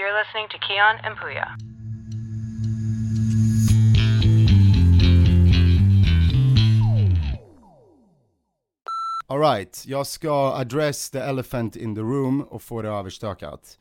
You're 0.00 0.18
listening 0.24 0.48
to 0.48 0.58
Keon 0.58 0.96
and 1.04 1.16
Puya. 1.18 1.56
Alright, 9.28 9.84
jag 9.86 10.06
ska 10.06 10.52
address 10.54 11.10
the 11.10 11.18
elephant 11.18 11.76
in 11.76 11.94
the 11.94 12.00
room 12.00 12.42
och 12.42 12.62
få 12.62 12.82
det 12.82 12.88
överstökat. 12.88 13.78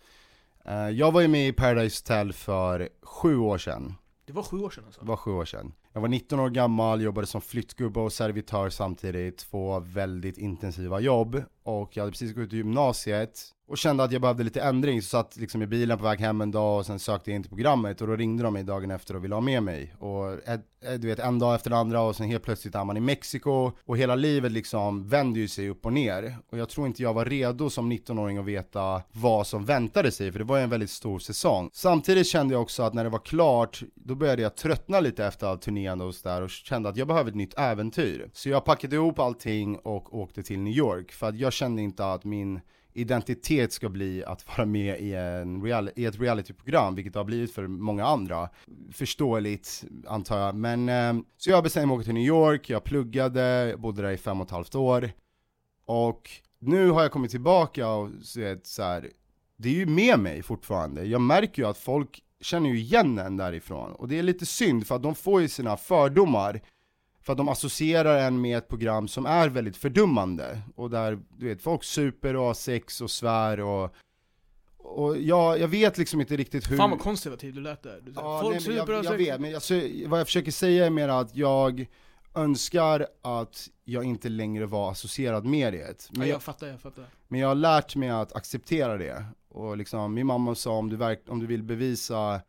Eh, 0.66 0.90
jag 0.90 1.12
var 1.12 1.22
ju 1.22 1.28
med 1.28 1.48
i 1.48 1.54
Paradise 1.54 2.04
Hotel 2.04 2.34
för 2.34 2.90
sju 3.02 3.38
år 3.38 3.58
sedan. 3.58 3.96
Det 4.26 4.34
var 4.34 4.44
sju 4.44 4.60
år 4.60 4.70
sedan 4.70 4.84
alltså? 4.86 5.02
Det 5.02 5.08
var 5.08 5.18
sju 5.18 5.32
år 5.32 5.46
sedan. 5.46 5.74
Jag 5.94 6.02
var 6.02 6.08
19 6.08 6.40
år 6.40 6.50
gammal, 6.50 7.02
jobbade 7.02 7.28
som 7.28 7.42
flyttgubbe 7.42 8.00
och 8.00 8.14
servitör 8.14 8.70
samtidigt, 8.70 9.38
två 9.38 9.80
väldigt 9.80 10.38
intensiva 10.38 11.00
jobb. 11.00 11.44
Och 11.64 11.98
jag 11.98 12.04
hade 12.04 12.12
precis 12.12 12.34
gått 12.34 12.44
ut 12.44 12.54
gymnasiet 12.54 13.54
och 13.70 13.78
kände 13.78 14.04
att 14.04 14.12
jag 14.12 14.22
behövde 14.22 14.44
lite 14.44 14.62
ändring, 14.62 15.02
så 15.02 15.08
satt 15.08 15.38
liksom 15.38 15.62
i 15.62 15.68
bilen 15.68 15.98
på 15.98 16.04
väg 16.04 16.20
hem 16.20 16.42
en 16.42 16.52
dag 16.52 16.78
och 16.80 16.86
sen 16.86 17.00
sökte 17.00 17.32
jag 17.32 17.36
in 17.36 17.44
till 17.44 17.50
programmet 17.50 18.02
och 18.02 18.08
då 18.08 18.16
ringde 18.16 18.44
de 18.44 18.54
mig 18.54 18.64
dagen 18.64 18.92
efter 18.92 19.16
och 19.16 19.24
ville 19.24 19.36
ha 19.36 19.42
med 19.42 19.64
mig. 19.64 19.94
Och 20.00 20.48
eh, 20.48 20.60
eh, 20.86 20.94
du 21.00 21.08
vet, 21.08 21.20
en 21.20 21.40
dag 21.40 21.56
efter 21.56 21.70
den 21.70 21.80
andra 21.80 22.02
och 22.02 22.16
sen 22.16 22.28
helt 22.28 22.44
plötsligt 22.44 22.76
är 22.76 22.84
man 22.84 22.98
i 22.98 23.00
Mexiko 23.00 23.72
och 23.86 23.98
hela 23.98 24.16
livet 24.16 24.52
liksom 24.52 25.08
vänder 25.08 25.42
ju 25.42 25.48
sig 25.48 25.70
upp 25.70 25.86
och 25.86 25.94
ner. 25.94 26.38
Och 26.52 26.58
jag 26.58 26.70
tror 26.70 26.88
inte 26.88 27.04
jag 27.04 27.14
var 27.14 27.26
redo 27.26 27.70
som 27.70 27.92
19-åring 27.92 28.38
att 28.38 28.46
veta 28.46 29.02
vad 29.12 29.48
som 29.48 29.66
väntade 29.66 30.12
sig, 30.12 30.32
för 30.32 30.40
det 30.40 30.46
var 30.46 30.58
ju 30.58 30.64
en 30.64 30.70
väldigt 30.70 30.90
stor 30.90 31.20
säsong. 31.20 31.70
Samtidigt 31.74 32.28
kände 32.28 32.54
jag 32.54 32.62
också 32.62 32.84
att 32.84 32.94
när 32.94 33.04
det 33.04 33.10
var 33.10 33.20
klart, 33.20 33.84
då 33.96 34.16
började 34.16 34.42
jag 34.42 34.56
tröttna 34.56 35.00
lite 35.00 35.26
efter 35.26 35.48
all 35.48 36.02
och 36.02 36.16
sådär 36.16 36.42
och 36.42 36.50
kände 36.50 36.90
att 36.90 36.98
jag 36.98 37.08
behöver 37.08 37.30
ett 37.30 37.36
nytt 37.36 37.60
äventyr. 37.60 38.30
Så 38.34 38.50
jag 38.50 38.66
packade 38.66 38.96
ihop 38.96 39.20
allting 39.20 39.76
och 39.78 40.20
åkte 40.20 40.44
till 40.44 40.60
New 40.60 40.74
York, 40.74 41.12
för 41.12 41.30
att 41.30 41.40
jag 41.40 41.54
kände 41.54 41.82
inte 41.82 42.06
att 42.06 42.24
min 42.24 42.60
identitet 43.00 43.74
ska 43.74 43.90
bli 43.90 44.24
att 44.24 44.58
vara 44.58 44.66
med 44.66 45.00
i, 45.00 45.14
en 45.14 45.64
real, 45.64 45.90
i 45.96 46.06
ett 46.06 46.20
realityprogram, 46.20 46.96
vilket 46.96 47.14
det 47.14 47.20
har 47.20 47.26
blivit 47.26 47.54
för 47.54 47.68
många 47.68 48.06
andra. 48.06 48.50
Förståeligt, 48.92 49.84
antar 50.08 50.40
jag. 50.40 50.56
Men, 50.56 50.90
eh, 50.90 51.24
så 51.38 51.50
jag 51.50 51.64
bestämde 51.64 51.88
mig 51.88 51.94
att 51.94 52.00
åka 52.00 52.06
till 52.06 52.14
New 52.14 52.24
York, 52.24 52.70
jag 52.70 52.84
pluggade, 52.84 53.76
bodde 53.78 54.02
där 54.02 54.12
i 54.12 54.18
fem 54.18 54.42
och 54.42 54.46
ett 54.46 54.52
halvt 54.52 54.76
år. 54.76 55.12
Och 55.86 56.30
nu 56.60 56.90
har 56.90 57.02
jag 57.02 57.12
kommit 57.12 57.32
tillbaka 57.32 57.88
och 57.90 58.10
sett 58.24 58.68
så 58.68 58.84
här, 58.84 59.10
det 59.58 59.70
är 59.70 59.74
ju 59.74 59.86
med 59.86 60.20
mig 60.20 60.44
fortfarande. 60.44 61.04
Jag 61.04 61.22
märker 61.22 61.62
ju 61.62 61.70
att 61.70 61.78
folk 61.78 62.24
känner 62.42 62.70
ju 62.70 62.80
igen 62.80 63.20
en 63.20 63.38
därifrån. 63.38 63.92
Och 63.92 64.08
det 64.08 64.20
är 64.20 64.24
lite 64.24 64.46
synd, 64.46 64.88
för 64.88 64.96
att 64.96 65.04
de 65.04 65.16
får 65.16 65.42
ju 65.42 65.48
sina 65.48 65.78
fördomar 65.78 66.62
för 67.30 67.34
att 67.34 67.38
de 67.38 67.50
associerar 67.50 68.18
en 68.18 68.42
med 68.42 68.58
ett 68.58 68.68
program 68.68 69.08
som 69.08 69.26
är 69.26 69.50
väldigt 69.50 69.78
fördummande. 69.78 70.62
Och 70.76 70.90
där, 70.90 71.20
du 71.38 71.48
vet, 71.48 71.62
folk 71.62 71.84
super 71.84 72.36
och 72.36 72.44
har 72.44 72.54
sex 72.54 73.02
och 73.02 73.12
svär 73.12 73.60
och 73.60 73.96
och 74.78 75.18
jag, 75.18 75.60
jag 75.60 75.68
vet 75.68 75.98
liksom 75.98 76.22
inte 76.22 76.38
riktigt 76.38 76.72
hur... 76.72 76.78
Fan 76.78 76.90
vad 76.90 77.00
konservativ 77.00 77.54
du 77.54 77.62
lät 77.62 77.84
där. 77.84 78.02
Du 78.06 78.12
Ja, 78.16 78.42
folk 78.42 78.56
nej, 78.56 78.64
men 78.68 78.76
jag, 78.76 78.82
super 78.88 78.94
och 79.00 79.06
jag 79.06 79.12
sex. 79.18 79.20
vet, 79.30 79.42
men 79.42 79.52
jag, 79.52 79.62
vad 80.10 80.20
jag 80.20 80.28
försöker 80.28 80.52
säga 80.52 80.86
är 80.86 80.90
mer 80.90 81.10
att 81.10 81.36
jag 81.36 81.86
önskar 82.36 83.08
att 83.22 83.70
jag 83.84 84.04
inte 84.04 84.30
längre 84.30 84.66
var 84.66 84.92
associerad 84.92 85.46
med 85.46 85.74
det. 85.74 85.80
Ja, 85.80 85.94
Men, 86.12 86.28
jag 86.28 86.36
jag, 86.36 86.44
fattar, 86.44 86.68
jag 86.68 86.82
fattar. 86.82 87.06
men 87.28 87.40
jag 87.40 87.48
har 87.48 87.56
lärt 87.56 87.96
mig 87.96 88.10
att 88.10 88.36
acceptera 88.36 88.98
det. 88.98 89.26
Och 89.50 89.78
liksom, 89.78 90.14
min 90.14 90.28
mamma 90.28 90.56
sa 90.56 90.72
om 90.72 90.90
du, 90.90 90.96
verk, 90.96 91.24
om 91.28 91.40
du 91.40 91.46
vill 91.48 91.64
bevisa 91.64 92.42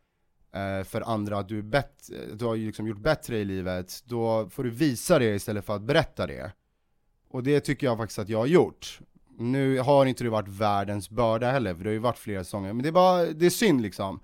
för 0.85 1.01
andra 1.01 1.37
att 1.37 1.47
du, 1.47 1.57
är 1.57 1.61
bättre, 1.61 2.15
du 2.33 2.45
har 2.45 2.55
liksom 2.55 2.87
gjort 2.87 2.99
bättre 2.99 3.37
i 3.37 3.45
livet, 3.45 4.03
då 4.05 4.49
får 4.49 4.63
du 4.63 4.69
visa 4.69 5.19
det 5.19 5.35
istället 5.35 5.65
för 5.65 5.75
att 5.75 5.81
berätta 5.81 6.27
det. 6.27 6.51
Och 7.29 7.43
det 7.43 7.59
tycker 7.59 7.87
jag 7.87 7.97
faktiskt 7.97 8.19
att 8.19 8.29
jag 8.29 8.39
har 8.39 8.45
gjort. 8.45 8.99
Nu 9.37 9.79
har 9.79 10.05
inte 10.05 10.23
det 10.23 10.29
varit 10.29 10.47
världens 10.47 11.09
börda 11.09 11.51
heller, 11.51 11.75
för 11.75 11.83
det 11.83 11.89
har 11.89 11.93
ju 11.93 11.99
varit 11.99 12.17
flera 12.17 12.43
säsonger, 12.43 12.73
men 12.73 12.83
det 12.83 12.89
är 12.89 12.93
bara, 12.93 13.25
det 13.25 13.45
är 13.45 13.49
synd 13.49 13.81
liksom. 13.81 14.19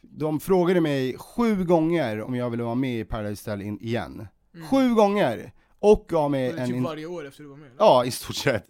De 0.00 0.40
frågade 0.40 0.80
mig 0.80 1.18
sju 1.18 1.64
gånger 1.64 2.22
om 2.22 2.34
jag 2.34 2.50
ville 2.50 2.62
vara 2.62 2.74
med 2.74 3.00
i 3.00 3.04
Paradise 3.04 3.50
Hotel 3.50 3.78
igen. 3.80 4.26
Sju 4.70 4.94
gånger! 4.94 5.52
Och 5.78 6.04
gav 6.08 6.30
mig 6.30 6.50
en... 6.58 6.70
typ 6.70 6.82
varje 6.82 7.06
år 7.06 7.26
efter 7.26 7.42
du 7.42 7.48
var 7.48 7.56
med? 7.56 7.66
eller? 7.66 7.76
Ja, 7.78 8.04
i 8.04 8.10
stort 8.10 8.36
sett. 8.36 8.66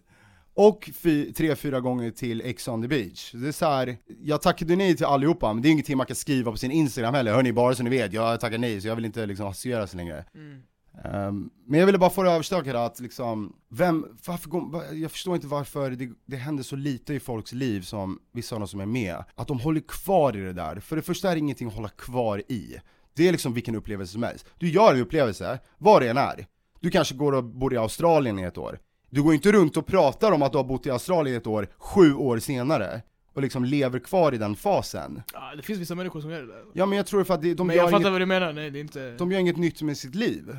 Och 0.54 0.90
fy, 0.94 1.32
tre, 1.32 1.56
fyra 1.56 1.80
gånger 1.80 2.10
till 2.10 2.40
Ex 2.40 2.68
on 2.68 2.82
the 2.82 2.88
beach. 2.88 3.32
Det 3.32 3.48
är 3.48 3.52
så 3.52 3.66
här, 3.66 3.96
jag 4.22 4.42
tackade 4.42 4.76
nej 4.76 4.96
till 4.96 5.06
allihopa, 5.06 5.52
men 5.52 5.62
det 5.62 5.68
är 5.68 5.70
ingenting 5.70 5.96
man 5.96 6.06
kan 6.06 6.16
skriva 6.16 6.50
på 6.50 6.56
sin 6.56 6.70
Instagram 6.70 7.14
heller. 7.14 7.34
Hörni, 7.34 7.52
bara 7.52 7.74
så 7.74 7.82
ni 7.82 7.90
vet, 7.90 8.12
jag 8.12 8.40
tackar 8.40 8.58
nej, 8.58 8.80
så 8.80 8.88
jag 8.88 8.96
vill 8.96 9.04
inte 9.04 9.26
liksom 9.26 9.46
associera 9.46 9.86
så 9.86 9.96
längre. 9.96 10.24
Mm. 10.34 10.62
Ehm, 11.04 11.50
men 11.66 11.80
jag 11.80 11.86
ville 11.86 11.98
bara 11.98 12.10
få 12.10 12.22
det 12.22 12.30
överstökat 12.30 12.74
att 12.74 13.00
liksom, 13.00 13.56
vem, 13.70 14.06
varför, 14.26 14.94
jag 14.94 15.10
förstår 15.10 15.34
inte 15.34 15.46
varför 15.46 15.90
det, 15.90 16.08
det 16.26 16.36
händer 16.36 16.62
så 16.62 16.76
lite 16.76 17.14
i 17.14 17.20
folks 17.20 17.52
liv 17.52 17.80
som 17.80 18.18
vissa 18.32 18.54
av 18.54 18.60
de 18.60 18.68
som 18.68 18.80
är 18.80 18.86
med, 18.86 19.24
att 19.34 19.48
de 19.48 19.60
håller 19.60 19.80
kvar 19.80 20.36
i 20.36 20.40
det 20.40 20.52
där. 20.52 20.80
För 20.80 20.96
det 20.96 21.02
första 21.02 21.30
är 21.30 21.34
det 21.34 21.38
ingenting 21.38 21.68
att 21.68 21.74
hålla 21.74 21.88
kvar 21.88 22.42
i. 22.48 22.76
Det 23.14 23.28
är 23.28 23.32
liksom 23.32 23.54
vilken 23.54 23.74
upplevelse 23.74 24.12
som 24.12 24.22
helst. 24.22 24.46
Du 24.58 24.68
gör 24.68 24.94
en 24.94 25.00
upplevelse, 25.00 25.58
vad 25.78 26.02
det 26.02 26.08
än 26.08 26.16
är. 26.16 26.46
Du 26.80 26.90
kanske 26.90 27.14
går 27.14 27.32
och 27.32 27.44
bor 27.44 27.74
i 27.74 27.76
Australien 27.76 28.38
i 28.38 28.42
ett 28.42 28.58
år. 28.58 28.78
Du 29.10 29.22
går 29.22 29.34
inte 29.34 29.52
runt 29.52 29.76
och 29.76 29.86
pratar 29.86 30.32
om 30.32 30.42
att 30.42 30.52
du 30.52 30.58
har 30.58 30.64
bott 30.64 30.86
i 30.86 30.90
Australien 30.90 31.36
ett 31.36 31.46
år, 31.46 31.68
sju 31.78 32.14
år 32.14 32.38
senare. 32.38 33.02
Och 33.34 33.42
liksom 33.42 33.64
lever 33.64 33.98
kvar 33.98 34.34
i 34.34 34.38
den 34.38 34.56
fasen. 34.56 35.22
Ja, 35.32 35.52
det 35.56 35.62
finns 35.62 35.78
vissa 35.78 35.94
människor 35.94 36.20
som 36.20 36.30
gör 36.30 36.40
det 36.40 36.46
där. 36.46 36.64
Ja 36.72 36.86
men 36.86 36.96
jag 36.96 37.06
tror 37.06 37.24
för 37.24 37.34
att 37.34 37.42
det, 37.42 37.54
de, 37.54 37.66
men 37.66 37.76
gör 37.76 37.82
jag 37.82 37.90
fattar 37.90 38.00
inget, 38.00 38.12
vad 38.12 38.20
du 38.20 38.26
menar, 38.26 38.52
nej 38.52 38.70
det 38.70 38.78
är 38.78 38.80
inte... 38.80 39.16
de 39.16 39.32
gör 39.32 39.38
inget 39.38 39.56
nytt 39.56 39.82
med 39.82 39.96
sitt 39.96 40.14
liv. 40.14 40.58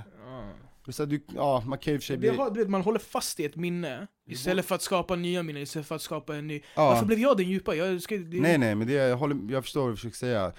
Ja. 0.86 0.92
Så 0.92 1.06
du, 1.06 1.26
ja, 1.36 1.64
man 1.66 1.78
kan 1.78 1.94
ju 1.94 2.00
för 2.00 2.18
bli... 2.18 2.30
Har, 2.30 2.52
du 2.52 2.60
vet, 2.60 2.70
man 2.70 2.82
håller 2.82 3.00
fast 3.00 3.40
i 3.40 3.46
ett 3.46 3.56
minne, 3.56 4.08
istället 4.28 4.66
för 4.66 4.76
att 4.76 4.82
skapa 4.82 5.16
nya 5.16 5.44
minnen, 5.44 5.64
istället 5.64 5.88
för 5.88 5.96
att 5.96 6.02
skapa 6.02 6.36
en 6.36 6.48
ny... 6.48 6.62
Ja. 6.76 6.90
Varför 6.90 7.06
blev 7.06 7.20
jag 7.20 7.38
den 7.38 7.50
djupa? 7.50 7.76
Jag 7.76 8.02
ska, 8.02 8.16
det... 8.18 8.42
Nej 8.42 8.58
nej, 8.58 8.76
men 8.76 8.88
det, 8.88 8.94
jag, 8.94 9.18
håller, 9.18 9.38
jag 9.50 9.64
förstår 9.64 9.82
vad 9.82 9.92
du 9.92 9.96
försöker 9.96 10.18
säga. 10.18 10.52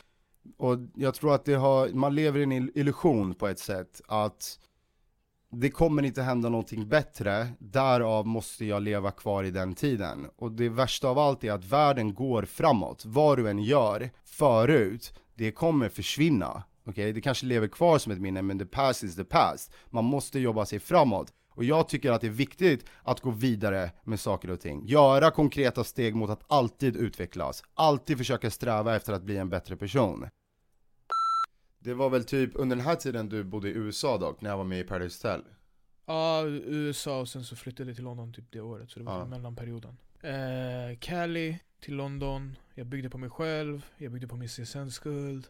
Och 0.56 0.78
jag 0.94 1.14
tror 1.14 1.34
att 1.34 1.44
det 1.44 1.54
har, 1.54 1.88
man 1.88 2.14
lever 2.14 2.40
i 2.40 2.42
en 2.42 2.52
ill- 2.52 2.70
illusion 2.74 3.34
på 3.34 3.48
ett 3.48 3.58
sätt, 3.58 4.00
att 4.06 4.58
det 5.54 5.70
kommer 5.70 6.02
inte 6.02 6.22
hända 6.22 6.48
någonting 6.48 6.88
bättre, 6.88 7.48
därav 7.58 8.26
måste 8.26 8.64
jag 8.64 8.82
leva 8.82 9.10
kvar 9.10 9.44
i 9.44 9.50
den 9.50 9.74
tiden. 9.74 10.28
Och 10.36 10.52
det 10.52 10.68
värsta 10.68 11.08
av 11.08 11.18
allt 11.18 11.44
är 11.44 11.52
att 11.52 11.64
världen 11.64 12.14
går 12.14 12.42
framåt, 12.42 13.02
vad 13.06 13.38
du 13.38 13.50
än 13.50 13.58
gör 13.58 14.10
förut, 14.24 15.14
det 15.34 15.52
kommer 15.52 15.88
försvinna. 15.88 16.62
Okej, 16.86 17.12
det 17.12 17.20
kanske 17.20 17.46
lever 17.46 17.68
kvar 17.68 17.98
som 17.98 18.12
ett 18.12 18.20
minne, 18.20 18.42
men 18.42 18.58
the 18.58 18.64
past 18.64 19.04
is 19.04 19.16
the 19.16 19.24
past. 19.24 19.72
Man 19.90 20.04
måste 20.04 20.38
jobba 20.38 20.66
sig 20.66 20.78
framåt. 20.78 21.32
Och 21.54 21.64
jag 21.64 21.88
tycker 21.88 22.10
att 22.10 22.20
det 22.20 22.26
är 22.26 22.30
viktigt 22.30 22.86
att 23.02 23.20
gå 23.20 23.30
vidare 23.30 23.90
med 24.04 24.20
saker 24.20 24.50
och 24.50 24.60
ting. 24.60 24.86
Göra 24.86 25.30
konkreta 25.30 25.84
steg 25.84 26.14
mot 26.14 26.30
att 26.30 26.52
alltid 26.52 26.96
utvecklas. 26.96 27.64
Alltid 27.74 28.18
försöka 28.18 28.50
sträva 28.50 28.96
efter 28.96 29.12
att 29.12 29.22
bli 29.22 29.36
en 29.36 29.48
bättre 29.48 29.76
person. 29.76 30.26
Det 31.82 31.94
var 31.94 32.10
väl 32.10 32.24
typ 32.24 32.50
under 32.54 32.76
den 32.76 32.84
här 32.84 32.96
tiden 32.96 33.28
du 33.28 33.44
bodde 33.44 33.68
i 33.68 33.72
USA 33.72 34.18
dock, 34.18 34.40
när 34.40 34.50
jag 34.50 34.56
var 34.56 34.64
med 34.64 34.80
i 34.80 34.84
Paradise 34.84 35.28
Hotel? 35.28 35.44
Ja, 36.06 36.44
USA 36.46 37.20
och 37.20 37.28
sen 37.28 37.44
så 37.44 37.56
flyttade 37.56 37.90
jag 37.90 37.96
till 37.96 38.04
London 38.04 38.32
typ 38.32 38.44
det 38.52 38.60
året, 38.60 38.90
så 38.90 38.98
det 38.98 39.04
var 39.04 39.18
Ja. 39.18 39.24
mellanperioden. 39.26 39.96
Eh, 40.20 40.98
Cali 41.00 41.58
till 41.80 41.94
London, 41.94 42.56
jag 42.74 42.86
byggde 42.86 43.10
på 43.10 43.18
mig 43.18 43.30
själv, 43.30 43.86
jag 43.96 44.12
byggde 44.12 44.28
på 44.28 44.36
min 44.36 44.48
CSN-skuld. 44.48 45.46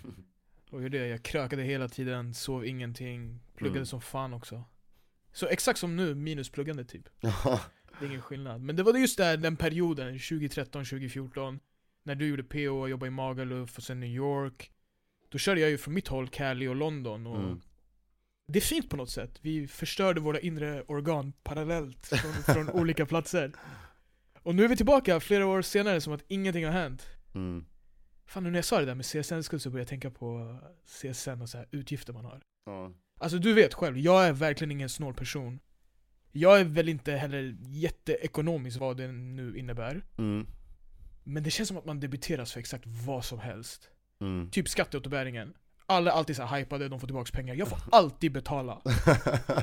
Och 0.70 0.82
gjorde 0.82 0.98
det, 0.98 1.06
jag 1.08 1.22
krökade 1.22 1.62
hela 1.62 1.88
tiden, 1.88 2.34
sov 2.34 2.66
ingenting, 2.66 3.40
pluggade 3.56 3.78
Mm. 3.78 3.86
som 3.86 4.00
fan 4.00 4.32
också. 4.34 4.64
Så 5.32 5.46
exakt 5.46 5.78
som 5.78 5.96
nu, 5.96 6.14
minus 6.14 6.50
pluggande 6.50 6.84
typ. 6.84 7.08
Det 7.20 8.06
är 8.06 8.08
ingen 8.08 8.22
skillnad. 8.22 8.60
Men 8.60 8.76
det 8.76 8.82
var 8.82 8.94
just 8.98 9.16
där, 9.18 9.36
den 9.36 9.56
perioden, 9.56 10.14
2013-2014, 10.18 11.58
när 12.02 12.14
du 12.14 12.28
gjorde 12.28 12.42
PO, 12.42 12.88
jobbade 12.88 13.06
i 13.08 13.10
Magaluf 13.10 13.76
och 13.76 13.82
sen 13.82 14.00
New 14.00 14.08
York. 14.10 14.70
Då 15.32 15.38
körde 15.38 15.60
jag 15.60 15.70
ju 15.70 15.78
från 15.78 15.94
mitt 15.94 16.08
håll 16.08 16.28
Cali 16.28 16.68
och 16.68 16.76
London 16.76 17.26
och 17.26 17.36
Mm. 17.38 17.60
det 18.46 18.58
är 18.58 18.60
fint 18.60 18.90
på 18.90 18.96
något 18.96 19.10
sätt. 19.10 19.38
Vi 19.42 19.68
förstörde 19.68 20.20
våra 20.20 20.40
inre 20.40 20.82
organ 20.82 21.32
parallellt 21.42 22.06
från, 22.06 22.32
från 22.54 22.70
olika 22.80 23.06
platser. 23.06 23.52
Och 24.42 24.54
nu 24.54 24.64
är 24.64 24.68
vi 24.68 24.76
tillbaka 24.76 25.20
flera 25.20 25.46
år 25.46 25.62
senare 25.62 26.00
som 26.00 26.12
att 26.12 26.24
ingenting 26.28 26.64
har 26.64 26.72
hänt. 26.72 27.06
mm. 27.34 27.64
Fan 28.26 28.42
nu 28.42 28.50
när 28.50 28.58
jag 28.58 28.64
sa 28.64 28.78
det 28.80 28.84
där 28.86 28.94
med 28.94 29.04
CSN-skuld 29.06 29.62
så 29.62 29.70
började 29.70 29.82
jag 29.82 29.88
tänka 29.88 30.10
på 30.10 30.58
CSN 30.86 31.42
och 31.42 31.48
så 31.48 31.58
här 31.58 31.68
utgifter 31.70 32.12
man 32.12 32.24
har. 32.24 32.42
ja. 32.66 32.92
Alltså 33.22 33.38
du 33.38 33.52
vet 33.54 33.74
själv, 33.74 33.98
jag 33.98 34.26
är 34.26 34.32
verkligen 34.32 34.70
ingen 34.70 34.88
snål 34.88 35.14
person. 35.14 35.60
Jag 36.32 36.60
är 36.60 36.64
väl 36.64 36.88
inte 36.88 37.12
heller 37.12 37.56
jätteekonomisk 37.60 38.80
vad 38.80 38.96
det 38.96 39.12
nu 39.12 39.56
innebär. 39.58 40.02
Mm. 40.18 40.46
Men 41.24 41.42
det 41.42 41.50
känns 41.50 41.68
som 41.68 41.76
att 41.76 41.84
man 41.84 42.00
debiteras 42.00 42.52
för 42.52 42.60
exakt 42.60 42.84
vad 42.86 43.24
som 43.24 43.38
helst. 43.38 43.88
Mm. 44.20 44.50
Typ 44.50 44.68
skatteåterbäringen. 44.68 45.54
Alla 45.86 46.10
är 46.12 46.14
alltid 46.14 46.36
så 46.36 46.44
hypade, 46.46 46.88
de 46.88 47.00
får 47.00 47.06
tillbaka 47.06 47.32
pengar. 47.32 47.54
Jag 47.54 47.68
får 47.68 47.78
alltid 47.92 48.32
betala. 48.32 48.80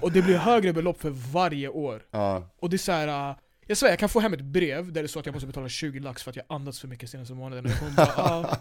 Och 0.01 0.11
det 0.11 0.21
blir 0.21 0.37
högre 0.37 0.73
belopp 0.73 1.01
för 1.01 1.09
varje 1.09 1.69
år. 1.69 2.05
ja. 2.11 2.49
Och 2.59 2.69
det 2.69 2.75
är 2.75 2.77
så 2.77 2.91
här. 2.91 3.29
äh, 3.29 3.35
jag 3.69 3.77
svär, 3.77 3.89
jag 3.89 3.99
kan 3.99 4.09
få 4.09 4.19
hem 4.19 4.33
ett 4.33 4.41
brev 4.41 4.91
där 4.93 5.01
det 5.01 5.07
står 5.07 5.19
att 5.19 5.25
jag 5.25 5.33
måste 5.33 5.47
betala 5.47 5.69
20 5.69 5.99
lax 5.99 6.23
för 6.23 6.29
att 6.29 6.35
jag 6.35 6.45
andats 6.49 6.79
för 6.79 6.87
mycket 6.87 7.09
senaste 7.09 7.33
månaden. 7.33 7.65
Och 7.65 7.71
jag 7.71 7.79
kommer 7.79 7.91
bara, 7.91 8.13
ah, 8.17 8.57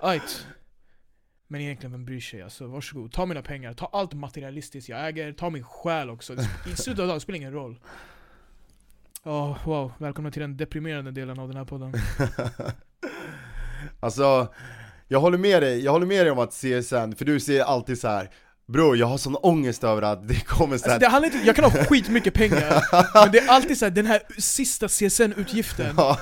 ajt. 0.00 0.46
Men 1.46 1.60
egentligen, 1.60 1.92
vem 1.92 2.04
bryr 2.04 2.20
sig? 2.20 2.42
Alltså, 2.42 2.66
varsågod, 2.66 3.12
ta 3.12 3.26
mina 3.26 3.42
pengar, 3.42 3.72
ta 3.72 3.86
allt 3.92 4.14
materialistiskt 4.14 4.88
jag 4.88 5.08
äger, 5.08 5.32
ta 5.32 5.50
min 5.50 5.64
själ 5.64 6.10
också. 6.10 6.34
I 6.66 6.76
slutet 6.76 7.02
av 7.02 7.08
dagen 7.08 7.20
spelar 7.20 7.36
ingen 7.36 7.52
roll. 7.52 7.78
Åh, 9.24 9.66
wow, 9.66 9.92
välkomna 9.98 10.30
till 10.30 10.40
den 10.40 10.56
deprimerande 10.56 11.10
delen 11.10 11.38
av 11.38 11.48
den 11.48 11.56
här 11.56 11.64
podden. 11.64 11.92
Alltså, 14.00 14.54
jag 15.08 15.20
håller 15.20 15.38
med 15.38 15.62
dig, 15.62 15.84
jag 15.84 15.92
håller 15.92 16.06
med 16.06 16.26
dig 16.26 16.30
om 16.30 16.38
att 16.38 16.52
CSN, 16.52 17.16
för 17.18 17.24
du 17.24 17.40
säger 17.40 17.64
alltid 17.64 18.00
så 18.00 18.08
här. 18.08 18.30
Bror 18.72 18.96
jag 18.96 19.06
har 19.06 19.18
sån 19.18 19.36
ångest 19.36 19.84
över 19.84 20.02
att 20.02 20.28
det 20.28 20.40
kommer 20.40 20.78
så 20.78 20.84
Alltså 20.84 20.90
här, 20.90 20.98
det 20.98 21.08
handlar 21.08 21.34
inte, 21.34 21.46
jag 21.46 21.56
kan 21.56 21.64
ha 21.64 21.84
skitmycket 21.84 22.34
pengar, 22.34 22.84
men 23.24 23.32
det 23.32 23.38
är 23.38 23.48
alltid 23.48 23.78
så 23.78 23.84
här, 23.84 23.90
den 23.90 24.06
här 24.06 24.20
sista 24.38 24.88
CSN-utgiften 24.88 25.94
ja, 25.96 26.18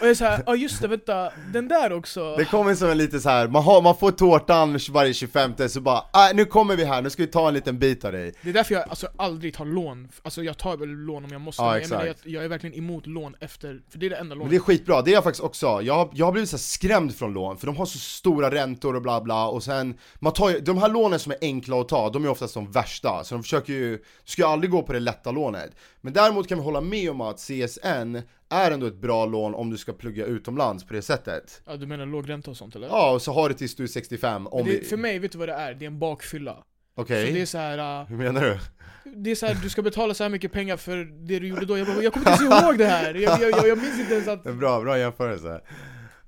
Och 0.00 0.06
jag 0.06 0.10
är 0.10 0.14
såhär, 0.14 0.42
ja 0.46 0.56
just 0.56 0.82
det, 0.82 0.88
vänta, 0.88 1.30
den 1.52 1.68
där 1.68 1.92
också 1.92 2.36
det 2.36 2.44
kommer 2.44 2.74
som 2.74 2.90
en 2.90 2.98
lite 2.98 3.20
så 3.20 3.28
här. 3.28 3.48
Man, 3.48 3.62
har, 3.62 3.82
man 3.82 3.96
får 3.96 4.10
tårtan 4.10 4.78
varje 4.90 5.14
25 5.14 5.52
så 5.68 5.80
bara 5.80 5.98
äh, 5.98 6.34
nu 6.36 6.44
kommer 6.44 6.76
vi 6.76 6.84
här, 6.84 7.02
nu 7.02 7.10
ska 7.10 7.22
vi 7.22 7.26
ta 7.26 7.48
en 7.48 7.54
liten 7.54 7.78
bit 7.78 8.04
av 8.04 8.12
dig 8.12 8.32
Det 8.42 8.48
är 8.48 8.52
därför 8.52 8.74
jag 8.74 8.88
alltså 8.88 9.08
aldrig 9.16 9.54
tar 9.54 9.64
lån, 9.64 10.08
alltså 10.22 10.42
jag 10.42 10.58
tar 10.58 10.76
väl 10.76 10.88
lån 10.88 11.24
om 11.24 11.30
jag 11.32 11.40
måste, 11.40 11.62
Ja, 11.62 11.70
men 11.72 11.80
jag, 11.82 11.90
menar, 11.90 12.06
jag, 12.06 12.16
jag 12.24 12.44
är 12.44 12.48
verkligen 12.48 12.78
emot 12.78 13.06
lån 13.06 13.34
efter, 13.40 13.80
för 13.90 13.98
det 13.98 14.06
är 14.06 14.10
det 14.10 14.16
enda 14.16 14.34
Men 14.34 14.38
lånet 14.38 14.50
det 14.50 14.56
är 14.56 14.60
skitbra, 14.60 15.02
det 15.02 15.10
är 15.10 15.14
jag 15.14 15.24
faktiskt 15.24 15.44
också. 15.44 15.66
Jag, 15.82 15.94
har- 15.94 16.10
jag 16.12 16.26
har 16.26 16.32
blivit 16.32 16.50
så 16.50 16.58
skrämd 16.58 17.14
från 17.16 17.32
lån, 17.32 17.56
för 17.58 17.66
de 17.66 17.76
har 17.76 17.86
så 17.86 17.98
stora 17.98 18.50
räntor 18.50 18.96
och 18.96 19.02
bla 19.02 19.20
bla 19.20 19.46
och 19.48 19.62
sen, 19.62 19.98
man 20.18 20.32
tar 20.32 20.50
ju, 20.50 20.60
de 20.60 20.78
här 20.78 20.88
lånen 20.88 21.18
som 21.18 21.32
är 21.32 21.38
enkla 21.40 21.80
att 21.80 21.88
ta, 21.88 22.10
de 22.10 22.24
är 22.24 22.28
oftast 22.28 22.54
de 22.54 22.70
värsta, 22.72 23.24
så 23.24 23.34
de 23.34 23.42
försöker 23.42 23.72
ju, 23.72 23.96
du 23.96 24.02
ska 24.24 24.42
ju 24.42 24.48
aldrig 24.48 24.70
gå 24.70 24.82
på 24.82 24.92
det 24.92 25.00
lätta 25.00 25.30
lånet. 25.30 25.70
Men 26.00 26.12
däremot 26.12 26.48
kan 26.48 26.58
vi 26.58 26.64
hålla 26.64 26.80
med 26.80 27.10
om 27.10 27.20
att 27.20 27.36
CSN 27.38 28.16
är 28.48 28.70
ändå 28.70 28.86
ett 28.86 29.00
bra 29.00 29.26
lån 29.26 29.54
om 29.54 29.70
du 29.70 29.78
ska 29.78 29.92
plugga 29.92 30.24
utomlands 30.24 30.84
på 30.84 30.94
det 30.94 31.02
sättet. 31.02 31.62
Ja 31.66 31.76
du 31.76 31.86
menar 31.86 32.06
låg 32.06 32.28
ränta 32.28 32.50
och 32.50 32.56
sånt 32.56 32.76
eller? 32.76 32.88
Ja, 32.88 33.12
och 33.12 33.22
så 33.22 33.32
har 33.32 33.48
du 33.48 33.54
tills 33.54 33.76
du 33.76 33.82
är 33.82 33.86
65, 33.86 34.46
om 34.46 34.64
det, 34.64 34.70
vi... 34.70 34.84
för 34.84 34.96
mig, 34.96 35.18
vet 35.18 35.32
du 35.32 35.38
vad 35.38 35.48
det 35.48 35.54
är? 35.54 35.74
Det 35.74 35.84
är 35.84 35.86
en 35.86 35.98
bakfylla 35.98 36.64
Okej, 36.94 37.26
Så 37.26 37.32
det 37.32 37.40
är 37.40 37.46
så 37.46 37.58
här. 37.58 38.02
uh, 38.02 38.08
hur 38.08 38.16
menar 38.16 38.40
du? 38.40 38.58
det 39.04 39.30
är 39.30 39.34
så 39.34 39.46
här, 39.46 39.54
du 39.62 39.70
ska 39.70 39.82
betala 39.82 40.14
så 40.14 40.24
här 40.24 40.30
mycket 40.30 40.52
pengar 40.52 40.76
för 40.76 40.96
det 41.26 41.38
du 41.38 41.48
gjorde 41.48 41.66
då 41.66 41.78
Jag, 41.78 41.86
bara, 41.86 42.02
jag 42.02 42.12
kommer 42.12 42.32
inte 42.32 42.44
ens 42.44 42.64
ihåg 42.64 42.78
det 42.78 42.86
här, 42.86 43.14
jag, 43.14 43.40
jag, 43.40 43.50
jag, 43.50 43.68
jag 43.68 43.78
minns 43.78 44.00
inte 44.00 44.14
ens 44.14 44.28
att 44.28 44.42
bra, 44.58 44.80
bra 44.80 44.98
jämförelse. 44.98 45.60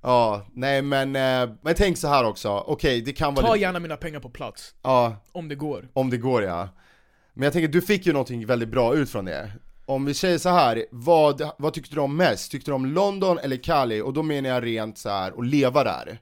Ja, 0.02 0.46
nej 0.52 0.82
men, 0.82 1.16
eh, 1.16 1.56
men 1.62 1.74
tänk 1.74 1.98
så 1.98 2.08
här 2.08 2.24
också, 2.24 2.64
okej 2.66 3.00
det 3.00 3.12
kan 3.12 3.34
vara 3.34 3.46
Ta 3.46 3.52
lite, 3.54 3.62
gärna 3.62 3.78
mina 3.78 3.96
pengar 3.96 4.20
på 4.20 4.30
plats, 4.30 4.74
ja, 4.82 5.16
om 5.32 5.48
det 5.48 5.54
går 5.54 5.88
Om 5.92 6.10
det 6.10 6.16
går 6.16 6.42
ja. 6.42 6.68
Men 7.34 7.44
jag 7.44 7.52
tänker, 7.52 7.68
du 7.68 7.82
fick 7.82 8.06
ju 8.06 8.12
någonting 8.12 8.46
väldigt 8.46 8.68
bra 8.68 8.94
ut 8.96 9.10
från 9.10 9.24
det. 9.24 9.52
Om 9.86 10.04
vi 10.04 10.14
säger 10.14 10.38
så 10.38 10.48
här, 10.48 10.86
vad, 10.90 11.50
vad 11.58 11.74
tyckte 11.74 11.94
du 11.94 12.00
om 12.00 12.16
mest? 12.16 12.50
Tyckte 12.50 12.70
du 12.70 12.74
om 12.74 12.86
London 12.86 13.38
eller 13.38 13.56
Cali? 13.56 14.00
Och 14.00 14.12
då 14.12 14.22
menar 14.22 14.48
jag 14.50 14.64
rent 14.64 14.98
så 14.98 15.08
här 15.08 15.32
att 15.38 15.46
leva 15.46 15.84
där. 15.84 16.18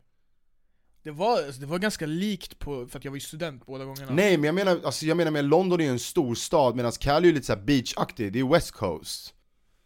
Det 1.02 1.10
var, 1.10 1.36
alltså, 1.42 1.60
det 1.60 1.66
var 1.66 1.78
ganska 1.78 2.06
likt 2.06 2.58
på, 2.58 2.86
för 2.86 2.98
att 2.98 3.04
jag 3.04 3.12
var 3.12 3.16
ju 3.16 3.20
student 3.20 3.66
båda 3.66 3.84
gångerna 3.84 4.12
Nej 4.12 4.36
men 4.36 4.44
jag 4.44 4.54
menar, 4.54 4.80
alltså 4.84 5.06
jag 5.06 5.16
menar 5.16 5.30
med 5.30 5.44
London 5.44 5.80
är 5.80 5.84
ju 5.84 5.90
en 5.90 5.98
stor 5.98 6.34
stad 6.34 6.76
medan 6.76 6.92
Cali 6.92 7.28
är 7.28 7.32
lite 7.32 7.46
så 7.46 7.56
beachaktig, 7.56 8.32
det 8.32 8.40
är 8.40 8.44
West 8.44 8.70
Coast. 8.70 9.34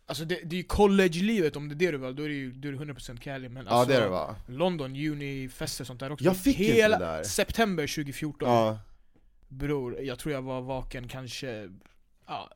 Alltså 0.06 0.25
det, 0.25 0.35
det 0.44 0.56
är 0.56 0.59
ju 0.59 0.62
college-livet 0.65 1.56
om 1.56 1.69
det 1.69 1.75
är 1.75 1.77
det 1.77 1.91
du 1.91 1.99
vill, 1.99 2.17
då 2.17 2.23
är 2.23 2.29
det 2.29 2.35
ju 2.35 2.53
då 2.53 2.69
är 2.69 2.73
det 2.73 2.79
100% 2.79 3.17
Cali 3.20 3.49
men 3.49 3.67
Ja 3.67 3.73
alltså, 3.73 3.93
det 3.93 3.99
är 3.99 4.00
det 4.05 4.09
va? 4.09 4.37
London, 4.49 4.97
uni, 4.97 5.49
fester 5.49 5.85
sånt 5.85 6.00
där 6.00 6.12
också 6.12 6.25
Jag 6.25 6.37
fick 6.37 6.61
inte 6.61 6.73
Hela 6.73 6.99
det 6.99 7.05
där. 7.05 7.23
september 7.23 7.87
2014 7.87 8.49
Ja, 8.49 8.79
Bror, 9.59 10.01
jag 10.01 10.19
tror 10.19 10.35
jag 10.35 10.43
var 10.43 10.61
vaken 10.61 11.09
kanske 11.09 11.69
ja, 12.27 12.51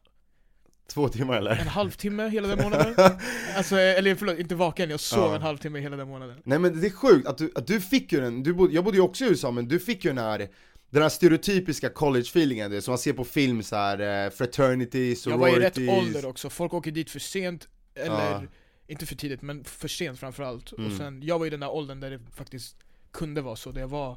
två 0.86 1.08
timmar 1.08 1.36
eller? 1.36 1.50
en 1.56 1.66
halvtimme 1.68 2.28
hela 2.28 2.48
den 2.48 2.58
månaden 2.62 2.94
Alltså, 3.56 3.76
eller 3.76 4.14
förlåt, 4.14 4.38
inte 4.38 4.54
vaken, 4.54 4.90
jag 4.90 5.00
sov 5.00 5.18
Ja. 5.30 5.36
en 5.36 5.42
halvtimme 5.42 5.80
hela 5.80 5.96
den 5.96 6.08
månaden 6.08 6.40
Nej 6.44 6.58
men 6.58 6.80
det 6.80 6.86
är 6.86 6.90
sjukt 6.90 7.26
att 7.28 7.38
du, 7.38 7.52
att 7.54 7.66
du 7.66 7.80
fick 7.80 8.12
ju 8.12 8.20
den, 8.20 8.42
du 8.42 8.52
bodde, 8.54 8.74
jag 8.74 8.84
bodde 8.84 8.96
ju 8.96 9.02
också 9.02 9.24
i 9.24 9.28
USA 9.28 9.50
men 9.50 9.68
du 9.68 9.80
fick 9.80 10.04
ju 10.04 10.10
den 10.10 10.18
här 10.24 10.48
den 10.90 11.02
här 11.02 11.08
stereotypiska 11.08 11.88
college-feelingen, 11.88 12.80
som 12.80 12.92
man 12.92 12.98
ser 12.98 13.12
på 13.12 13.24
film 13.24 13.62
så 13.62 13.76
här 13.76 14.24
eh, 14.24 14.30
fraternity, 14.30 15.16
Jag 15.26 15.38
var 15.38 15.48
i 15.48 15.52
rätt 15.60 15.74
sororities. 15.74 15.88
ålder 16.16 16.26
också, 16.28 16.50
folk 16.50 16.74
åker 16.74 16.90
dit 16.90 17.10
för 17.10 17.18
sent, 17.18 17.68
eller 17.94 18.30
Ja. 18.30 18.42
inte 18.86 19.06
för 19.06 19.14
tidigt, 19.14 19.42
men 19.42 19.64
för 19.64 19.88
sent 19.88 20.18
framförallt 20.20 20.72
Mm. 20.72 20.86
Och 20.90 20.96
sen, 20.96 21.22
jag 21.22 21.38
var 21.38 21.46
i 21.46 21.50
den 21.50 21.60
där 21.60 21.70
åldern 21.70 22.00
där 22.00 22.10
det 22.10 22.20
faktiskt 22.36 22.76
kunde 23.10 23.40
vara 23.40 23.56
så, 23.56 23.72
där 23.72 23.80
jag 23.80 23.88
var 23.88 24.16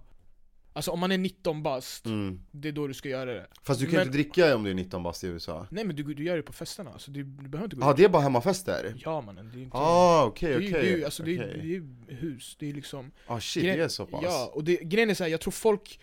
Alltså 0.73 0.91
om 0.91 0.99
man 0.99 1.11
är 1.11 1.17
19 1.17 1.63
bast, 1.63 2.05
Mm. 2.05 2.39
det 2.51 2.67
är 2.67 2.71
då 2.71 2.87
du 2.87 2.93
ska 2.93 3.09
göra 3.09 3.33
det 3.33 3.47
Fast 3.63 3.79
du 3.79 3.85
kan 3.85 3.93
Men- 3.95 4.01
inte 4.01 4.17
dricka 4.17 4.55
om 4.55 4.63
du 4.63 4.69
är 4.69 4.73
19 4.73 5.03
bast 5.03 5.23
i 5.23 5.27
USA. 5.27 5.67
Nej 5.71 5.83
men 5.85 5.95
du, 5.95 6.03
du 6.03 6.23
gör 6.23 6.35
det 6.35 6.41
på 6.43 6.53
festerna, 6.53 6.99
så 6.99 7.11
du, 7.11 7.23
du 7.23 7.49
behöver 7.49 7.63
inte 7.65 7.75
gå 7.75 7.81
Ja, 7.85 7.93
det 7.97 8.03
är 8.03 8.09
bara 8.09 8.21
hemmafester? 8.21 8.93
Ja 8.97 9.21
mannen, 9.21 9.51
det 9.53 9.59
är 9.59 9.63
inte 9.63 9.77
Ah, 9.77 10.23
okej, 10.25 10.53
det 10.57 10.63
ju- 10.63 10.69
okej. 10.69 10.81
det 10.91 10.97
ju- 10.97 11.05
alltså, 11.05 11.23
det, 11.23 11.35
är, 11.37 11.37
det 11.37 11.59
är 11.59 11.63
ju 11.63 11.85
hus, 12.07 12.55
det 12.59 12.69
är 12.69 12.73
liksom 12.73 13.11
Ah 13.27 13.39
shit, 13.39 13.63
Gre- 13.63 13.77
det 13.77 13.83
är 13.83 13.87
så 13.87 14.05
pass? 14.05 14.21
Ja, 14.23 14.51
och 14.53 14.63
det, 14.63 14.75
grejen 14.75 15.09
är 15.09 15.13
så 15.13 15.23
här, 15.23 15.31
jag 15.31 15.41
tror 15.41 15.51
folk 15.51 15.99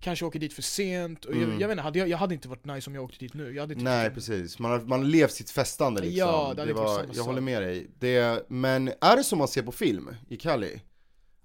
kanske 0.00 0.24
åker 0.24 0.38
dit 0.38 0.52
för 0.52 0.62
sent, 0.62 1.24
och 1.24 1.32
Mm. 1.34 1.50
jag, 1.50 1.60
jag 1.60 1.68
vet 1.68 1.72
inte, 1.74 1.82
hade 1.82 1.98
jag, 1.98 2.08
jag 2.08 2.18
hade 2.18 2.34
inte 2.34 2.48
varit 2.48 2.64
nice 2.64 2.90
om 2.90 2.94
jag 2.94 3.04
åkte 3.04 3.18
dit 3.18 3.34
nu 3.34 3.52
jag 3.54 3.62
hade 3.62 3.72
inte 3.74 3.84
Nej 3.84 4.04
tyckt- 4.06 4.14
precis, 4.14 4.58
man 4.58 4.70
har, 4.70 4.80
man 4.80 5.10
levt 5.10 5.32
sitt 5.32 5.50
festande 5.50 6.00
liksom. 6.00 6.18
Ja, 6.18 6.52
det 6.54 6.60
hade 6.60 6.62
inte 6.62 6.82
varit 6.82 6.88
var, 6.90 6.98
samma 7.02 7.14
jag 7.14 7.24
håller 7.24 7.40
med 7.40 7.62
dig. 7.62 7.86
Det, 7.98 8.44
men 8.48 8.88
är 9.00 9.16
det 9.16 9.24
som 9.24 9.38
man 9.38 9.48
ser 9.48 9.62
på 9.62 9.72
film 9.72 10.10
i 10.28 10.36
Cali? 10.36 10.80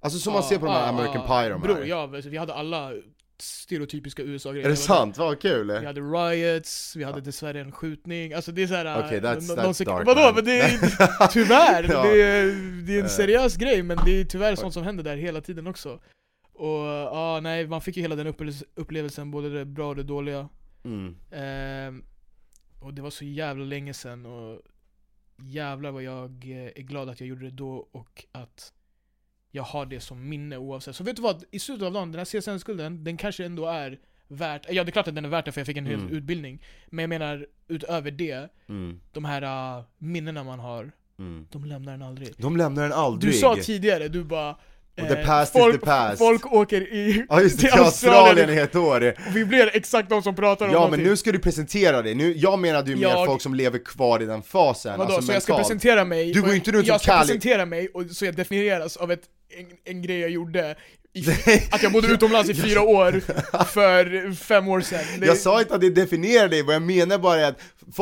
Alltså 0.08 0.20
som 0.20 0.34
man 0.34 0.44
ser 0.44 0.58
på 0.58 0.66
de 0.66 0.72
här 0.72 0.90
American 0.90 1.28
Pie 1.28 1.50
de 1.50 1.62
Bror, 1.62 1.76
här? 1.76 1.84
ja, 1.86 2.02
alltså, 2.16 2.30
vi 2.30 2.38
hade 2.38 2.54
alla 2.54 2.92
stereotypiska 3.40 4.22
USA-grejer 4.24 4.66
Är 4.66 4.70
det 4.70 4.76
sant? 4.76 5.18
Vad 5.18 5.42
kul! 5.42 5.68
Vi 5.80 5.86
hade 5.86 6.02
riots, 6.02 6.96
vi 6.96 7.04
hade 7.04 7.22
dessvärre 7.22 7.62
en 7.62 7.72
skjutning, 7.72 8.34
alltså 8.34 8.52
det 8.52 8.64
är 8.64 8.68
såhär... 8.68 9.06
Okej, 9.06 9.20
that's- 9.22 9.48
nå- 9.56 9.62
that's 9.62 9.74
sek- 9.74 9.86
dark, 9.86 10.08
Vadå? 10.08 10.32
Men 10.36 10.46
det 10.46 10.60
är 10.60 11.28
tyvärr! 11.32 11.84
Ja. 11.92 12.04
det, 12.04 12.22
är, 12.22 12.46
det 12.88 12.94
är 12.94 13.00
en 13.00 13.06
Eh. 13.06 13.10
seriös 13.10 13.56
grej, 13.58 13.84
men 13.84 13.98
det 14.06 14.12
är 14.22 14.26
tyvärr 14.26 14.56
sånt 14.56 14.74
som 14.74 14.84
händer 14.84 15.04
där 15.04 15.18
hela 15.18 15.42
tiden 15.42 15.68
också 15.68 16.00
Och 16.54 16.86
ja, 16.86 17.40
nej, 17.44 17.68
man 17.68 17.82
fick 17.82 17.96
ju 17.98 18.02
hela 18.02 18.16
den 18.16 18.28
upplevelse- 18.28 18.66
upplevelsen, 18.76 19.32
både 19.32 19.50
det 19.50 19.66
bra 19.66 19.88
och 19.90 19.96
det 19.96 20.04
dåliga 20.04 20.50
Mm. 20.84 21.16
Ehm, 21.32 22.04
Och 22.80 22.94
det 22.94 23.02
var 23.02 23.10
så 23.10 23.26
jävla 23.26 23.66
länge 23.66 23.94
sedan 23.94 24.26
och 24.26 24.62
jävlar 25.44 25.92
vad 25.92 26.04
jag 26.04 26.30
eh, 26.46 26.72
är 26.76 26.82
glad 26.82 27.10
att 27.10 27.20
jag 27.20 27.30
gjorde 27.30 27.46
det 27.46 27.52
då 27.52 27.88
och 27.92 28.26
att 28.32 28.74
jag 29.58 29.64
har 29.64 29.86
det 29.86 30.00
som 30.00 30.30
minne 30.30 30.58
oavsett. 30.58 30.96
Så 30.96 31.04
vet 31.04 31.16
du 31.16 31.22
vad? 31.22 31.44
I 31.52 31.60
slutet 31.60 31.86
av 31.86 31.94
dagen, 31.94 32.12
den 32.12 32.20
här 32.20 32.26
CSN-skulden, 32.26 33.04
den 33.04 33.18
kanske 33.18 33.46
ändå 33.46 33.66
är 33.68 33.98
värt, 34.28 34.66
ja 34.70 34.84
det 34.84 34.90
är 34.90 34.92
klart 34.92 35.08
att 35.08 35.16
den 35.16 35.26
är 35.26 35.30
värt 35.30 35.46
det 35.46 35.52
för 35.52 35.60
jag 35.62 35.66
fick 35.68 35.78
en 35.78 35.86
hel 35.86 36.00
Mm. 36.00 36.14
utbildning. 36.14 36.62
Men 36.90 37.04
jag 37.04 37.10
menar, 37.10 37.46
utöver 37.68 38.12
det, 38.12 38.50
Mm. 38.70 39.00
de 39.14 39.26
här 39.26 39.78
uh, 39.78 39.84
minnena 39.98 40.44
man 40.44 40.60
har, 40.60 40.92
Mm. 41.20 41.48
de 41.52 41.66
lämnar 41.66 41.94
en 41.94 42.02
aldrig. 42.02 42.34
De 42.38 42.58
lämnar 42.58 42.86
en 42.86 42.94
aldrig! 42.94 43.34
Du 43.34 43.38
sa 43.38 43.56
tidigare, 43.56 44.08
du 44.08 44.24
bara 44.24 44.52
Och 45.02 45.08
the 45.08 45.20
eh, 45.20 45.26
past 45.26 45.56
is 45.56 45.62
folk, 45.62 45.80
the 45.80 45.86
past. 45.86 46.18
folk 46.18 46.52
åker 46.54 46.82
i, 46.82 47.26
Ja 47.30 47.42
just 47.42 47.62
det, 47.62 47.68
till 47.72 47.80
Australien 47.80 48.50
i 48.50 48.58
ett 48.58 48.76
år! 48.76 49.14
och 49.30 49.36
vi 49.36 49.46
blir 49.46 49.70
exakt 49.76 50.10
de 50.10 50.22
som 50.24 50.36
pratar 50.36 50.66
om 50.66 50.72
Ja 50.72 50.78
men 50.80 50.84
någonting. 50.84 51.06
nu 51.10 51.18
ska 51.18 51.32
du 51.32 51.40
presentera 51.40 52.02
dig, 52.02 52.16
nu, 52.16 52.34
jag 52.38 52.60
menade 52.60 52.90
ju 52.90 52.96
mer 52.96 53.04
Jag- 53.04 53.26
folk 53.26 53.42
som 53.42 53.56
lever 53.56 53.80
kvar 53.86 54.22
i 54.22 54.26
den 54.26 54.44
fasen, 54.44 54.98
Vadå, 54.98 55.14
alltså 55.14 55.28
så 55.28 55.34
jag 55.34 55.44
ska 55.44 55.54
mentalt. 55.54 55.68
presentera 55.70 56.06
mig, 56.06 56.34
Du 56.34 56.42
går 56.42 56.50
och 56.50 56.56
inte 56.56 56.72
runt 56.72 56.88
jag 56.88 57.02
som 57.02 57.04
ska 57.04 57.12
Kali. 57.12 57.28
presentera 57.28 57.66
mig 57.66 57.88
och 57.88 58.04
så 58.06 58.26
jag 58.26 58.36
definieras 58.36 58.98
av 58.98 59.12
ett, 59.12 59.22
en, 59.50 59.66
en 59.86 60.02
grej 60.02 60.20
jag 60.20 60.30
gjorde 60.30 60.76
i, 61.14 61.26
Att 61.72 61.84
jag 61.84 61.92
bodde 61.92 62.08
utomlands 62.08 62.50
i 62.50 62.54
fyra 62.54 62.82
år 62.82 63.12
för 63.66 64.34
fem 64.34 64.68
år 64.68 64.82
sedan 64.82 65.06
det, 65.20 65.26
Jag 65.26 65.38
sa 65.38 65.62
inte 65.62 65.76
att 65.76 65.82
det 65.82 65.90
definierar 65.90 66.48
dig, 66.48 66.64
vad 66.64 66.76
jag 66.76 66.82
menar 66.82 67.18
bara 67.18 67.40
är 67.40 67.50
att, 67.50 67.60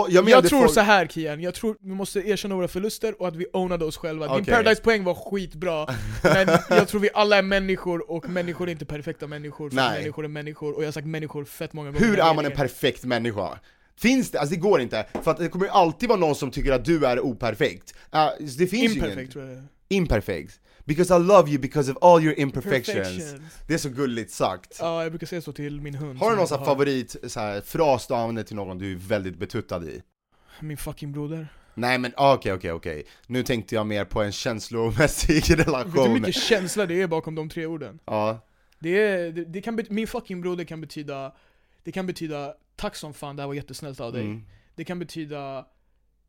jag 0.10 0.30
jag 0.30 0.48
tror 0.48 0.60
folk... 0.60 0.74
så 0.74 0.80
här 0.80 1.08
Kian, 1.08 1.42
jag 1.42 1.54
tror 1.54 1.78
vi 1.82 1.94
måste 1.94 2.20
erkänna 2.20 2.56
våra 2.56 2.68
förluster 2.68 3.22
och 3.22 3.28
att 3.28 3.36
vi 3.36 3.46
ownade 3.54 3.86
oss 3.86 3.98
själva 3.98 4.28
Din 4.28 4.42
Okej. 4.42 4.54
Paradise-poäng 4.54 5.04
var 5.04 5.14
skitbra, 5.14 5.88
men 6.24 6.48
jag 6.70 6.88
tror 6.88 7.02
vi 7.02 7.10
alla 7.14 7.38
är 7.38 7.42
människor 7.42 8.12
och 8.12 8.30
människor 8.30 8.68
är 8.68 8.72
inte 8.72 8.86
perfekta 8.86 9.28
människor 9.28 9.70
för 9.70 9.76
Nej. 9.76 10.00
människor 10.00 10.24
är 10.24 10.30
människor, 10.30 10.74
och 10.76 10.82
jag 10.82 10.88
har 10.88 10.92
sagt 10.92 11.08
människor 11.08 11.46
fett 11.46 11.74
många 11.74 11.92
gånger 11.92 12.06
Hur 12.06 12.20
är 12.20 12.34
man 12.34 12.46
en 12.46 12.52
perfekt 12.52 13.04
människa? 13.04 13.60
Finns 13.98 14.32
det? 14.32 14.40
Alltså 14.40 14.56
det 14.56 14.62
går 14.62 14.82
inte, 14.82 15.06
för 15.24 15.32
att 15.32 15.38
det 15.38 15.50
kommer 15.50 15.68
alltid 15.68 16.10
vara 16.10 16.20
någon 16.20 16.36
som 16.36 16.52
tycker 16.52 16.72
att 16.72 16.86
du 16.86 17.06
är 17.06 17.20
operfekt. 17.20 17.94
Uh, 18.16 18.46
det 18.58 18.68
finns 18.68 18.96
ju 18.96 19.00
ingen... 19.00 19.28
Tror 19.28 19.50
jag. 19.50 19.64
Imperfect. 19.90 20.60
Because 20.86 21.16
I 21.16 21.20
love 21.20 21.50
you 21.52 21.60
because 21.62 21.92
of 21.92 21.98
all 22.02 22.24
your 22.24 22.40
imperfections. 22.40 22.98
Perfections. 23.18 23.54
Det 23.68 23.74
är 23.74 23.78
så 23.78 23.90
gulligt 23.90 24.32
sagt. 24.32 24.78
Ja, 24.80 25.04
jag 25.04 25.12
brukar 25.12 25.28
säga 25.28 25.42
så 25.42 25.52
till 25.54 25.82
min 25.82 25.96
hund 25.96 26.20
Har 26.20 26.30
du 26.30 26.36
någon 26.36 26.40
jag 26.40 26.50
sån 26.50 26.60
här 26.60 26.66
har. 26.66 26.74
favorit 26.76 27.16
så 27.28 27.40
här, 27.40 27.62
fras 27.62 28.08
du 28.08 28.14
använder 28.14 28.44
till 28.44 28.56
någon 28.56 28.78
du 28.78 28.92
är 28.92 28.96
väldigt 28.96 29.38
betuttad 29.38 29.84
i? 29.84 30.02
Min 30.60 30.78
fucking 30.78 31.12
broder 31.12 31.48
Nej 31.78 31.98
men 31.98 32.12
okej 32.18 32.54
okej 32.54 32.72
okej, 32.72 33.04
nu 33.28 33.44
tänkte 33.44 33.76
jag 33.76 33.86
mer 33.88 34.06
på 34.06 34.22
en 34.22 34.32
känslomässig 34.32 35.34
Vet 35.36 35.46
du 35.48 35.56
hur 35.56 35.64
relation. 35.64 36.14
mycket 36.14 36.36
känsla 36.36 36.86
det 36.86 37.02
är 37.02 37.08
bakom 37.08 37.36
de 37.36 37.50
tre 37.50 37.66
orden? 37.66 38.00
Ja, 38.06 38.48
Det 38.80 38.90
är, 39.02 39.32
det, 39.32 39.46
det 39.46 39.62
kan 39.62 39.80
min 39.90 40.08
fucking 40.08 40.42
broder 40.42 40.64
kan 40.64 40.82
betyda, 40.82 41.34
det 41.84 41.92
kan 41.92 42.08
betyda 42.08 42.54
tack 42.76 42.96
som 42.96 43.14
fan, 43.14 43.36
det 43.36 43.42
här 43.42 43.48
var 43.48 43.54
jättesnällt 43.54 44.00
av 44.00 44.14
dig. 44.14 44.22
mm, 44.24 44.46
Det 44.76 44.84
kan 44.84 45.00
betyda, 45.00 45.66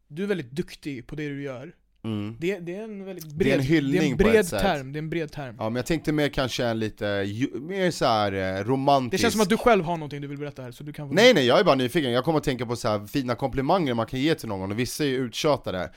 du 0.09 0.23
är 0.23 0.27
väldigt 0.27 0.51
duktig 0.51 1.07
på 1.07 1.15
det 1.17 1.29
du 1.29 1.43
gör. 1.43 1.75
Mm. 2.07 2.37
Det, 2.41 2.59
det 2.59 2.75
är 2.77 2.83
en 2.85 3.05
väldigt 3.05 3.25
är 3.25 3.29
bred, 3.37 3.55
en 3.55 3.61
hyllning 3.61 4.01
det 4.01 4.07
är 4.07 4.11
en 4.11 4.17
bred 4.17 4.49
term, 4.49 4.93
det 4.93 4.97
är 4.97 5.03
en 5.03 5.11
bred 5.11 5.33
term. 5.33 5.55
Ja 5.59 5.65
men 5.65 5.77
jag 5.77 5.87
tänkte 5.87 6.13
mer 6.13 6.29
kanske 6.29 6.65
en 6.65 6.79
lite, 6.79 7.05
mer 7.61 7.91
såhär 7.91 8.31
Det 8.31 8.63
romantisk 8.63 9.23
känns 9.23 9.33
som 9.35 9.41
att 9.43 9.49
du 9.49 9.57
själv 9.57 9.85
har 9.85 9.97
någonting 9.97 10.21
du 10.21 10.29
vill 10.29 10.39
berätta 10.39 10.63
här, 10.63 10.71
så 10.71 10.85
du 10.85 10.93
kan 10.93 11.09
få 11.09 11.15
Nej 11.15 11.35
nej, 11.35 11.47
jag 11.47 11.61
är 11.61 11.65
bara 11.65 11.75
nyfiken, 11.75 12.13
jag 12.13 12.25
kommer 12.25 12.39
att 12.39 12.45
tänka 12.45 12.67
på 12.67 12.77
så 12.77 12.89
här 12.89 13.07
fina 13.07 13.35
komplimanger 13.35 13.95
man 13.95 14.07
kan 14.07 14.21
ge 14.21 14.35
till 14.35 14.49
någon, 14.49 14.71
och 14.73 14.79
vissa 14.79 15.05
är 15.05 15.09
ju 15.09 15.17
uttjatade 15.17 15.91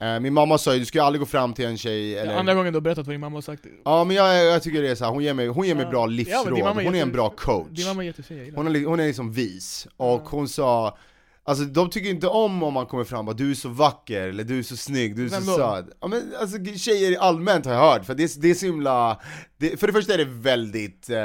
Eh, 0.00 0.20
Min 0.20 0.32
mamma 0.34 0.58
sa 0.58 0.72
ju, 0.74 0.78
du 0.78 0.84
ska 0.86 0.98
ju 0.98 1.04
aldrig 1.04 1.20
gå 1.20 1.26
fram 1.26 1.52
till 1.52 1.64
en 1.64 1.78
tjej 1.78 2.10
Det 2.10 2.18
är 2.18 2.22
eller... 2.22 2.34
andra 2.36 2.54
gången 2.54 2.72
du 2.72 2.76
har 2.76 2.80
berättat 2.80 3.06
vad 3.06 3.14
din 3.14 3.20
mamma 3.20 3.36
har 3.36 3.42
sagt. 3.42 3.64
Ja 3.84 4.04
men 4.04 4.16
jag, 4.16 4.44
jag 4.44 4.62
tycker 4.62 4.82
det 4.82 4.88
är 4.90 4.94
så 4.94 5.04
här, 5.04 5.12
hon 5.12 5.22
ger 5.22 5.34
mig, 5.34 5.46
hon 5.46 5.66
ger 5.66 5.74
mig 5.74 5.84
Ja. 5.84 5.90
bra 5.90 6.00
Ja, 6.00 6.06
livsråd, 6.06 6.58
mamma 6.58 6.68
hon 6.70 6.78
är 6.78 6.88
en 6.88 6.94
jätte- 6.94 7.10
bra 7.10 7.30
coach 7.30 7.68
Din 7.70 7.86
mamma 7.86 8.02
är 8.02 8.06
jättefin, 8.06 8.52
Hon 8.56 8.76
är, 8.76 8.86
hon 8.86 9.00
är 9.00 9.06
liksom 9.06 9.32
vis, 9.32 9.86
och 9.96 10.20
Ja. 10.24 10.28
hon 10.30 10.48
sa 10.48 10.98
Alltså 11.46 11.64
de 11.64 11.90
tycker 11.90 12.10
inte 12.10 12.26
om 12.28 12.62
om 12.62 12.74
man 12.74 12.86
kommer 12.86 13.04
fram 13.04 13.28
och 13.28 13.36
du 13.36 13.50
är 13.50 13.54
så 13.54 13.68
vacker, 13.68 14.28
eller 14.28 14.44
du 14.44 14.58
är 14.58 14.62
så 14.62 14.76
snygg, 14.76 15.16
du 15.16 15.24
är 15.24 15.28
Vem 15.28 15.42
så 15.42 15.50
då? 15.50 15.56
söt 15.56 15.86
Ja 16.00 16.08
men 16.08 16.32
alltså 16.40 16.58
tjejer 16.76 17.18
allmänt 17.18 17.64
har 17.66 17.72
jag 17.72 17.80
hört, 17.80 18.04
för 18.04 18.14
det, 18.14 18.22
är- 18.22 18.40
det 18.40 18.50
är 18.50 18.54
så 18.54 18.66
himla 18.66 19.20
det, 19.58 19.80
För 19.80 19.86
det 19.86 19.92
första 19.92 20.14
är 20.14 20.18
det 20.18 20.24
väldigt, 20.24 21.10
eh, 21.10 21.16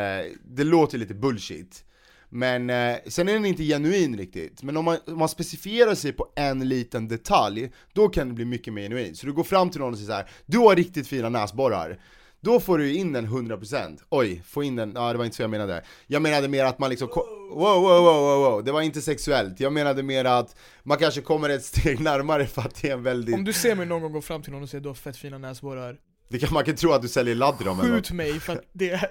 det 0.45 0.63
låter 0.63 0.97
lite 0.97 1.13
bullshit. 1.13 1.83
Men 2.29 2.69
eh, 2.69 2.95
sen 3.07 3.29
är 3.29 3.33
den 3.33 3.45
inte 3.45 3.63
genuin 3.63 4.17
riktigt, 4.17 4.63
men 4.63 4.77
om 4.77 4.85
man, 4.85 4.97
om 5.07 5.19
man 5.19 5.29
specifierar 5.29 5.95
sig 5.95 6.11
på 6.13 6.27
en 6.35 6.69
liten 6.69 7.07
detalj 7.07 7.71
Då 7.93 8.09
kan 8.09 8.27
det 8.27 8.33
bli 8.33 8.45
mycket 8.45 8.73
mer 8.73 8.81
genuint, 8.83 9.17
så 9.17 9.25
du 9.25 9.33
går 9.33 9.43
fram 9.43 9.69
till 9.69 9.79
någon 9.81 9.91
och 9.93 9.97
säger 9.97 10.07
så 10.09 10.13
här: 10.15 10.29
Du 10.45 10.57
har 10.57 10.75
riktigt 10.75 11.07
fina 11.07 11.29
näsborrar 11.29 11.99
då 12.41 12.60
får 12.60 12.77
du 12.77 12.93
in 12.93 13.13
den 13.13 13.27
100% 13.27 14.00
Oj, 14.10 14.41
få 14.46 14.63
in 14.63 14.75
den, 14.75 14.91
ja 14.96 15.12
det 15.12 15.17
var 15.17 15.25
inte 15.25 15.38
så 15.38 15.43
jag 15.43 15.50
menade. 15.50 15.84
Jag 16.08 16.22
menade 16.22 16.48
mer 16.48 16.65
att 16.65 16.79
man 16.79 16.89
liksom, 16.89 17.08
wow, 17.08 17.81
wow, 17.81 17.81
wow, 17.81 18.03
wow, 18.03 18.51
wow, 18.51 18.63
det 18.63 18.72
var 18.72 18.81
inte 18.81 19.01
sexuellt. 19.01 19.60
Jag 19.60 19.74
menade 19.74 20.03
mer 20.03 20.25
att 20.25 20.55
man 20.84 20.98
kanske 20.98 21.22
kommer 21.22 21.50
ett 21.50 21.65
steg 21.65 22.00
närmare 22.03 22.48
för 22.48 22.62
att 22.62 22.81
det 22.81 22.89
är 22.89 22.93
en 22.93 23.03
väldigt 23.03 23.36
Om 23.36 23.43
du 23.43 23.53
ser 23.53 23.75
mig 23.75 23.86
någon 23.86 24.01
gång 24.01 24.12
gå 24.12 24.22
fram 24.22 24.41
till 24.41 24.51
någon 24.51 24.63
och 24.63 24.69
säger 24.69 24.81
du 24.81 24.89
har 24.89 24.96
fett 24.96 25.17
fina 25.17 25.38
näsborrar. 25.38 25.98
Det 26.29 26.39
kan, 26.39 26.53
Man 26.53 26.65
kan 26.65 26.75
tro 26.75 26.91
att 26.91 27.01
du 27.01 27.08
säljer 27.08 27.36
ladd 27.36 27.58
till 27.58 27.65
dem. 27.65 27.79
Skjut 27.79 28.12
mig 28.12 28.39
för 28.39 28.53
att 28.53 28.63
det 28.74 28.89
är, 28.89 29.10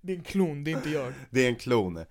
det 0.00 0.12
är 0.12 0.16
en 0.16 0.24
klon, 0.24 0.64
det 0.64 0.70
är 0.70 0.76
inte 0.76 0.90
jag. 0.90 1.12
Det 1.30 1.44
är 1.44 1.48
en 1.48 1.56
klon. 1.56 2.04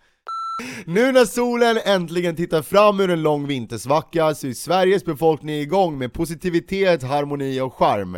Nu 0.86 1.12
när 1.12 1.26
solen 1.26 1.78
äntligen 1.86 2.36
tittar 2.36 2.62
fram 2.62 3.00
ur 3.00 3.10
en 3.10 3.22
lång 3.22 3.48
vintersvacka 3.48 4.36
så 4.36 4.48
är 4.48 4.54
Sveriges 4.54 5.06
befolkning 5.06 5.56
igång 5.56 5.98
med 5.98 6.14
positivitet, 6.14 7.04
harmoni 7.04 7.62
och 7.62 7.74
charm. 7.74 8.18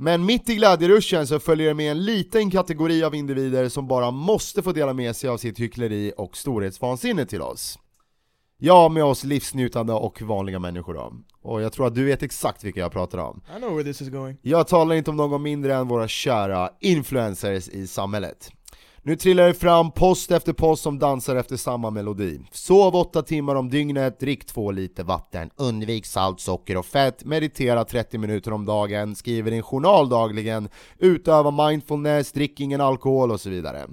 Men 0.00 0.24
mitt 0.24 0.48
i 0.48 0.54
glädjeruschen 0.54 1.26
så 1.26 1.38
följer 1.38 1.68
det 1.68 1.74
med 1.74 1.90
en 1.90 2.04
liten 2.04 2.50
kategori 2.50 3.04
av 3.04 3.14
individer 3.14 3.68
som 3.68 3.88
bara 3.88 4.10
måste 4.10 4.62
få 4.62 4.72
dela 4.72 4.92
med 4.92 5.16
sig 5.16 5.30
av 5.30 5.36
sitt 5.36 5.58
hyckleri 5.58 6.12
och 6.16 6.36
storhetsvansinne 6.36 7.26
till 7.26 7.42
oss. 7.42 7.78
Ja, 8.58 8.88
med 8.88 9.04
oss 9.04 9.24
livsnjutande 9.24 9.92
och 9.92 10.22
vanliga 10.22 10.58
människor 10.58 10.94
då. 10.94 11.12
Och 11.42 11.62
jag 11.62 11.72
tror 11.72 11.86
att 11.86 11.94
du 11.94 12.04
vet 12.04 12.22
exakt 12.22 12.64
vilka 12.64 12.80
jag 12.80 12.92
pratar 12.92 13.18
om. 13.18 13.40
I 13.56 13.60
know 13.60 13.70
where 13.70 13.84
this 13.84 14.02
is 14.02 14.08
going 14.08 14.36
Jag 14.42 14.68
talar 14.68 14.94
inte 14.94 15.10
om 15.10 15.16
någon 15.16 15.42
mindre 15.42 15.74
än 15.74 15.88
våra 15.88 16.08
kära 16.08 16.70
influencers 16.80 17.68
i 17.68 17.86
samhället. 17.86 18.52
Nu 19.08 19.16
trillar 19.16 19.46
det 19.46 19.54
fram 19.54 19.90
post 19.90 20.30
efter 20.30 20.52
post 20.52 20.82
som 20.82 20.98
dansar 20.98 21.36
efter 21.36 21.56
samma 21.56 21.90
melodi. 21.90 22.40
Sov 22.52 22.96
åtta 22.96 23.22
timmar 23.22 23.54
om 23.54 23.70
dygnet, 23.70 24.20
drick 24.20 24.44
två 24.44 24.70
liter 24.70 25.04
vatten, 25.04 25.50
undvik 25.56 26.06
salt, 26.06 26.40
socker 26.40 26.76
och 26.76 26.86
fett, 26.86 27.24
meditera 27.24 27.84
30 27.84 28.18
minuter 28.18 28.52
om 28.52 28.64
dagen, 28.64 29.16
skriver 29.16 29.50
din 29.50 29.62
journal 29.62 30.08
dagligen, 30.08 30.68
utöva 30.98 31.68
mindfulness, 31.68 32.32
drick 32.32 32.60
ingen 32.60 32.80
alkohol 32.80 33.30
och 33.30 33.40
så 33.40 33.50
vidare. 33.50 33.86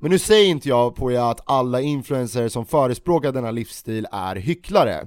Men 0.00 0.10
nu 0.10 0.18
säger 0.18 0.48
inte 0.48 0.68
jag 0.68 0.94
på 0.94 1.12
er 1.12 1.18
att 1.20 1.40
alla 1.46 1.80
influencers 1.80 2.52
som 2.52 2.66
förespråkar 2.66 3.32
denna 3.32 3.50
livsstil 3.50 4.06
är 4.12 4.36
hycklare. 4.36 5.06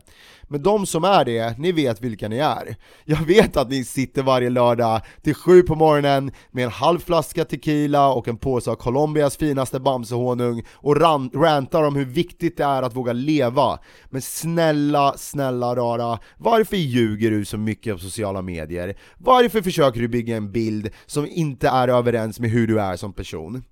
Men 0.51 0.63
de 0.63 0.85
som 0.85 1.03
är 1.03 1.25
det, 1.25 1.59
ni 1.59 1.71
vet 1.71 2.01
vilka 2.01 2.27
ni 2.27 2.37
är. 2.37 2.75
Jag 3.05 3.25
vet 3.25 3.57
att 3.57 3.69
ni 3.69 3.83
sitter 3.83 4.23
varje 4.23 4.49
lördag 4.49 5.01
till 5.21 5.35
sju 5.35 5.61
på 5.61 5.75
morgonen 5.75 6.31
med 6.51 6.63
en 6.63 6.71
halv 6.71 6.99
flaska 6.99 7.45
tequila 7.45 8.13
och 8.13 8.27
en 8.27 8.37
påse 8.37 8.71
av 8.71 8.75
Colombias 8.75 9.37
finaste 9.37 9.79
bamsehonung 9.79 10.63
och 10.71 10.95
ran- 10.95 11.31
rantar 11.33 11.83
om 11.83 11.95
hur 11.95 12.05
viktigt 12.05 12.57
det 12.57 12.63
är 12.63 12.83
att 12.83 12.95
våga 12.95 13.13
leva. 13.13 13.79
Men 14.09 14.21
snälla, 14.21 15.13
snälla 15.17 15.75
rara, 15.75 16.19
varför 16.37 16.77
ljuger 16.77 17.31
du 17.31 17.45
så 17.45 17.57
mycket 17.57 17.93
på 17.93 17.99
sociala 17.99 18.41
medier? 18.41 18.95
Varför 19.17 19.61
försöker 19.61 20.01
du 20.01 20.07
bygga 20.07 20.37
en 20.37 20.51
bild 20.51 20.89
som 21.05 21.27
inte 21.27 21.69
är 21.69 21.87
överens 21.87 22.39
med 22.39 22.49
hur 22.49 22.67
du 22.67 22.79
är 22.81 22.95
som 22.95 23.13
person? 23.13 23.63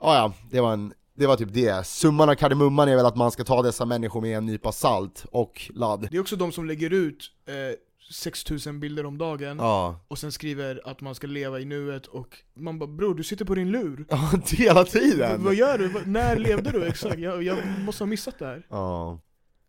Ah, 0.00 0.14
ja, 0.16 0.32
det 0.50 0.60
var, 0.60 0.72
en, 0.72 0.92
det 1.14 1.26
var 1.26 1.36
typ 1.36 1.52
det. 1.52 1.86
Summan 1.86 2.28
av 2.28 2.34
kardemumman 2.34 2.88
är 2.88 2.96
väl 2.96 3.06
att 3.06 3.16
man 3.16 3.30
ska 3.30 3.44
ta 3.44 3.62
dessa 3.62 3.84
människor 3.84 4.20
med 4.20 4.36
en 4.38 4.46
nypa 4.46 4.72
salt 4.72 5.26
och 5.30 5.70
ladd. 5.74 6.08
Det 6.10 6.16
är 6.16 6.20
också 6.20 6.36
de 6.36 6.52
som 6.52 6.66
lägger 6.66 6.92
ut 6.92 7.32
eh, 7.46 7.54
6000 8.10 8.80
bilder 8.80 9.06
om 9.06 9.18
dagen 9.18 9.58
Ja, 9.58 10.00
och 10.08 10.18
sen 10.18 10.32
skriver 10.32 10.80
att 10.84 11.00
man 11.00 11.14
ska 11.14 11.26
leva 11.26 11.60
i 11.60 11.64
nuet 11.64 12.06
och 12.06 12.38
man 12.54 12.78
bara 12.78 12.86
bror 12.86 13.14
du 13.14 13.24
sitter 13.24 13.44
på 13.44 13.54
din 13.54 13.70
lur 13.70 14.06
ja 14.08 14.30
hela 14.50 14.84
tiden! 14.84 15.44
Vad 15.44 15.54
gör 15.54 15.78
du? 15.78 16.02
När 16.06 16.36
levde 16.36 16.70
du 16.70 16.84
exakt? 16.86 17.18
Jag, 17.18 17.42
jag 17.42 17.58
måste 17.78 18.04
ha 18.04 18.08
missat 18.08 18.38
det 18.38 18.46
här 18.46 18.66
Ja, 18.68 19.18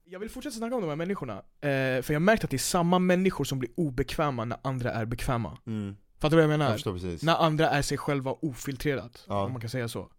Jag 0.06 0.20
vill 0.20 0.30
fortsätta 0.30 0.56
snacka 0.56 0.76
om 0.76 0.82
de 0.82 0.88
här 0.88 0.96
människorna, 0.96 1.34
eh, 1.38 2.02
för 2.02 2.06
jag 2.08 2.16
har 2.16 2.20
märkt 2.20 2.44
att 2.44 2.50
det 2.50 2.56
är 2.56 2.58
samma 2.58 3.00
människor 3.00 3.44
som 3.44 3.60
blir 3.60 3.72
obekväma 3.78 4.46
när 4.46 4.58
andra 4.62 4.92
är 4.92 5.06
bekväma 5.06 5.58
mm. 5.68 5.96
Fattar 6.20 6.38
du 6.38 6.44
vad 6.44 6.54
jag 6.54 6.60
menar? 6.60 6.80
jag. 6.86 7.24
När 7.24 7.36
andra 7.36 7.70
är 7.70 7.82
sig 7.82 7.98
själva 7.98 8.32
ofiltrerat, 8.32 9.26
Ja. 9.28 9.44
om 9.44 9.52
man 9.52 9.62
kan 9.62 9.70
säga 9.70 9.88
så 9.88 10.10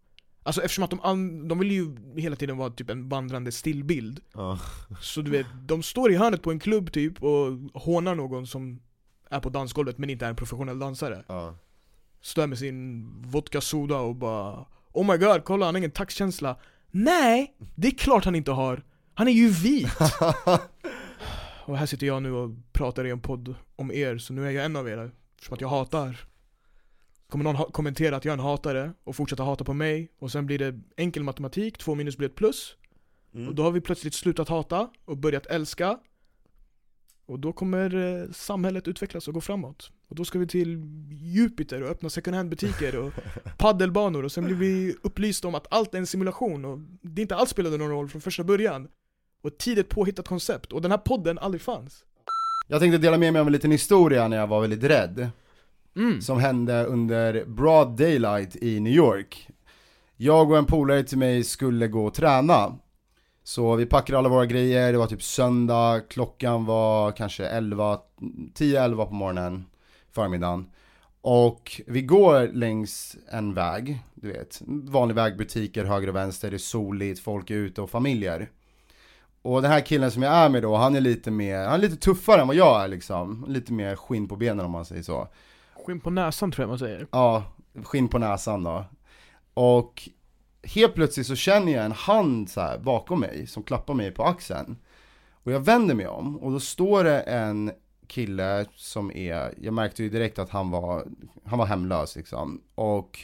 Alltså 0.43 0.61
eftersom 0.61 0.83
att 0.83 0.89
de, 0.89 0.99
an- 1.01 1.47
de 1.47 1.59
vill 1.59 1.71
ju 1.71 1.95
hela 2.15 2.35
tiden 2.35 2.57
vara 2.57 2.69
typ 2.69 2.89
en 2.89 3.09
vandrande 3.09 3.51
stillbild 3.51 4.19
Ja. 4.33 4.59
Så 5.01 5.21
du 5.21 5.31
vet, 5.31 5.45
de 5.67 5.83
står 5.83 6.11
i 6.11 6.15
hörnet 6.15 6.41
på 6.41 6.51
en 6.51 6.59
klubb 6.59 6.91
typ 6.91 7.23
och 7.23 7.51
hånar 7.81 8.15
någon 8.15 8.47
som 8.47 8.79
är 9.29 9.39
på 9.39 9.49
dansgolvet 9.49 9.97
men 9.97 10.09
inte 10.09 10.25
är 10.25 10.29
en 10.29 10.35
professionell 10.35 10.79
dansare 10.79 11.23
Ja. 11.27 11.55
Står 12.21 12.47
med 12.47 12.57
sin 12.59 13.07
vodka 13.21 13.61
soda 13.61 13.97
och 13.97 14.15
bara 14.15 14.65
Oh 14.93 15.11
my 15.11 15.17
god, 15.17 15.43
kolla 15.43 15.65
han 15.65 15.75
har 15.75 15.77
ingen 15.79 15.91
taktkänsla 15.91 16.55
Nej, 16.91 17.55
det 17.75 17.87
är 17.87 17.91
klart 17.91 18.25
han 18.25 18.35
inte 18.35 18.51
har 18.51 18.83
Han 19.13 19.27
är 19.27 19.31
ju 19.31 19.49
vit! 19.49 19.89
och 21.65 21.77
här 21.77 21.85
sitter 21.85 22.07
jag 22.07 22.23
nu 22.23 22.31
och 22.31 22.49
pratar 22.73 23.05
i 23.05 23.09
en 23.09 23.19
podd 23.21 23.55
om 23.75 23.91
er, 23.91 24.17
så 24.17 24.33
nu 24.33 24.47
är 24.47 24.51
jag 24.51 24.65
en 24.65 24.75
av 24.75 24.89
er 24.89 25.11
Eftersom 25.35 25.53
att 25.53 25.61
jag 25.61 25.69
hatar 25.69 26.17
Kommer 27.31 27.43
någon 27.43 27.71
kommentera 27.71 28.15
att 28.15 28.25
jag 28.25 28.31
är 28.31 28.37
en 28.37 28.43
hatare 28.43 28.93
och 29.03 29.15
fortsätta 29.15 29.43
hata 29.43 29.63
på 29.63 29.73
mig? 29.73 30.11
Och 30.19 30.31
sen 30.31 30.45
blir 30.45 30.59
det 30.59 30.79
enkel 30.97 31.23
matematik, 31.23 31.77
två 31.77 31.95
minus 31.95 32.17
blir 32.17 32.29
ett 32.29 32.35
plus. 32.35 32.75
Mm. 33.33 33.47
och 33.47 33.55
då 33.55 33.63
har 33.63 33.71
vi 33.71 33.81
plötsligt 33.81 34.13
slutat 34.13 34.49
hata 34.49 34.89
och 35.05 35.17
börjat 35.17 35.45
älska. 35.45 35.99
Och 37.25 37.39
då 37.39 37.53
kommer 37.53 37.95
eh, 37.95 38.31
samhället 38.31 38.87
utvecklas 38.87 39.27
och 39.27 39.33
gå 39.33 39.41
framåt. 39.41 39.91
Och 40.07 40.15
då 40.15 40.25
ska 40.25 40.39
vi 40.39 40.47
till 40.47 40.83
Jupiter 41.11 41.83
och 41.83 41.89
öppna 41.89 42.09
second 42.09 42.35
hand 42.35 42.49
butiker 42.49 42.95
och 42.95 43.13
paddelbanor. 43.57 44.23
Och 44.23 44.31
sen 44.31 44.45
blir 44.45 44.55
vi 44.55 44.95
upplysta 45.03 45.47
om 45.47 45.55
att 45.55 45.67
allt 45.73 45.93
är 45.93 45.97
en 45.97 46.07
simulation 46.07 46.65
och 46.65 46.79
det 47.01 47.21
inte 47.21 47.35
alls 47.35 47.49
spelade 47.49 47.77
någon 47.77 47.89
roll 47.89 48.09
från 48.09 48.21
första 48.21 48.43
början. 48.43 48.87
Och 49.41 49.47
ett 49.47 49.57
tidigt 49.57 49.89
påhittat 49.89 50.27
koncept 50.27 50.73
och 50.73 50.81
den 50.81 50.91
här 50.91 50.97
podden 50.97 51.39
aldrig 51.39 51.61
fanns. 51.61 52.05
Jag 52.67 52.79
tänkte 52.79 52.97
dela 52.97 53.17
med 53.17 53.33
mig 53.33 53.39
av 53.39 53.47
en 53.47 53.53
liten 53.53 53.71
historia 53.71 54.27
när 54.27 54.37
jag 54.37 54.47
var 54.47 54.61
väldigt 54.61 54.83
rädd 54.83 55.31
mm. 55.95 56.21
Som 56.21 56.39
hände 56.39 56.85
under 56.85 57.45
broad 57.45 57.97
daylight 57.97 58.55
i 58.55 58.79
New 58.79 58.93
York. 58.93 59.47
Jag 60.17 60.51
och 60.51 60.57
en 60.57 60.65
polare 60.65 61.03
till 61.03 61.17
mig 61.17 61.43
skulle 61.43 61.87
gå 61.87 62.05
och 62.05 62.13
träna. 62.13 62.77
Så 63.43 63.75
vi 63.75 63.85
packade 63.85 64.17
alla 64.19 64.29
våra 64.29 64.45
grejer, 64.45 64.91
det 64.91 64.97
var 64.97 65.07
typ 65.07 65.23
söndag, 65.23 66.01
klockan 66.09 66.65
var 66.65 67.11
kanske 67.11 67.45
11, 67.45 67.99
10-11 68.55 69.05
på 69.05 69.13
morgonen, 69.13 69.65
förmiddagen. 70.11 70.65
Och 71.21 71.81
vi 71.87 72.01
går 72.01 72.47
längs 72.53 73.17
en 73.31 73.53
väg, 73.53 73.99
du 74.13 74.27
vet, 74.27 74.61
vanlig 74.65 75.15
väg, 75.15 75.37
butiker 75.37 75.85
höger 75.85 76.07
och 76.07 76.15
vänster, 76.15 76.49
det 76.49 76.55
är 76.55 76.57
soligt, 76.57 77.19
folk 77.19 77.49
är 77.49 77.55
ute 77.55 77.81
och 77.81 77.89
familjer. 77.89 78.49
Och 79.41 79.61
den 79.61 79.71
här 79.71 79.81
killen 79.81 80.11
som 80.11 80.23
jag 80.23 80.33
är 80.33 80.49
med 80.49 80.61
då, 80.61 80.75
han 80.75 80.95
är 80.95 81.01
lite 81.01 81.31
mer, 81.31 81.65
han 81.65 81.73
är 81.73 81.77
lite 81.77 81.95
tuffare 81.95 82.41
än 82.41 82.47
vad 82.47 82.55
jag 82.55 82.83
är 82.83 82.87
liksom. 82.87 83.45
Lite 83.47 83.73
mer 83.73 83.95
skinn 83.95 84.27
på 84.27 84.35
benen 84.35 84.65
om 84.65 84.71
man 84.71 84.85
säger 84.85 85.03
så. 85.03 85.27
Skinn 85.85 85.99
på 85.99 86.09
näsan 86.09 86.51
tror 86.51 86.63
jag 86.63 86.69
man 86.69 86.79
säger 86.79 87.07
Ja, 87.11 87.43
skinn 87.83 88.07
på 88.07 88.19
näsan 88.19 88.63
då. 88.63 88.85
Och 89.53 90.09
helt 90.63 90.95
plötsligt 90.95 91.27
så 91.27 91.35
känner 91.35 91.71
jag 91.71 91.85
en 91.85 91.91
hand 91.91 92.49
så 92.49 92.61
här 92.61 92.77
bakom 92.77 93.19
mig 93.19 93.47
som 93.47 93.63
klappar 93.63 93.93
mig 93.93 94.11
på 94.11 94.23
axeln. 94.23 94.77
Och 95.43 95.51
jag 95.51 95.59
vänder 95.59 95.95
mig 95.95 96.07
om 96.07 96.37
och 96.37 96.51
då 96.51 96.59
står 96.59 97.03
det 97.03 97.19
en 97.19 97.71
kille 98.07 98.65
som 98.75 99.11
är, 99.11 99.53
jag 99.61 99.73
märkte 99.73 100.03
ju 100.03 100.09
direkt 100.09 100.39
att 100.39 100.49
han 100.49 100.71
var, 100.71 101.07
han 101.45 101.59
var 101.59 101.65
hemlös 101.65 102.15
liksom. 102.15 102.61
Och 102.75 103.19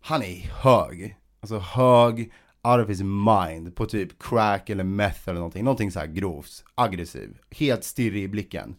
han 0.00 0.22
är 0.22 0.50
hög, 0.62 1.16
alltså 1.40 1.58
hög, 1.58 2.32
out 2.62 2.84
of 2.84 2.88
his 2.88 3.02
mind 3.02 3.76
på 3.76 3.86
typ 3.86 4.22
crack 4.22 4.70
eller 4.70 4.84
meth 4.84 5.28
eller 5.28 5.38
någonting, 5.38 5.64
någonting 5.64 5.90
så 5.90 5.98
här 5.98 6.06
grovt, 6.06 6.64
aggressiv, 6.74 7.38
helt 7.50 7.84
stirrig 7.84 8.22
i 8.22 8.28
blicken 8.28 8.76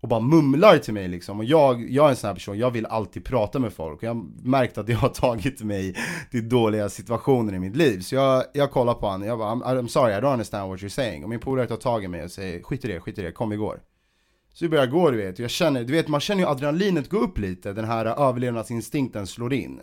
och 0.00 0.08
bara 0.08 0.20
mumlar 0.20 0.78
till 0.78 0.94
mig 0.94 1.08
liksom. 1.08 1.38
Och 1.38 1.44
jag, 1.44 1.90
jag 1.90 2.06
är 2.06 2.10
en 2.10 2.16
sån 2.16 2.28
här 2.28 2.34
person, 2.34 2.58
jag 2.58 2.70
vill 2.70 2.86
alltid 2.86 3.24
prata 3.24 3.58
med 3.58 3.72
folk. 3.72 3.96
Och 3.96 4.02
jag 4.02 4.14
har 4.14 4.48
märkt 4.48 4.78
att 4.78 4.86
det 4.86 4.92
har 4.92 5.08
tagit 5.14 5.62
mig 5.62 5.96
till 6.30 6.48
dåliga 6.48 6.88
situationer 6.88 7.54
i 7.54 7.58
mitt 7.58 7.76
liv. 7.76 8.00
Så 8.00 8.14
jag, 8.14 8.44
jag 8.52 8.70
kollar 8.70 8.94
på 8.94 9.06
honom, 9.06 9.28
jag 9.28 9.38
bara 9.38 9.54
I'm, 9.54 9.62
I'm 9.62 9.88
sorry, 9.88 10.14
I 10.14 10.16
don't 10.16 10.32
understand 10.32 10.70
what 10.70 10.80
you're 10.80 10.88
saying. 10.88 11.24
Och 11.24 11.30
min 11.30 11.40
polare 11.40 11.66
tar 11.66 11.76
tag 11.76 12.04
i 12.04 12.08
mig 12.08 12.24
och 12.24 12.30
säger 12.30 12.62
skit 12.62 12.84
i 12.84 12.88
det, 12.88 13.00
skit 13.00 13.18
i 13.18 13.22
det, 13.22 13.32
kom 13.32 13.50
vi 13.50 13.56
går. 13.56 13.80
Så 14.52 14.64
vi 14.64 14.68
börjar 14.68 14.86
gå 14.86 15.10
du 15.10 15.16
vet, 15.16 15.34
och 15.34 15.40
jag 15.40 15.50
känner, 15.50 15.84
du 15.84 15.92
vet 15.92 16.08
man 16.08 16.20
känner 16.20 16.42
ju 16.42 16.48
adrenalinet 16.48 17.08
gå 17.08 17.18
upp 17.18 17.38
lite, 17.38 17.72
den 17.72 17.84
här 17.84 18.06
överlevnadsinstinkten 18.28 19.26
slår 19.26 19.52
in. 19.52 19.80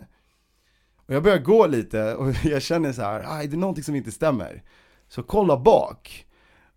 Och 1.06 1.14
jag 1.14 1.22
börjar 1.22 1.38
gå 1.38 1.66
lite 1.66 2.14
och 2.14 2.32
jag 2.44 2.62
känner 2.62 2.92
så 2.92 3.02
här, 3.02 3.20
ah, 3.20 3.36
aj 3.36 3.46
det 3.46 3.56
är 3.56 3.58
någonting 3.58 3.84
som 3.84 3.94
inte 3.94 4.12
stämmer. 4.12 4.62
Så 5.08 5.22
kolla 5.22 5.56
bak. 5.56 6.25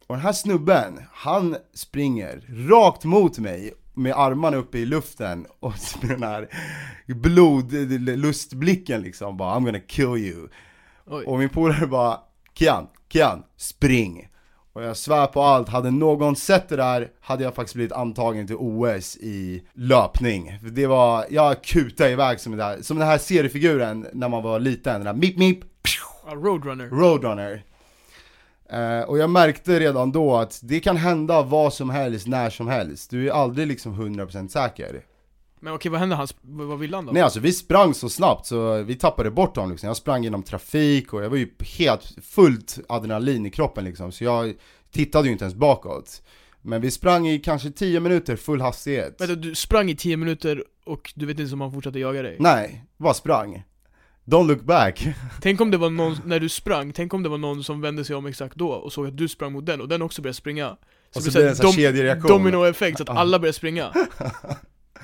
Och 0.09 0.15
den 0.15 0.25
här 0.25 0.33
snubben, 0.33 0.99
han 1.11 1.55
springer 1.73 2.43
rakt 2.69 3.03
mot 3.03 3.39
mig 3.39 3.73
med 3.93 4.13
armarna 4.13 4.57
uppe 4.57 4.77
i 4.77 4.85
luften 4.85 5.45
och 5.59 5.73
med 6.01 6.09
den 6.09 6.23
här 6.23 6.49
blodlustblicken 7.07 9.01
liksom 9.01 9.37
bara 9.37 9.55
I'm 9.55 9.65
gonna 9.65 9.79
kill 9.79 10.05
you. 10.05 10.47
Oj. 11.05 11.25
Och 11.25 11.39
min 11.39 11.49
polare 11.49 11.87
bara 11.87 12.19
Kian, 12.53 12.87
Kian, 13.09 13.43
spring! 13.57 14.27
Och 14.73 14.83
jag 14.83 14.97
svär 14.97 15.27
på 15.27 15.41
allt, 15.41 15.69
hade 15.69 15.91
någon 15.91 16.35
sett 16.35 16.69
det 16.69 16.75
där 16.75 17.09
hade 17.21 17.43
jag 17.43 17.55
faktiskt 17.55 17.75
blivit 17.75 17.93
antagen 17.93 18.47
till 18.47 18.55
OS 18.59 19.17
i 19.17 19.63
löpning. 19.73 20.59
För 20.61 20.69
Det 20.69 20.87
var, 20.87 21.25
jag 21.29 21.63
kutade 21.63 22.11
iväg 22.11 22.39
som 22.39 22.57
den, 22.57 22.59
där, 22.59 22.81
som 22.81 22.97
den 22.97 23.07
här 23.07 23.17
seriefiguren 23.17 24.07
när 24.13 24.29
man 24.29 24.43
var 24.43 24.59
liten, 24.59 24.93
den 24.93 25.05
där 25.05 25.21
mip 25.21 25.37
mip, 25.37 25.63
Ja, 26.27 26.35
Roadrunner. 26.35 26.89
Roadrunner. 26.89 27.63
Eh, 28.71 29.01
och 29.01 29.17
jag 29.17 29.29
märkte 29.29 29.79
redan 29.79 30.11
då 30.11 30.37
att 30.37 30.59
det 30.63 30.79
kan 30.79 30.97
hända 30.97 31.41
vad 31.41 31.73
som 31.73 31.89
helst, 31.89 32.27
när 32.27 32.49
som 32.49 32.67
helst. 32.67 33.09
Du 33.09 33.27
är 33.27 33.31
aldrig 33.31 33.67
liksom 33.67 34.01
100% 34.01 34.47
säker. 34.47 35.03
Men 35.59 35.73
okej, 35.73 35.91
vad 35.91 35.99
hände? 35.99 36.15
Han, 36.15 36.27
vad 36.41 36.79
ville 36.79 36.97
han 36.97 37.05
då? 37.05 37.11
Nej 37.11 37.21
alltså 37.21 37.39
vi 37.39 37.53
sprang 37.53 37.93
så 37.93 38.09
snabbt 38.09 38.45
så 38.45 38.81
vi 38.81 38.95
tappade 38.95 39.31
bort 39.31 39.55
honom 39.55 39.71
liksom. 39.71 39.87
Jag 39.87 39.97
sprang 39.97 40.23
genom 40.23 40.43
trafik 40.43 41.13
och 41.13 41.23
jag 41.23 41.29
var 41.29 41.37
ju 41.37 41.49
helt 41.77 42.15
fullt 42.23 42.79
adrenalin 42.89 43.45
i 43.45 43.49
kroppen 43.49 43.83
liksom. 43.83 44.11
Så 44.11 44.23
jag 44.23 44.53
tittade 44.91 45.25
ju 45.27 45.31
inte 45.31 45.43
ens 45.43 45.55
bakåt. 45.55 46.21
Men 46.61 46.81
vi 46.81 46.91
sprang 46.91 47.27
i 47.27 47.39
kanske 47.39 47.71
10 47.71 47.99
minuter 47.99 48.35
full 48.35 48.61
hastighet. 48.61 49.15
Vänta, 49.21 49.35
du 49.35 49.55
sprang 49.55 49.89
i 49.89 49.95
10 49.95 50.17
minuter 50.17 50.63
och 50.85 51.13
du 51.15 51.25
vet 51.25 51.39
inte 51.39 51.53
om 51.53 51.61
han 51.61 51.71
fortsatte 51.71 51.99
jaga 51.99 52.21
dig? 52.21 52.37
Nej, 52.39 52.83
bara 52.97 53.13
sprang. 53.13 53.63
Don't 54.29 54.47
look 54.47 54.61
back. 54.61 55.07
Tänk 55.41 55.61
om 55.61 55.71
det 55.71 55.77
var 55.77 55.89
någon, 55.89 56.17
när 56.25 56.39
du 56.39 56.49
sprang, 56.49 56.93
tänk 56.93 57.13
om 57.13 57.23
det 57.23 57.29
var 57.29 57.37
någon 57.37 57.63
som 57.63 57.81
vände 57.81 58.05
sig 58.05 58.15
om 58.15 58.25
exakt 58.25 58.55
då 58.55 58.69
och 58.69 58.93
såg 58.93 59.07
att 59.07 59.17
du 59.17 59.27
sprang 59.27 59.51
mot 59.51 59.65
den 59.65 59.81
och 59.81 59.87
den 59.87 60.01
också 60.01 60.21
började 60.21 60.35
springa 60.35 60.69
Och 60.69 60.77
blir 61.13 61.21
så 61.21 61.31
blir 61.31 61.43
det 61.43 61.49
en 61.49 61.55
sån 61.55 61.65
här 61.65 61.73
kedjereaktion. 61.73 62.31
Dominoeffekt, 62.31 62.97
så 62.97 63.03
att 63.03 63.09
alla 63.09 63.39
börjar 63.39 63.53
springa 63.53 63.87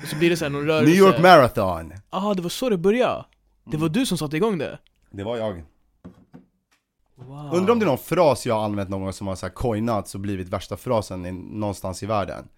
Och 0.02 0.08
så 0.08 0.16
blir 0.16 0.30
det 0.30 0.36
såhär 0.36 0.50
någon 0.50 0.66
rörelse 0.66 0.90
New 0.90 0.98
York 0.98 1.18
Marathon. 1.22 1.92
ah, 2.10 2.34
det 2.34 2.42
var 2.42 2.48
så 2.48 2.70
det 2.70 2.76
började? 2.78 3.24
Det 3.70 3.76
var 3.76 3.88
du 3.88 4.06
som 4.06 4.18
satte 4.18 4.36
igång 4.36 4.58
det? 4.58 4.78
Det 5.10 5.24
var 5.24 5.36
jag. 5.36 5.62
Wow. 7.14 7.54
Undrar 7.54 7.72
om 7.72 7.78
det 7.78 7.84
är 7.84 7.86
någon 7.86 7.98
fras 7.98 8.46
jag 8.46 8.54
har 8.54 8.64
använt 8.64 8.90
någon 8.90 9.02
gång 9.02 9.12
som 9.12 9.26
har 9.26 9.34
så 9.34 9.46
här 9.46 9.52
coinats 9.54 10.14
och 10.14 10.20
blivit 10.20 10.48
värsta 10.48 10.76
frasen 10.76 11.26
i, 11.26 11.32
någonstans 11.32 12.02
i 12.02 12.06
världen. 12.06 12.48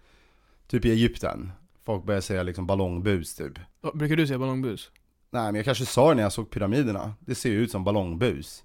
Typ 0.67 0.85
i 0.85 0.91
Egypten. 0.91 1.51
Folk 1.85 2.03
börjar 2.03 2.21
säga 2.21 2.43
liksom 2.43 2.67
ballongbus 2.67 3.35
typ. 3.35 3.53
Brukar 3.93 4.15
du 4.15 4.27
säga 4.27 4.39
ballongbus? 4.39 4.91
Nej 5.31 5.43
men 5.43 5.55
jag 5.55 5.65
kanske 5.65 5.85
sa 5.85 6.09
det 6.09 6.15
när 6.15 6.23
jag 6.23 6.31
såg 6.31 6.49
pyramiderna. 6.51 7.13
Det 7.19 7.35
ser 7.35 7.49
ju 7.49 7.61
ut 7.61 7.71
som 7.71 7.83
ballongbus. 7.83 8.63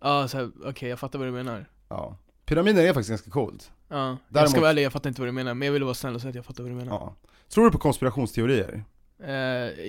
Ja, 0.00 0.28
ah, 0.34 0.48
okej 0.64 0.88
jag 0.88 0.98
fattar 0.98 1.18
vad 1.18 1.28
du 1.28 1.32
menar 1.32 1.66
Ja. 1.88 2.16
Pyramider 2.44 2.82
är 2.82 2.86
faktiskt 2.92 3.08
ganska 3.10 3.30
coolt. 3.30 3.72
Ja, 3.88 4.06
jag 4.08 4.16
Däremot- 4.28 4.50
ska 4.50 4.60
vara 4.60 4.70
ärlig, 4.70 4.82
jag 4.84 4.92
fattar 4.92 5.08
inte 5.10 5.20
vad 5.20 5.28
du 5.28 5.32
menar, 5.32 5.54
men 5.54 5.66
jag 5.66 5.72
ville 5.72 5.84
vara 5.84 5.94
snäll 5.94 6.14
och 6.14 6.20
säga 6.20 6.28
att 6.28 6.34
jag 6.34 6.44
fattar 6.44 6.62
vad 6.62 6.72
du 6.72 6.76
menar 6.76 6.92
Ja. 6.92 7.14
Tror 7.48 7.64
du 7.64 7.70
på 7.70 7.78
konspirationsteorier? 7.78 8.84
eh, 9.24 9.32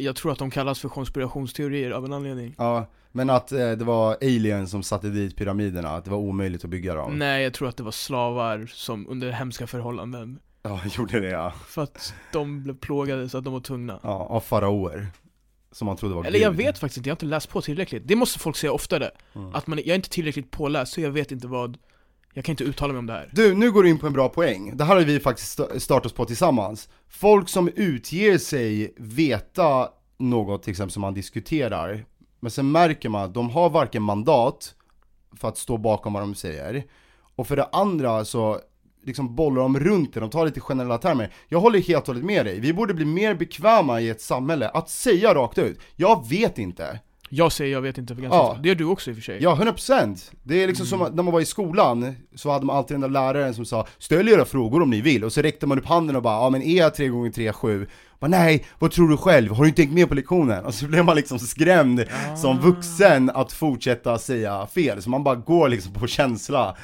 Jag 0.03 0.15
tror 0.15 0.31
att 0.31 0.39
de 0.39 0.51
kallas 0.51 0.79
för 0.79 0.89
konspirationsteorier 0.89 1.91
av 1.91 2.05
en 2.05 2.13
anledning 2.13 2.55
Ja, 2.57 2.85
men 3.11 3.29
att 3.29 3.51
eh, 3.51 3.71
det 3.71 3.83
var 3.85 4.17
aliens 4.21 4.71
som 4.71 4.83
satte 4.83 5.09
dit 5.09 5.35
pyramiderna, 5.37 5.89
att 5.89 6.03
det 6.05 6.11
var 6.11 6.17
omöjligt 6.17 6.63
att 6.63 6.69
bygga 6.69 6.95
dem. 6.95 7.17
Nej, 7.19 7.43
jag 7.43 7.53
tror 7.53 7.67
att 7.69 7.77
det 7.77 7.83
var 7.83 7.91
slavar 7.91 8.65
som 8.73 9.07
under 9.09 9.31
hemska 9.31 9.67
förhållanden 9.67 10.39
Ja, 10.63 10.79
gjorde 10.97 11.19
det 11.19 11.29
ja. 11.29 11.51
För 11.67 11.83
att 11.83 12.13
de 12.33 12.63
blev 12.63 12.77
plågade 12.77 13.29
så 13.29 13.37
att 13.37 13.43
de 13.43 13.53
var 13.53 13.59
tvungna 13.59 13.99
Ja, 14.03 14.09
av 14.09 14.39
faraoer. 14.39 15.07
Som 15.75 15.85
man 15.85 15.97
trodde 15.97 16.15
var 16.15 16.23
Eller 16.23 16.39
jag 16.39 16.51
Gud. 16.57 16.65
vet 16.65 16.77
faktiskt 16.77 16.97
inte, 16.97 17.09
jag 17.09 17.11
har 17.11 17.15
inte 17.15 17.25
läst 17.25 17.49
på 17.49 17.61
tillräckligt 17.61 18.03
Det 18.07 18.15
måste 18.15 18.39
folk 18.39 18.55
säga 18.57 18.71
oftare 18.71 19.11
Mm. 19.35 19.55
Att 19.55 19.67
man, 19.67 19.77
jag 19.77 19.87
är 19.87 19.95
inte 19.95 20.09
tillräckligt 20.09 20.51
påläst 20.51 20.93
så 20.93 21.01
jag 21.01 21.11
vet 21.11 21.31
inte 21.31 21.47
vad 21.47 21.77
Jag 22.33 22.45
kan 22.45 22.53
inte 22.53 22.63
uttala 22.63 22.93
mig 22.93 22.99
om 22.99 23.05
det 23.05 23.13
här 23.13 23.29
Du, 23.31 23.53
nu 23.55 23.71
går 23.71 23.83
du 23.83 23.89
in 23.89 23.99
på 23.99 24.07
en 24.07 24.13
bra 24.13 24.29
poäng. 24.29 24.77
Det 24.77 24.83
här 24.83 24.95
har 24.95 25.01
vi 25.03 25.19
faktiskt 25.19 25.59
sta- 25.59 25.79
startat 25.79 26.05
oss 26.05 26.13
på 26.13 26.25
tillsammans. 26.25 26.89
Folk 27.09 27.49
som 27.49 27.69
utger 27.75 28.37
sig 28.37 28.93
veta 28.97 29.89
något 30.17 30.63
till 30.63 30.71
exempel 30.71 30.91
som 30.91 31.01
man 31.01 31.13
diskuterar, 31.13 32.05
men 32.39 32.51
sen 32.51 32.71
märker 32.71 33.09
man 33.09 33.23
att 33.23 33.33
de 33.33 33.49
har 33.49 33.69
varken 33.69 34.03
mandat 34.03 34.75
för 35.37 35.47
att 35.47 35.57
stå 35.57 35.77
bakom 35.77 36.13
vad 36.13 36.21
de 36.23 36.35
säger, 36.35 36.83
och 37.35 37.47
för 37.47 37.55
det 37.55 37.69
andra 37.71 38.25
så 38.25 38.59
liksom 39.05 39.35
bollar 39.35 39.61
de 39.61 39.79
runt 39.79 40.13
det, 40.13 40.19
de 40.19 40.29
tar 40.29 40.45
lite 40.45 40.59
generella 40.59 40.97
termer. 40.97 41.29
Jag 41.47 41.59
håller 41.59 41.79
helt 41.79 42.01
och 42.01 42.07
hållet 42.07 42.23
med 42.25 42.45
dig, 42.45 42.59
vi 42.59 42.73
borde 42.73 42.93
bli 42.93 43.05
mer 43.05 43.33
bekväma 43.35 44.01
i 44.01 44.09
ett 44.09 44.21
samhälle 44.21 44.69
att 44.69 44.89
säga 44.89 45.33
rakt 45.33 45.57
ut, 45.57 45.79
jag 45.95 46.29
vet 46.29 46.57
inte. 46.57 46.99
Jag 47.29 47.51
säger 47.51 47.71
jag 47.73 47.81
vet 47.81 47.97
inte 47.97 48.15
för 48.15 48.21
ganska 48.21 48.37
Ja. 48.37 48.49
ofta. 48.49 48.61
Det 48.61 48.67
gör 48.67 48.75
du 48.75 48.85
också 48.85 49.09
i 49.09 49.13
och 49.13 49.17
för 49.17 49.23
sig 49.23 49.37
Ja, 49.43 49.55
100% 49.55 50.31
Det 50.43 50.63
är 50.63 50.67
liksom 50.67 50.85
som 50.85 51.01
att 51.01 51.15
när 51.15 51.23
man 51.23 51.33
var 51.33 51.41
i 51.41 51.45
skolan, 51.45 52.15
så 52.35 52.51
hade 52.51 52.65
man 52.65 52.77
alltid 52.77 52.93
den 52.95 53.01
där 53.01 53.09
läraren 53.09 53.53
som 53.53 53.65
sa 53.65 53.87
'Ställ 53.97 54.27
era 54.29 54.45
frågor 54.45 54.81
om 54.81 54.89
ni 54.89 55.01
vill' 55.01 55.23
och 55.23 55.33
så 55.33 55.41
räckte 55.41 55.67
man 55.67 55.79
upp 55.79 55.85
handen 55.85 56.15
och 56.15 56.21
bara 56.21 56.35
'Ja 56.43 56.49
men 56.49 56.61
är 56.61 56.77
jag 56.77 56.95
3 56.95 57.07
gånger 57.07 57.31
3 57.31 57.53
7 57.53 57.87
bara, 58.19 58.27
Nej, 58.27 58.65
vad 58.79 58.91
tror 58.91 59.09
du 59.09 59.17
själv? 59.17 59.51
Har 59.51 59.63
du 59.63 59.67
inte 59.69 59.81
tänkt 59.81 59.93
med 59.93 60.07
på 60.09 60.15
lektionen? 60.15 60.65
Och 60.65 60.73
så 60.73 60.85
blev 60.85 61.05
man 61.05 61.15
liksom 61.15 61.39
skrämd 61.39 62.05
som 62.41 62.59
vuxen 62.59 63.29
att 63.29 63.51
fortsätta 63.51 64.17
säga 64.17 64.67
fel, 64.67 65.01
så 65.01 65.09
man 65.09 65.23
bara 65.23 65.35
går 65.35 65.69
liksom 65.69 65.93
på 65.93 66.07
känsla 66.07 66.75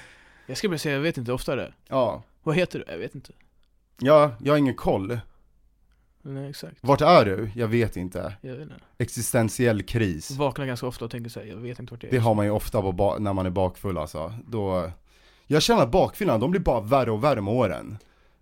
Jag 0.48 0.58
ska 0.58 0.70
bara 0.70 0.78
säga 0.78 0.96
jag 0.96 1.02
vet 1.02 1.18
inte 1.18 1.34
oftare. 1.34 1.74
Ja, 1.88 2.24
Vad 2.44 2.56
heter 2.56 2.80
du? 2.80 2.92
Jag 2.92 2.98
vet 3.00 3.16
inte. 3.16 3.34
Ja 4.00 4.32
jag 4.44 4.54
har 4.54 4.58
ingen 4.58 4.76
koll. 4.76 5.20
Nej 6.24 6.50
exakt, 6.50 6.78
Vart 6.82 7.02
är 7.02 7.26
du? 7.26 7.50
Jag 7.56 7.68
vet 7.68 7.98
inte. 7.98 8.34
Jag 8.42 8.54
vet 8.54 8.62
inte. 8.62 8.76
Existentiell 8.98 9.84
kris. 9.84 10.32
Vaknar 10.32 10.66
ganska 10.66 10.88
ofta 10.88 11.06
och 11.06 11.12
tänker 11.12 11.30
såhär, 11.30 11.48
jag 11.48 11.58
vet 11.58 11.80
inte 11.80 11.94
vart 11.94 12.04
jag 12.04 12.10
är. 12.14 12.18
Det 12.18 12.24
har 12.24 12.34
man 12.36 12.46
ju 12.46 12.52
ofta 12.52 12.82
på 12.82 12.92
ba- 12.92 13.18
när 13.18 13.34
man 13.34 13.46
är 13.46 13.50
bakfull 13.50 13.98
alltså. 13.98 14.34
Då... 14.48 14.92
Jag 15.48 15.62
känner 15.62 15.82
att 15.84 15.92
bakfyllan, 15.92 16.40
de 16.40 16.52
blir 16.52 16.62
bara 16.62 16.82
värre 16.82 17.12
och 17.12 17.24
värre 17.24 17.42
med 17.42 17.54
åren. 17.54 17.98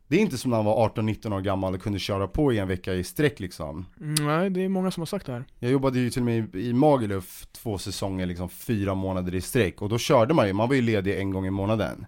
Det 0.10 0.16
är 0.16 0.20
inte 0.20 0.38
som 0.38 0.52
när 0.52 0.58
man 0.58 0.66
var 0.66 0.90
18-19 0.90 1.36
år 1.36 1.42
gammal 1.42 1.74
och 1.74 1.82
kunde 1.82 2.00
köra 2.00 2.28
på 2.28 2.54
i 2.54 2.60
en 2.60 2.68
vecka 2.68 2.94
i 2.94 3.04
sträck 3.04 3.40
liksom. 3.40 3.86
Nej, 3.98 4.50
det 4.50 4.62
är 4.66 4.70
många 4.70 4.92
som 4.92 5.02
har 5.02 5.06
sagt 5.06 5.26
det 5.26 5.32
här 5.32 5.44
Jag 5.60 5.72
jobbade 5.72 6.00
ju 6.00 6.10
till 6.10 6.22
och 6.22 6.26
med 6.26 6.56
i, 6.56 6.70
i 6.70 6.74
Magaluf 6.74 7.48
två 7.52 7.78
säsonger, 7.78 8.26
liksom 8.26 8.50
fyra 8.50 8.96
månader 8.96 9.36
i 9.36 9.42
sträck. 9.42 9.82
Och 9.82 9.90
då 9.90 9.98
körde 9.98 10.34
man 10.34 10.48
ju, 10.48 10.54
man 10.54 10.68
var 10.68 10.76
ju 10.76 10.82
ledig 10.82 11.20
en 11.20 11.32
gång 11.32 11.46
i 11.46 11.50
månaden. 11.50 12.06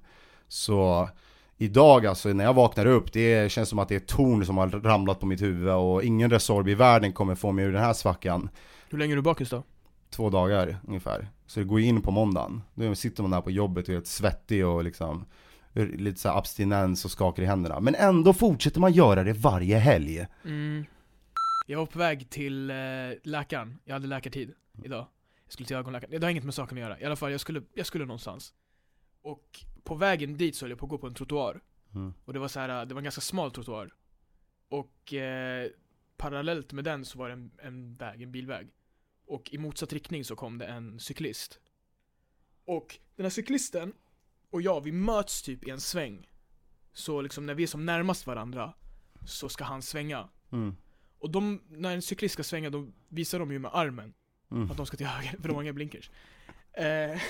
Så 0.48 1.10
idag 1.58 2.06
alltså, 2.06 2.30
när 2.30 2.44
jag 2.44 2.54
vaknar 2.54 2.86
upp, 2.86 3.14
det 3.14 3.52
känns 3.52 3.70
som 3.70 3.80
att 3.80 3.90
det 3.90 3.96
är 3.96 4.00
ett 4.00 4.08
torn 4.08 4.46
som 4.46 4.58
har 4.58 4.68
ramlat 4.68 5.20
på 5.20 5.26
mitt 5.26 5.42
huvud 5.42 5.70
och 5.70 6.04
ingen 6.04 6.30
Resorb 6.30 6.68
i 6.68 6.76
världen 6.76 7.14
kommer 7.14 7.36
få 7.36 7.52
mig 7.52 7.66
ur 7.66 7.74
den 7.74 7.84
här 7.84 7.94
svackan. 7.94 8.50
Hur 8.90 8.98
länge 8.98 9.14
är 9.14 9.16
du 9.16 9.22
bakis 9.22 9.50
då? 9.50 9.64
två 10.12 10.30
dagar 10.30 10.78
ungefär. 10.88 11.28
Så 11.48 11.60
det 11.60 11.66
går 11.66 11.80
in 11.80 12.02
på 12.02 12.12
måndagen. 12.12 12.62
Då 12.74 12.96
sitter 12.96 13.24
man 13.24 13.32
där 13.32 13.42
på 13.42 13.52
jobbet 13.52 13.86
och 13.86 13.90
är 13.90 13.94
helt 13.94 14.08
svettig 14.08 14.68
och 14.68 14.84
liksom 14.84 15.26
lite 15.74 16.20
så 16.20 16.30
abstinens 16.30 17.06
och 17.06 17.12
skakar 17.12 17.44
i 17.44 17.46
händerna. 17.46 17.80
Men 17.80 17.96
ändå 17.96 18.34
fortsätter 18.34 18.80
man 18.80 18.94
göra 18.94 19.24
det 19.24 19.34
varje 19.34 19.78
helg. 19.78 20.28
Mm. 20.46 20.86
Jag 21.68 21.80
var 21.80 21.86
på 21.86 22.00
väg 22.00 22.30
till 22.30 22.70
eh, 22.70 22.76
läkaren, 23.24 23.80
jag 23.86 23.94
hade 23.94 24.08
läkartid 24.08 24.54
idag. 24.84 25.08
Jag 25.46 25.54
skulle 25.54 25.68
till 25.68 25.78
ögonläkaren, 25.78 26.20
det 26.20 26.28
har 26.28 26.32
inget 26.32 26.44
med 26.44 26.54
saken 26.54 26.78
att 26.78 26.82
göra. 26.82 27.00
I 27.00 27.06
alla 27.06 27.16
fall, 27.16 27.32
jag 27.32 27.42
skulle, 27.42 27.62
jag 27.74 27.86
skulle 27.86 28.06
någonstans. 28.06 28.54
Och 29.22 29.66
på 29.84 29.96
vägen 29.96 30.38
dit 30.38 30.56
så 30.56 30.66
höll 30.66 30.70
jag 30.70 30.80
på 30.80 30.86
att 30.86 30.90
gå 30.90 30.98
på 30.98 31.08
en 31.08 31.14
trottoar. 31.14 31.62
Mm. 31.96 32.14
Och 32.26 32.34
det 32.34 32.40
var 32.40 32.48
så 32.48 32.60
här, 32.60 32.86
det 32.86 32.94
var 32.94 33.00
en 33.00 33.04
ganska 33.04 33.22
smal 33.22 33.52
trottoar. 33.52 33.94
Och 34.70 35.14
eh, 35.14 35.70
parallellt 36.18 36.74
med 36.74 36.84
den 36.84 37.06
så 37.06 37.18
var 37.18 37.28
det 37.28 37.34
en, 37.34 37.52
en 37.62 37.96
väg, 37.96 38.22
en 38.22 38.32
bilväg. 38.32 38.68
Och 39.28 39.54
i 39.54 39.58
motsatt 39.58 39.94
riktning 39.94 40.26
så 40.26 40.36
kom 40.36 40.58
det 40.58 40.66
en 40.66 41.00
cyklist. 41.00 41.60
Och 42.66 43.00
den 43.16 43.26
här 43.26 43.30
cyklisten 43.30 43.94
och 44.52 44.62
jag, 44.62 44.82
vi 44.84 44.92
möts 44.92 45.42
typ 45.42 45.64
i 45.68 45.70
en 45.70 45.80
sväng 45.82 46.28
Så 46.94 47.22
liksom 47.22 47.46
när 47.46 47.54
vi 47.54 47.64
är 47.64 47.68
som 47.68 47.86
närmast 47.86 48.28
varandra 48.28 48.74
Så 49.26 49.50
ska 49.50 49.64
han 49.64 49.82
svänga 49.82 50.28
Mm. 50.52 50.76
och 51.20 51.30
de, 51.30 51.62
när 51.70 51.94
en 51.96 52.02
cyklist 52.02 52.34
ska 52.34 52.44
svänga, 52.44 52.70
då 52.70 52.88
visar 53.10 53.40
de 53.40 53.52
ju 53.52 53.60
med 53.60 53.72
armen 53.74 54.14
Mm. 54.52 54.72
att 54.72 54.78
de 54.78 54.86
ska 54.86 54.98
till 54.98 55.06
höger, 55.08 55.38
för 55.42 55.48
de 55.48 55.56
har 55.56 55.64
inga 55.64 55.74
blinkers. 55.74 56.10
Eh, 56.74 57.22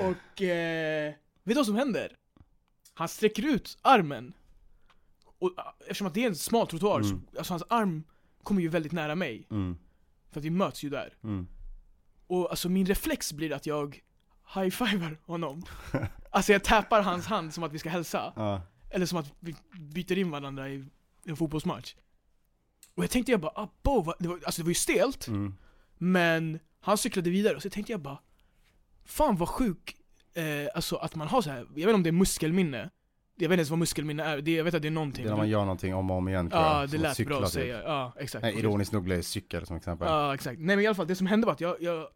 och, 0.00 0.42
eh, 0.42 1.08
vet 1.44 1.44
du 1.44 1.54
vad 1.54 1.66
som 1.66 1.74
händer? 1.76 2.16
Han 2.94 3.08
sträcker 3.08 3.46
ut 3.46 3.78
armen, 3.82 4.32
och 5.38 5.54
ah, 5.56 5.74
eftersom 5.80 6.06
att 6.06 6.14
det 6.14 6.24
är 6.24 6.28
en 6.28 6.36
smal 6.36 6.66
trottoar, 6.66 7.00
Mm. 7.00 7.08
så, 7.32 7.38
alltså 7.38 7.52
hans 7.52 7.62
arm 7.68 8.04
kommer 8.42 8.62
ju 8.62 8.68
väldigt 8.68 8.92
nära 8.92 9.14
mig, 9.14 9.46
Mm. 9.50 9.76
för 10.30 10.40
att 10.40 10.44
vi 10.44 10.50
möts 10.50 10.82
ju 10.82 10.90
där. 10.90 11.14
Mm. 11.22 11.46
Och 12.26 12.50
alltså 12.50 12.68
min 12.68 12.86
reflex 12.86 13.32
blir 13.32 13.52
att 13.52 13.66
jag 13.66 14.00
high-fivar 14.54 15.20
honom. 15.26 15.62
alltså 16.38 16.52
jag 16.52 16.64
tappar 16.64 17.02
hans 17.02 17.26
hand 17.26 17.54
som 17.54 17.64
att 17.64 17.72
vi 17.72 17.78
ska 17.78 17.88
hälsa. 17.88 18.32
Ja. 18.36 18.62
Eller 18.90 19.06
som 19.06 19.18
att 19.18 19.32
vi 19.40 19.54
byter 19.80 20.18
in 20.18 20.30
varandra 20.30 20.68
i 20.68 20.84
en 21.24 21.36
fotbollsmatch. 21.36 21.94
Och 22.94 23.02
jag 23.04 23.10
tänkte 23.10 23.32
jag 23.32 23.40
bara, 23.40 23.68
bo, 23.82 24.02
vad, 24.02 24.14
det 24.18 24.28
var, 24.28 24.40
alltså 24.46 24.62
det 24.62 24.64
var 24.64 24.70
ju 24.70 24.74
stelt, 24.74 25.26
Mm. 25.28 25.54
men 25.98 26.58
han 26.80 26.98
cyklade 26.98 27.30
vidare 27.30 27.56
och 27.56 27.62
så 27.62 27.70
tänkte 27.70 27.92
jag 27.92 28.00
bara 28.00 28.18
Fan 29.04 29.36
vad 29.36 29.48
sjuk, 29.48 29.96
eh, 30.34 30.44
alltså 30.74 30.96
att 30.96 31.14
man 31.14 31.28
har 31.28 31.42
så 31.42 31.50
här. 31.50 31.58
jag 31.58 31.66
vet 31.74 31.78
inte 31.82 31.94
om 31.94 32.02
det 32.02 32.10
är 32.10 32.12
muskelminne 32.12 32.78
Jag 33.36 33.48
vet 33.48 33.54
inte 33.54 33.54
ens 33.54 33.70
vad 33.70 33.78
muskelminne 33.78 34.22
är, 34.24 34.40
det, 34.40 34.50
jag 34.54 34.64
vet 34.64 34.74
att 34.74 34.82
det 34.82 34.88
är 34.88 34.90
Det 34.90 34.94
någonting 34.94 35.24
är 35.24 35.28
när 35.30 35.36
man 35.36 35.48
gör 35.48 35.60
någonting 35.60 35.94
om 35.94 36.10
och 36.10 36.16
om 36.16 36.28
igen 36.28 36.50
tror 36.50 36.62
jag. 36.62 36.74
Ja, 36.76 36.82
det 36.82 36.88
Som 36.88 37.00
lät 37.00 37.16
cykla, 37.16 37.36
bra 37.36 37.46
att 37.46 37.52
typ. 37.52 37.62
säga, 37.62 37.82
ja 37.82 38.12
exakt 38.18 38.42
Nej, 38.42 38.58
ironiskt 38.58 38.92
nog 38.92 39.02
blev 39.04 39.16
det 39.18 39.22
cykel 39.22 39.66
som 39.66 39.76
exempel. 39.76 40.08
Ja 40.08 40.34
exakt, 40.34 40.58
nej 40.60 40.76
men 40.76 40.84
i 40.84 40.86
alla 40.86 40.94
fall 40.94 41.06
det 41.06 41.16
som 41.16 41.26
hände 41.26 41.46
var 41.46 41.52
att 41.52 41.60
jag, 41.60 41.76
jag 41.82 42.06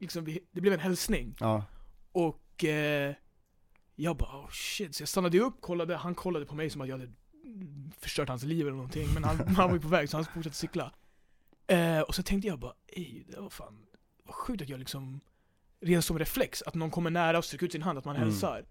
liksom, 0.00 0.24
vi- 0.24 0.40
det 0.52 0.60
blev 0.60 0.74
en 0.74 0.80
hälsning 0.80 1.36
Ja. 1.40 1.64
Och 2.12 2.64
eh, 2.64 3.14
jag 4.02 4.16
bara 4.16 4.36
oh 4.36 4.50
shit, 4.50 4.94
så 4.94 5.02
jag 5.02 5.08
stannade 5.08 5.38
upp, 5.38 5.60
kollade, 5.60 5.96
han 5.96 6.14
kollade 6.14 6.46
på 6.46 6.54
mig 6.54 6.70
som 6.70 6.80
att 6.80 6.88
jag 6.88 6.98
hade 6.98 7.12
förstört 8.00 8.28
hans 8.28 8.42
liv 8.42 8.66
eller 8.66 8.76
någonting 8.76 9.14
Men 9.14 9.24
han, 9.24 9.38
han 9.56 9.68
var 9.68 9.74
ju 9.74 9.80
på 9.80 9.88
väg 9.88 10.08
så 10.08 10.16
han 10.16 10.24
fortsatte 10.34 10.56
cykla 10.56 10.92
eh, 11.66 12.00
Och 12.00 12.14
så 12.14 12.22
tänkte 12.22 12.48
jag 12.48 12.58
bara, 12.58 12.72
ej 12.86 13.24
det 13.28 13.40
var 13.40 13.50
fan, 13.50 13.78
vad 14.24 14.34
sjukt 14.34 14.62
att 14.62 14.68
jag 14.68 14.78
liksom 14.78 15.20
Redan 15.80 16.02
som 16.02 16.18
reflex, 16.18 16.62
att 16.62 16.74
någon 16.74 16.90
kommer 16.90 17.10
nära 17.10 17.38
och 17.38 17.44
sträcker 17.44 17.66
ut 17.66 17.72
sin 17.72 17.82
hand, 17.82 17.98
att 17.98 18.04
man 18.04 18.16
Mm. 18.16 18.28
hälsar 18.28 18.64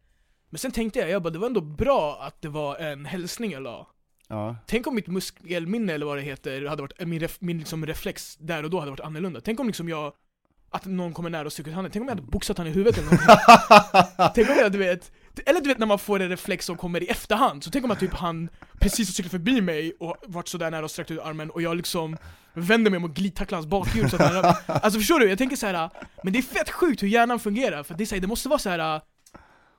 Men 0.49 0.59
sen 0.59 0.71
tänkte 0.71 0.99
jag, 0.99 1.09
jag 1.09 1.21
bara, 1.21 1.29
det 1.29 1.39
var 1.39 1.47
ändå 1.47 1.61
bra 1.61 2.17
att 2.21 2.41
det 2.41 2.49
var 2.49 2.75
en 2.77 3.05
hälsning 3.05 3.51
jag 3.51 3.63
la. 3.63 3.87
Ja. 4.27 4.55
Tänk 4.67 4.87
om 4.87 4.95
mitt 4.95 5.07
muskelminne 5.07 5.93
eller 5.93 6.05
vad 6.05 6.17
det 6.17 6.21
heter, 6.21 6.65
hade 6.65 6.81
varit, 6.81 7.07
min, 7.07 7.19
ref, 7.19 7.37
min 7.41 7.57
liksom 7.57 7.85
reflex 7.85 8.35
där 8.37 8.63
och 8.63 8.69
då 8.69 8.79
hade 8.79 8.91
varit 8.91 8.99
annorlunda. 8.99 9.41
Tänk 9.41 9.59
om 9.59 9.67
liksom 9.67 9.89
jag, 9.89 10.13
att 10.69 10.85
någon 10.85 11.13
kommer 11.13 11.29
nära 11.29 11.45
och 11.45 11.53
stryker 11.53 11.71
ut 11.71 11.75
handen, 11.75 11.91
tänk 11.91 12.01
om 12.03 12.07
jag 12.07 12.15
hade 12.15 12.27
boxat 12.27 12.57
han 12.57 12.67
i 12.67 12.69
huvudet 12.69 12.97
eller 12.97 13.05
någonting. 13.05 14.31
Tänk 14.35 14.49
om 14.49 14.55
jag, 14.55 14.71
du 14.71 14.77
vet, 14.77 15.11
eller 15.45 15.61
du 15.61 15.67
vet 15.69 15.77
när 15.77 15.85
man 15.87 15.99
får 15.99 16.19
en 16.21 16.29
reflex 16.29 16.65
som 16.65 16.77
kommer 16.77 17.03
i 17.03 17.07
efterhand, 17.07 17.63
så 17.63 17.71
tänk 17.71 17.85
om 17.85 17.91
att 17.91 17.99
typ 17.99 18.13
han 18.13 18.49
precis 18.79 19.09
har 19.09 19.13
cyklat 19.13 19.31
förbi 19.31 19.61
mig 19.61 19.93
och 19.99 20.17
varit 20.27 20.47
sådär 20.47 20.71
nära 20.71 20.83
och 20.85 20.91
sträckt 20.91 21.11
ut 21.11 21.19
armen 21.19 21.49
och 21.49 21.61
jag 21.61 21.77
liksom 21.77 22.17
vänder 22.53 22.91
mig 22.91 22.97
om 22.97 23.03
och 23.03 23.13
glidtacklar 23.13 23.55
hans 23.57 23.67
bakhjul 23.67 24.09
så 24.09 24.15
att 24.15 24.33
han, 24.33 24.55
Alltså 24.81 24.99
förstår 24.99 25.19
du? 25.19 25.29
Jag 25.29 25.37
tänker 25.37 25.55
så 25.55 25.65
här. 25.67 25.89
men 26.23 26.33
det 26.33 26.39
är 26.39 26.43
fett 26.43 26.69
sjukt 26.69 27.03
hur 27.03 27.07
hjärnan 27.07 27.39
fungerar, 27.39 27.83
för 27.83 27.93
det, 27.93 28.03
är 28.03 28.05
så 28.05 28.15
här, 28.15 28.21
det 28.21 28.27
måste 28.27 28.49
vara 28.49 28.59
så 28.59 28.69
här. 28.69 29.01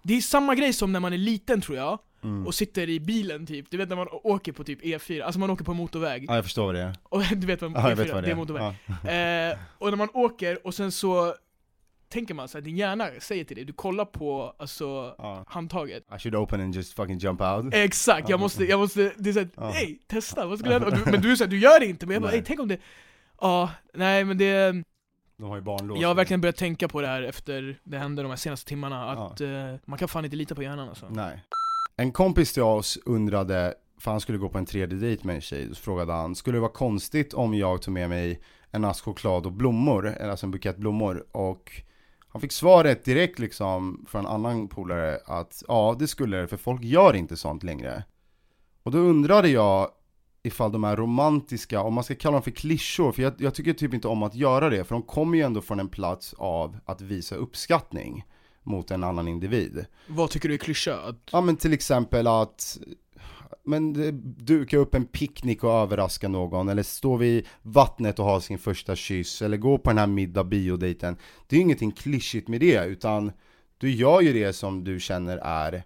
Det 0.02 0.14
är 0.16 0.20
samma 0.20 0.54
grej 0.54 0.72
som 0.72 0.92
när 0.92 1.00
man 1.00 1.12
är 1.12 1.18
liten 1.18 1.60
tror 1.60 1.76
jag, 1.76 1.98
Mm. 2.24 2.46
och 2.46 2.54
sitter 2.54 2.88
i 2.90 3.00
bilen 3.00 3.46
typ, 3.46 3.70
du 3.70 3.76
vet 3.76 3.88
när 3.88 3.96
man 3.96 4.06
åker 4.10 4.52
på 4.52 4.64
typ 4.64 4.82
E4, 4.82 5.22
alltså 5.22 5.40
man 5.40 5.50
åker 5.50 5.64
på 5.64 5.74
motorväg, 5.74 6.24
ja, 6.28 6.34
jag 6.34 6.44
förstår 6.44 6.66
vad 6.66 6.74
det 6.74 6.80
är. 6.80 6.96
och 7.02 7.22
du 7.36 7.46
vet 7.46 7.62
vad 7.62 7.72
Ja, 7.72 7.88
jag 7.88 7.98
E4 7.98 8.02
vet 8.02 8.12
vad 8.12 8.22
det 8.22 8.26
det 8.26 8.32
är 8.32 8.36
motorväg. 8.36 8.74
Ja. 9.04 9.10
Eh, 9.10 9.58
och 9.78 9.90
när 9.90 9.96
man 9.96 10.08
åker, 10.14 10.66
och 10.66 10.74
sen 10.74 10.92
så 10.92 11.34
tänker 12.12 12.34
man 12.34 12.48
så 12.48 12.58
här, 12.58 12.62
din 12.62 12.76
hjärna 12.76 13.08
säger 13.20 13.44
till 13.44 13.56
dig, 13.56 13.64
du 13.64 13.72
kollar 13.72 14.04
på 14.04 14.54
alltså 14.58 15.14
Ja. 15.18 15.44
handtaget 15.46 16.02
I 16.16 16.18
should 16.18 16.34
open 16.34 16.60
and 16.60 16.74
just 16.74 16.92
fucking 16.96 17.18
jump 17.18 17.40
out. 17.40 17.74
Exakt, 17.74 18.28
jag 18.28 18.38
Ja. 18.38 18.40
måste, 18.40 18.64
jag 18.64 18.80
måste, 18.80 19.12
det 19.16 19.30
är 19.30 19.32
såhär, 19.32 19.48
Ja. 19.56 19.70
hej, 19.70 19.98
testa, 20.06 20.46
vad 20.46 20.58
skulle 20.58 20.74
hända? 20.74 20.90
Du- 20.90 21.10
Men 21.12 21.20
du, 21.20 21.36
så 21.36 21.44
här, 21.44 21.50
du 21.50 21.58
gör 21.58 21.80
det 21.80 21.86
inte, 21.86 22.06
men 22.06 22.12
jag 22.14 22.22
bara, 22.22 22.32
tänk 22.44 22.60
om 22.60 22.68
det 22.68 22.78
Ja, 23.40 23.70
nej 23.94 24.24
men 24.24 24.38
det, 24.38 24.82
De 25.36 25.48
har 25.48 25.56
ju 25.56 25.62
barnlås. 25.62 26.00
jag 26.00 26.08
har 26.08 26.14
verkligen 26.14 26.40
börjat 26.40 26.56
tänka 26.56 26.88
på 26.88 27.00
det 27.00 27.06
här 27.06 27.22
efter 27.22 27.78
det 27.84 27.98
hände 27.98 28.22
de 28.22 28.28
här 28.28 28.36
senaste 28.36 28.68
timmarna, 28.68 29.10
att 29.12 29.40
eh, 29.40 29.48
man 29.84 29.98
kan 29.98 30.08
fan 30.08 30.24
inte 30.24 30.36
lita 30.36 30.54
på 30.54 30.62
hjärnan 30.62 30.88
alltså 30.88 31.08
Nej. 31.10 31.44
En 31.96 32.12
kompis 32.12 32.52
till 32.52 32.62
oss 32.62 32.98
undrade, 33.04 33.74
för 34.00 34.10
han 34.10 34.20
skulle 34.20 34.38
gå 34.38 34.48
på 34.48 34.58
en 34.58 34.66
tredje 34.66 34.98
dejt 34.98 35.26
med 35.26 35.34
en 35.34 35.40
tjej, 35.40 35.68
så 35.68 35.74
frågade 35.74 36.12
han, 36.12 36.34
skulle 36.34 36.56
det 36.56 36.60
vara 36.60 36.72
konstigt 36.72 37.34
om 37.34 37.54
jag 37.54 37.82
tog 37.82 37.94
med 37.94 38.08
mig 38.08 38.40
en 38.70 38.84
ask 38.84 39.04
choklad 39.04 39.46
och 39.46 39.52
blommor, 39.52 40.06
eller 40.06 40.30
alltså 40.30 40.46
en 40.46 40.50
bukett 40.50 40.76
blommor, 40.76 41.24
och 41.32 41.82
han 42.32 42.40
fick 42.40 42.52
svaret 42.52 43.04
direkt 43.04 43.38
liksom 43.38 44.06
från 44.08 44.26
en 44.26 44.32
annan 44.32 44.68
polare 44.68 45.18
att 45.24 45.62
ja, 45.68 45.96
det 45.98 46.08
skulle 46.08 46.36
det, 46.36 46.48
för 46.48 46.56
folk 46.56 46.82
gör 46.82 47.16
inte 47.16 47.36
sånt 47.36 47.62
längre. 47.62 48.04
Och 48.82 48.90
då 48.90 48.98
undrade 48.98 49.48
jag 49.48 49.88
ifall 50.42 50.72
de 50.72 50.84
är 50.84 50.96
romantiska, 50.96 51.80
om 51.80 51.94
man 51.94 52.04
ska 52.04 52.14
kalla 52.14 52.32
dem 52.32 52.42
för 52.42 52.50
klyschor, 52.50 53.12
för 53.12 53.22
jag, 53.22 53.34
jag 53.38 53.54
tycker 53.54 53.72
typ 53.72 53.94
inte 53.94 54.08
om 54.08 54.22
att 54.22 54.34
göra 54.34 54.70
det, 54.70 54.84
för 54.84 54.94
de 54.94 55.02
kommer 55.02 55.38
ju 55.38 55.44
ändå 55.44 55.60
från 55.60 55.80
en 55.80 55.88
plats 55.88 56.34
av 56.38 56.78
att 56.84 57.00
visa 57.00 57.34
uppskattning 57.34 58.24
mot 58.62 58.90
en 58.90 59.04
annan 59.04 59.28
individ. 59.28 59.86
Vad 60.06 60.30
tycker 60.30 60.48
du 60.48 60.54
är 60.54 60.58
klyscha? 60.58 60.94
Att, 60.94 61.16
Ja 61.32 61.40
men 61.40 61.56
till 61.56 61.72
exempel 61.72 62.26
att 62.26 62.78
men 63.64 63.92
duka 64.38 64.78
upp 64.78 64.94
en 64.94 65.04
picknick 65.04 65.64
och 65.64 65.72
överraska 65.72 66.28
någon, 66.28 66.68
eller 66.68 66.82
stå 66.82 67.16
vid 67.16 67.46
vattnet 67.62 68.18
och 68.18 68.24
ha 68.24 68.40
sin 68.40 68.58
första 68.58 68.96
kyss, 68.96 69.42
eller 69.42 69.56
gå 69.56 69.78
på 69.78 69.90
den 69.90 69.98
här 69.98 70.06
middag 70.06 70.44
biodejten. 70.44 71.16
Det 71.46 71.56
är 71.56 71.58
ju 71.58 71.62
ingenting 71.62 71.92
klyschigt 71.92 72.48
med 72.48 72.60
det, 72.60 72.84
utan 72.84 73.32
du 73.78 73.90
gör 73.90 74.20
ju 74.20 74.32
det 74.32 74.52
som 74.52 74.84
du 74.84 75.00
känner 75.00 75.38
är 75.38 75.84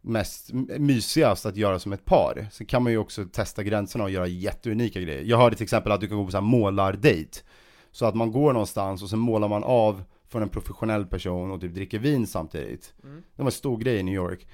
mest 0.00 0.52
mysigast 0.78 1.46
att 1.46 1.56
göra 1.56 1.78
som 1.78 1.92
ett 1.92 2.04
par. 2.04 2.46
Så 2.52 2.64
kan 2.64 2.82
man 2.82 2.92
ju 2.92 2.98
också 2.98 3.24
testa 3.24 3.62
gränserna 3.62 4.04
och 4.04 4.10
göra 4.10 4.26
jätteunika 4.26 5.00
grejer. 5.00 5.22
Jag 5.22 5.38
hörde 5.38 5.56
till 5.56 5.64
exempel 5.64 5.92
att 5.92 6.00
du 6.00 6.08
kan 6.08 6.16
gå 6.16 6.24
på 6.24 6.30
så 6.30 6.36
här 6.36 6.44
målardejt. 6.44 7.44
Så 7.90 8.06
att 8.06 8.14
man 8.14 8.32
går 8.32 8.52
någonstans 8.52 9.02
och 9.02 9.10
sen 9.10 9.18
målar 9.18 9.48
man 9.48 9.64
av 9.64 10.02
från 10.28 10.42
en 10.42 10.48
professionell 10.48 11.06
person 11.06 11.50
och 11.50 11.60
typ 11.60 11.74
dricker 11.74 11.98
vin 11.98 12.26
samtidigt. 12.26 12.94
Mm. 13.02 13.22
Det 13.36 13.42
var 13.42 13.46
en 13.46 13.52
stor 13.52 13.78
grej 13.78 13.96
i 13.96 14.02
New 14.02 14.14
York. 14.14 14.46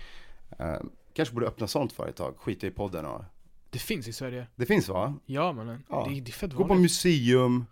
Kanske 1.15 1.35
borde 1.35 1.47
öppna 1.47 1.67
sånt 1.67 1.93
företag, 1.93 2.35
skita 2.39 2.67
i 2.67 2.71
podden 2.71 3.07
och... 3.07 3.25
det 3.71 3.79
finns 3.79 4.09
i 4.09 4.13
Sverige 4.13 4.47
Det 4.57 4.67
finns 4.67 4.89
va? 4.89 5.15
Ja 5.27 5.53
mannen, 5.53 5.83
Ja. 5.89 6.07
det, 6.09 6.21
det 6.21 6.31
är 6.31 6.33
fett 6.33 6.53
Gå 6.53 6.63
på 6.63 6.69
vanligt 6.69 6.83
museum, 6.83 7.67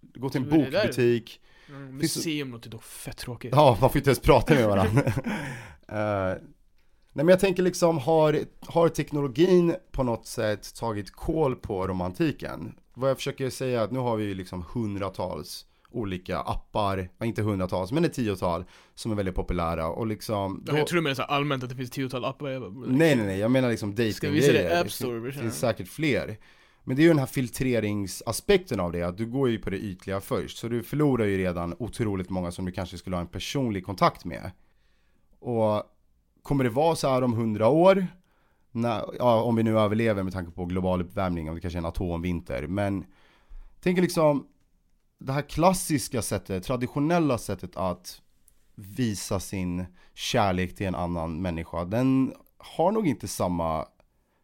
gå 0.00 0.30
till 0.30 0.42
en 0.42 0.48
Det 0.50 0.56
bokbutik. 0.56 1.40
mm, 1.68 1.96
Museum 1.96 2.52
låter 2.52 2.70
dock 2.70 2.82
fett 2.82 3.16
tråkigt 3.16 3.52
Ja, 3.54 3.78
man 3.80 3.90
får 3.90 3.96
inte 3.98 4.10
ens 4.10 4.20
prata 4.20 4.54
med 4.54 4.66
varandra. 4.68 5.02
Eh, 5.90 5.94
nej 7.12 7.24
men 7.24 7.28
jag 7.28 7.40
tänker 7.40 7.62
liksom, 7.62 7.98
har, 7.98 8.40
har 8.66 8.88
teknologin 8.88 9.74
på 9.92 10.02
något 10.02 10.26
sätt 10.26 10.74
tagit 10.74 11.10
koll 11.10 11.56
på 11.56 11.86
romantiken? 11.88 12.74
Vad 12.94 13.10
jag 13.10 13.16
försöker 13.16 13.50
säga 13.50 13.80
är 13.80 13.84
att 13.84 13.92
nu 13.92 13.98
har 13.98 14.16
vi 14.16 14.24
ju 14.24 14.34
liksom 14.34 14.64
hundratals 14.74 15.66
olika 15.90 16.38
appar, 16.38 17.08
inte 17.24 17.42
hundratals, 17.42 17.92
men 17.92 18.04
ett 18.04 18.12
tiotal 18.12 18.64
som 18.94 19.12
är 19.12 19.16
väldigt 19.16 19.34
populära 19.34 19.88
och 19.88 20.06
liksom 20.06 20.64
Ja, 20.66 20.78
Jag 20.78 20.86
tror 20.86 21.14
så 21.14 21.22
här 21.22 21.28
allmänt 21.28 21.62
att 21.64 21.70
det 21.70 21.76
finns 21.76 21.90
tiotal 21.90 22.24
appar 22.24 22.88
Nej 22.88 23.16
nej 23.16 23.26
nej, 23.26 23.38
jag 23.38 23.50
menar 23.50 23.70
liksom 23.70 23.96
Ska 24.12 24.28
vi 24.28 24.34
visa 24.34 24.52
det. 24.52 24.80
App 24.80 24.90
Store? 24.90 25.20
Det 25.20 25.32
finns 25.32 25.58
säkert 25.58 25.88
fler. 25.88 26.36
Men 26.84 26.96
det 26.96 27.02
är 27.02 27.04
ju 27.04 27.08
den 27.08 27.18
här 27.18 27.26
filtreringsaspekten 27.26 28.80
av 28.80 28.92
det, 28.92 29.02
att 29.02 29.16
du 29.16 29.26
går 29.26 29.48
ju 29.50 29.58
på 29.58 29.70
det 29.70 29.78
ytliga 29.78 30.20
först. 30.20 30.58
Så 30.58 30.68
du 30.68 30.82
förlorar 30.82 31.24
ju 31.24 31.38
redan 31.38 31.74
otroligt 31.78 32.30
många 32.30 32.52
som 32.52 32.64
du 32.64 32.72
kanske 32.72 32.98
skulle 32.98 33.16
ha 33.16 33.20
en 33.20 33.26
personlig 33.26 33.84
kontakt 33.84 34.24
med. 34.24 34.50
Och 35.40 35.82
kommer 36.42 36.64
det 36.64 36.70
vara 36.70 36.96
så 36.96 37.08
här 37.08 37.22
om 37.22 37.32
hundra 37.32 37.68
år? 37.68 38.06
När, 38.72 39.04
ja, 39.18 39.42
om 39.42 39.56
vi 39.56 39.62
nu 39.62 39.78
överlever 39.78 40.22
med 40.22 40.32
tanke 40.32 40.50
på 40.50 40.64
global 40.64 41.00
uppvärmning, 41.00 41.48
om 41.48 41.54
det 41.54 41.60
kanske 41.60 41.76
är 41.76 41.80
en 41.80 41.86
atomvinter. 41.86 42.66
Men 42.66 43.04
tänk 43.80 43.98
liksom 43.98 44.46
det 45.18 45.32
här 45.32 45.42
klassiska 45.42 46.22
sättet, 46.22 46.64
traditionella 46.64 47.38
sättet 47.38 47.76
att 47.76 48.22
visa 48.74 49.40
sin 49.40 49.86
kärlek 50.14 50.74
till 50.74 50.86
en 50.86 50.94
annan 50.94 51.42
människa, 51.42 51.84
den 51.84 52.32
har 52.58 52.92
nog 52.92 53.06
inte 53.06 53.28
samma 53.28 53.86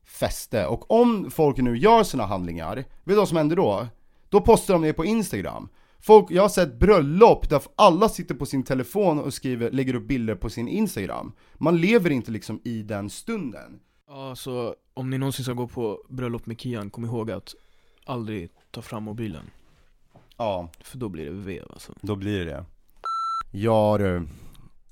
fäste. 0.05 0.67
Och 0.67 0.91
om 0.91 1.31
folk 1.31 1.57
nu 1.57 1.77
gör 1.77 2.03
sina 2.03 2.27
handlingar, 2.27 2.77
vet 2.77 2.87
du 3.05 3.15
vad 3.15 3.29
som 3.29 3.37
händer 3.37 3.57
då? 3.57 3.87
Då 4.29 4.41
postar 4.41 4.75
de 4.75 4.83
det 4.83 4.93
på 4.93 5.05
Instagram. 5.05 5.69
Folk, 5.99 6.31
jag 6.31 6.43
har 6.43 6.49
sett 6.49 6.79
bröllop 6.79 7.51
där 7.51 7.63
alla 7.77 8.09
sitter 8.09 8.35
på 8.35 8.47
sin 8.47 8.63
telefon 8.63 9.19
och 9.19 9.35
skriver, 9.35 9.71
lägger 9.71 9.95
upp 9.95 10.09
bilder 10.09 10.35
på 10.35 10.51
sin 10.51 10.69
Instagram. 10.69 11.33
Man 11.55 11.77
lever 11.77 12.11
inte 12.11 12.31
liksom 12.31 12.61
i 12.65 12.83
den 12.83 13.11
stunden. 13.11 13.81
Ja, 14.09 14.37
så 14.37 14.75
om 14.95 15.11
ni 15.11 15.19
någonsin 15.19 15.45
ska 15.45 15.53
gå 15.53 15.69
på 15.69 16.05
bröllop 16.09 16.47
med 16.47 16.61
Kian, 16.61 16.91
kom 16.91 17.05
ihåg 17.05 17.31
att 17.31 17.55
aldrig 18.05 18.51
ta 18.71 18.83
fram 18.83 19.03
mobilen 19.03 19.51
Ja, 20.37 20.69
För 20.81 20.99
då 20.99 21.09
blir 21.09 21.25
det 21.25 21.31
vev 21.31 21.65
alltså 21.71 21.93
då 22.01 22.17
blir 22.17 22.39
det 22.39 22.45
det. 22.45 22.65
Ja 23.53 23.97
du. 23.99 24.27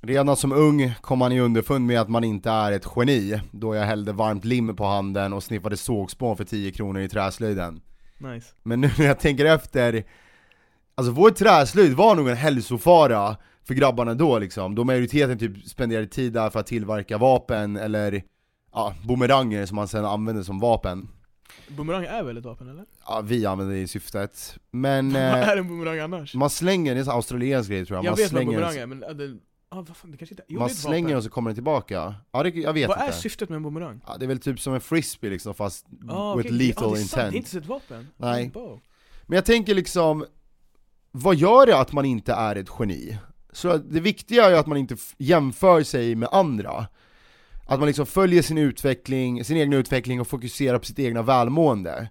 Redan 0.00 0.36
som 0.36 0.52
ung 0.52 0.94
kom 1.00 1.18
man 1.18 1.32
i 1.32 1.40
underfund 1.40 1.86
med 1.86 2.00
att 2.00 2.08
man 2.08 2.24
inte 2.24 2.50
är 2.50 2.72
ett 2.72 2.86
geni, 2.96 3.40
då 3.50 3.74
jag 3.74 3.84
hällde 3.84 4.12
varmt 4.12 4.44
lim 4.44 4.76
på 4.76 4.84
handen 4.84 5.32
och 5.32 5.42
sniffade 5.42 5.76
sågspån 5.76 6.36
för 6.36 6.44
10 6.44 6.72
kronor 6.72 7.00
i 7.00 7.08
träslöjden. 7.08 7.80
Nice 8.18 8.54
Men 8.62 8.80
nu 8.80 8.90
när 8.98 9.04
jag 9.04 9.18
tänker 9.18 9.44
efter, 9.44 10.04
alltså 10.94 11.12
vår 11.12 11.30
träslöjd 11.30 11.92
var 11.92 12.14
nog 12.14 12.28
en 12.28 12.36
hälsofara 12.36 13.36
för 13.64 13.74
grabbarna 13.74 14.14
då 14.14 14.38
liksom, 14.38 14.74
då 14.74 14.84
majoriteten 14.84 15.38
typ 15.38 15.68
spenderade 15.68 16.06
tid 16.06 16.32
där 16.32 16.50
för 16.50 16.60
att 16.60 16.66
tillverka 16.66 17.18
vapen 17.18 17.76
eller 17.76 18.22
ja, 18.72 18.94
bumeranger 19.08 19.66
som 19.66 19.76
man 19.76 19.88
sedan 19.88 20.04
använde 20.04 20.44
som 20.44 20.58
vapen. 20.58 21.08
Bumerang 21.68 22.04
är 22.04 22.22
väl 22.22 22.36
ett 22.36 22.44
vapen 22.44 22.68
eller? 22.68 22.84
Ja, 23.06 23.20
vi 23.20 23.46
använde 23.46 23.74
det 23.74 23.80
i 23.80 23.86
syftet. 23.88 24.58
Men 24.70 25.12
Vad 25.12 25.22
eh, 25.22 25.48
är 25.48 25.56
en 25.56 25.68
bumerang 25.68 25.98
annars? 25.98 26.34
man 26.34 26.50
slänger, 26.50 26.94
det 26.94 27.00
är 27.00 27.04
en 27.04 27.10
australiensk 27.10 27.70
grej 27.70 27.86
tror 27.86 27.96
jag, 27.96 28.04
Jag 28.04 28.10
man 28.10 28.16
vet 28.16 28.22
vad 28.32 28.40
slänger, 28.42 28.52
bumerang 28.52 28.76
är 28.76 28.86
men, 28.86 29.00
det, 29.00 29.38
ah, 29.68 29.76
vad 29.82 29.96
fan, 29.96 30.10
det 30.10 30.16
kanske 30.16 30.32
inte 30.34 30.44
Jo, 30.48 30.58
man 30.58 30.68
det 30.68 30.72
är 30.72 30.74
ett 30.74 30.78
slänger 30.80 31.02
vapen. 31.02 31.16
och 31.16 31.24
så 31.24 31.30
kommer 31.30 31.50
den 31.50 31.54
tillbaka. 31.56 32.14
Ja, 32.32 32.42
det, 32.42 32.48
jag 32.54 32.72
vet 32.72 32.88
Vad 32.88 32.98
är 32.98 33.06
inte. 33.06 33.16
syftet 33.18 33.48
med 33.48 33.56
en 33.56 33.62
bumerang? 33.62 34.00
Ja, 34.06 34.16
det 34.18 34.24
är 34.24 34.28
väl 34.28 34.40
typ 34.40 34.60
som 34.60 34.74
en 34.74 34.80
frisbee 34.80 35.30
liksom 35.30 35.54
fast 35.54 35.86
Ah, 36.08 36.36
with 36.36 36.46
okej. 36.48 36.58
lethal 36.66 36.88
ah, 36.88 36.94
det 36.94 37.00
är 37.00 37.04
sant, 37.04 37.12
intent. 37.12 37.32
det 37.32 37.36
är 37.36 37.38
inte 37.38 37.58
ett 37.58 37.66
vapen? 37.66 38.08
Nej. 38.16 38.52
Men 39.26 39.36
jag 39.36 39.44
tänker 39.44 39.74
liksom, 39.74 40.24
vad 41.10 41.36
gör 41.36 41.66
det 41.66 41.78
att 41.78 41.92
man 41.92 42.04
inte 42.04 42.32
är 42.32 42.56
ett 42.56 42.68
geni? 42.78 43.18
Så 43.52 43.76
det 43.76 44.00
viktiga 44.00 44.44
är 44.44 44.50
ju 44.50 44.56
att 44.56 44.66
man 44.66 44.78
inte 44.78 44.96
jämför 45.18 45.82
sig 45.82 46.14
med 46.14 46.28
andra. 46.32 46.86
Att 47.66 47.78
man 47.78 47.86
liksom 47.86 48.06
följer 48.06 48.42
sin 48.42 48.58
utveckling, 48.58 49.44
sin 49.44 49.56
egen 49.56 49.72
utveckling 49.72 50.20
och 50.20 50.28
fokuserar 50.28 50.78
på 50.78 50.84
sitt 50.84 50.98
egna 50.98 51.22
välmående. 51.22 52.08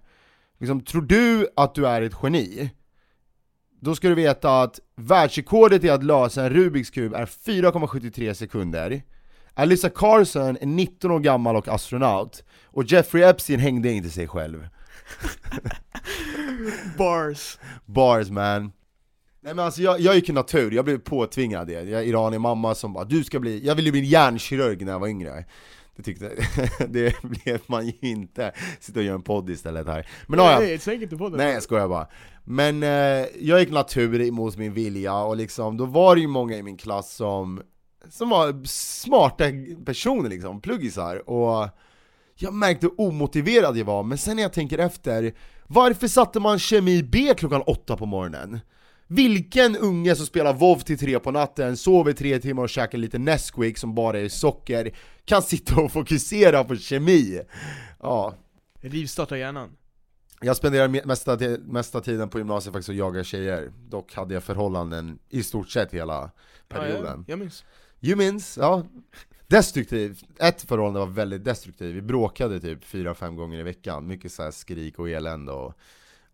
Liksom, 0.58 0.80
tror 0.80 1.02
du 1.02 1.48
att 1.56 1.74
du 1.74 1.86
är 1.86 2.02
ett 2.02 2.16
geni? 2.22 2.70
Då 3.80 3.94
ska 3.94 4.08
du 4.08 4.14
veta 4.14 4.62
att 4.62 4.80
världsrekordet 4.96 5.84
i 5.84 5.90
att 5.90 6.04
lösa 6.04 6.44
en 6.44 6.50
Rubiks 6.50 6.90
kub 6.90 7.14
är 7.14 7.26
4,73 7.26 8.34
sekunder. 8.34 9.02
Alyssa 9.54 9.90
Carson 9.90 10.56
är 10.60 10.66
19 10.66 11.10
år 11.10 11.20
gammal 11.20 11.56
och 11.56 11.68
astronaut. 11.68 12.44
Och 12.64 12.84
Jeffrey 12.84 13.22
Epstein 13.22 13.60
hängde 13.60 13.92
inte 13.92 14.10
sig 14.10 14.28
själv. 14.28 14.68
Bars 16.98 17.58
Bars 17.86 18.30
man 18.30 18.72
Nej 19.44 19.54
men 19.54 19.64
alltså 19.64 19.82
jag, 19.82 20.00
jag 20.00 20.14
gick 20.14 20.28
i 20.28 20.32
natur, 20.32 20.70
jag 20.70 20.84
blev 20.84 20.98
påtvingad 20.98 21.66
det. 21.66 21.72
Jag 21.72 22.06
iranier 22.06 22.38
mamma 22.38 22.74
som 22.74 22.92
bara 22.92 23.04
'Du 23.04 23.24
ska 23.24 23.40
bli, 23.40 23.66
jag 23.66 23.74
ville 23.74 23.90
bli 23.92 24.04
hjärnkirurg 24.04 24.84
när 24.84 24.92
jag 24.92 25.00
var 25.00 25.08
yngre' 25.08 25.44
Det 25.96 26.02
tyckte, 26.02 26.30
det 26.88 27.22
blev 27.22 27.60
man 27.66 27.86
ju 27.86 27.92
inte. 28.00 28.52
Sitta 28.80 29.00
och 29.00 29.04
göra 29.04 29.14
en 29.14 29.22
podd 29.22 29.50
istället 29.50 29.86
här. 29.86 30.08
Men 30.26 30.38
ja. 30.38 30.58
Nej, 30.58 30.78
sänk 30.78 31.02
inte 31.02 31.16
på 31.16 31.28
det 31.28 31.36
Nej 31.36 31.52
jag 31.52 31.62
skojar 31.62 31.88
bara. 31.88 32.06
Men 32.44 32.82
eh, 32.82 33.26
jag 33.40 33.60
gick 33.60 33.70
natur 33.70 34.20
emot 34.20 34.56
min 34.56 34.72
vilja 34.72 35.14
och 35.14 35.36
liksom, 35.36 35.76
då 35.76 35.84
var 35.84 36.14
det 36.14 36.20
ju 36.20 36.26
många 36.26 36.56
i 36.56 36.62
min 36.62 36.76
klass 36.76 37.14
som 37.14 37.62
som 38.10 38.28
var 38.28 38.66
smarta 38.66 39.44
personer 39.84 40.30
liksom, 40.30 40.60
pluggisar, 40.60 41.30
och 41.30 41.68
jag 42.34 42.54
märkte 42.54 42.86
hur 42.86 43.00
omotiverad 43.00 43.76
jag 43.76 43.84
var, 43.84 44.02
men 44.02 44.18
sen 44.18 44.36
när 44.36 44.42
jag 44.42 44.52
tänker 44.52 44.78
efter, 44.78 45.34
varför 45.66 46.08
satte 46.08 46.40
man 46.40 46.58
kemi 46.58 47.02
B 47.02 47.34
klockan 47.36 47.62
åtta 47.62 47.96
på 47.96 48.06
morgonen? 48.06 48.60
Vilken 49.14 49.76
unge 49.76 50.14
som 50.16 50.26
spelar 50.26 50.54
WoW 50.54 50.78
till 50.78 50.98
tre 50.98 51.18
på 51.18 51.30
natten, 51.30 51.76
sover 51.76 52.12
tre 52.12 52.38
timmar 52.38 52.62
och 52.62 52.68
käkar 52.68 52.98
lite 52.98 53.18
Nesquik 53.18 53.78
som 53.78 53.94
bara 53.94 54.18
är 54.20 54.28
socker, 54.28 54.90
kan 55.24 55.42
sitta 55.42 55.80
och 55.80 55.92
fokusera 55.92 56.64
på 56.64 56.76
kemi? 56.76 57.40
Ja, 58.00 58.34
Rivstarta 58.80 59.38
hjärnan. 59.38 59.70
jag 60.40 60.56
spenderar 60.56 60.88
me- 60.88 61.06
mesta, 61.06 61.38
mesta 61.64 62.00
tiden 62.00 62.28
på 62.28 62.38
gymnasiet 62.38 62.72
faktiskt 62.72 62.88
att 62.88 62.96
jaga 62.96 63.24
tjejer, 63.24 63.72
dock 63.88 64.14
hade 64.14 64.34
jag 64.34 64.42
förhållanden 64.42 65.18
i 65.28 65.42
stort 65.42 65.70
sett 65.70 65.94
hela 65.94 66.30
perioden. 66.68 67.04
Ja, 67.04 67.16
ja, 67.16 67.24
jag 67.26 67.38
minns. 67.38 67.64
You 68.00 68.16
minns, 68.16 68.58
ja. 68.60 68.86
Destruktiv, 69.46 70.20
ett 70.38 70.62
förhållande 70.62 71.00
var 71.00 71.06
väldigt 71.06 71.44
destruktivt, 71.44 71.94
vi 71.94 72.02
bråkade 72.02 72.60
typ 72.60 72.84
fyra 72.84 73.14
fem 73.14 73.36
gånger 73.36 73.58
i 73.58 73.62
veckan, 73.62 74.06
mycket 74.06 74.32
så 74.32 74.42
här 74.42 74.50
skrik 74.50 74.98
och 74.98 75.10
elände 75.10 75.52
och 75.52 75.74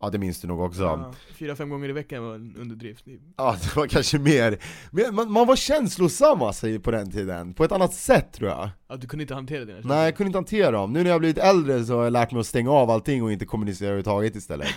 Ja 0.00 0.10
det 0.10 0.18
minns 0.18 0.40
du 0.40 0.48
nog 0.48 0.60
också. 0.60 0.82
Ja, 0.82 1.12
fyra, 1.34 1.56
fem 1.56 1.68
gånger 1.68 1.88
i 1.88 1.92
veckan 1.92 2.24
var 2.24 2.34
en 2.34 2.56
underdrift. 2.58 3.04
Ja 3.36 3.56
det 3.62 3.76
var 3.76 3.86
kanske 3.86 4.18
mer, 4.18 4.58
men 4.90 5.14
man, 5.14 5.32
man 5.32 5.46
var 5.46 5.56
känslosam 5.56 6.42
alltså 6.42 6.80
på 6.80 6.90
den 6.90 7.10
tiden, 7.10 7.54
på 7.54 7.64
ett 7.64 7.72
annat 7.72 7.94
sätt 7.94 8.32
tror 8.32 8.50
jag. 8.50 8.70
Ja, 8.88 8.96
du 8.96 9.06
kunde 9.06 9.22
inte 9.22 9.34
hantera 9.34 9.64
dina 9.64 9.80
Nej 9.84 10.04
jag 10.04 10.16
kunde 10.16 10.28
inte 10.28 10.38
hantera 10.38 10.70
dem, 10.70 10.92
nu 10.92 11.02
när 11.02 11.10
jag 11.10 11.20
blivit 11.20 11.38
äldre 11.38 11.84
så 11.84 11.96
har 11.96 12.04
jag 12.04 12.12
lärt 12.12 12.32
mig 12.32 12.40
att 12.40 12.46
stänga 12.46 12.70
av 12.70 12.90
allting 12.90 13.22
och 13.22 13.32
inte 13.32 13.46
kommunicera 13.46 13.88
överhuvudtaget 13.88 14.36
istället. 14.36 14.68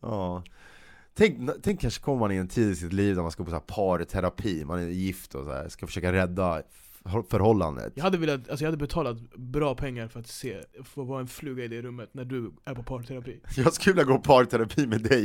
Ja. 0.00 0.42
Tänk, 1.14 1.50
tänk 1.62 1.80
kanske 1.80 2.02
kommer 2.02 2.18
man 2.18 2.32
i 2.32 2.36
en 2.36 2.48
tid 2.48 2.70
i 2.70 2.76
sitt 2.76 2.92
liv 2.92 3.14
där 3.14 3.22
man 3.22 3.30
ska 3.30 3.44
på 3.44 3.50
så 3.50 3.56
här 3.56 3.60
parterapi, 3.98 4.64
man 4.64 4.78
är 4.78 4.88
gift 4.88 5.34
och 5.34 5.44
så 5.44 5.52
här, 5.52 5.68
ska 5.68 5.86
försöka 5.86 6.12
rädda 6.12 6.62
förhållandet. 7.30 7.92
Jag 7.96 8.04
hade 8.04 8.18
velat, 8.18 8.48
alltså 8.48 8.64
jag 8.64 8.70
hade 8.70 8.76
betalat 8.76 9.16
bra 9.36 9.74
pengar 9.74 10.08
för 10.08 10.20
att 10.20 10.26
se, 10.26 10.60
för 10.84 11.02
att 11.02 11.08
vara 11.08 11.20
en 11.20 11.26
fluga 11.26 11.64
i 11.64 11.68
det 11.68 11.82
rummet 11.82 12.10
när 12.12 12.24
du 12.24 12.52
är 12.64 12.74
på 12.74 12.82
parterapi. 12.82 13.40
Jag 13.56 13.72
skulle 13.72 13.94
vilja 13.94 14.04
gå 14.12 14.18
parterapi 14.18 14.86
med 14.86 15.02
dig. 15.02 15.24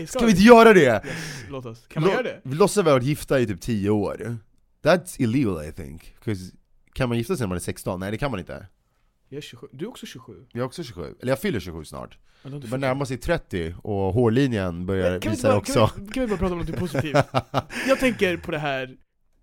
Uh, 0.00 0.06
Ska 0.06 0.24
vi 0.24 0.30
inte 0.30 0.42
göra 0.42 0.72
det? 0.72 0.80
Yes, 1.06 1.44
låt 1.50 1.66
oss. 1.66 1.86
Kan 1.88 2.02
man 2.02 2.10
Lå- 2.10 2.14
göra 2.14 2.22
det? 2.22 2.40
Vi 2.44 2.54
låtsas 2.54 2.84
vi 2.86 2.90
ha 2.90 2.96
varit 2.96 3.06
gifta 3.06 3.40
i 3.40 3.46
typ 3.46 3.60
10 3.60 3.90
år. 3.90 4.36
That's 4.84 5.22
illegal 5.22 5.64
I 5.64 5.72
think, 5.72 6.14
kan 6.92 7.08
man 7.08 7.18
gifta 7.18 7.36
sig 7.36 7.44
när 7.44 7.48
man 7.48 7.56
är 7.56 7.60
16? 7.60 8.00
Nej 8.00 8.10
det 8.10 8.18
kan 8.18 8.30
man 8.30 8.40
inte. 8.40 8.66
Jag 9.28 9.36
är 9.36 9.40
27, 9.42 9.66
du 9.72 9.84
är 9.84 9.88
också 9.88 10.06
27 10.06 10.32
Jag 10.52 10.60
är 10.60 10.66
också 10.66 10.82
27, 10.84 11.14
eller 11.20 11.32
jag 11.32 11.38
fyller 11.40 11.60
27 11.60 11.84
snart. 11.84 12.18
Ja, 12.42 12.50
Det 12.50 12.58
börjar 12.58 12.78
närma 12.78 13.06
sig 13.06 13.16
30 13.18 13.74
och 13.82 14.12
hårlinjen 14.14 14.86
börjar 14.86 15.20
kan 15.20 15.32
visa 15.32 15.48
bara, 15.48 15.58
också. 15.58 15.86
kan, 15.86 16.06
vi, 16.06 16.12
kan 16.12 16.22
vi 16.22 16.28
bara 16.28 16.38
prata 16.38 16.52
om 16.54 16.58
något 16.60 16.76
positivt? 16.76 17.16
Jag 17.88 17.98
tänker 17.98 18.36
på 18.36 18.50
det 18.50 18.58
här 18.58 18.96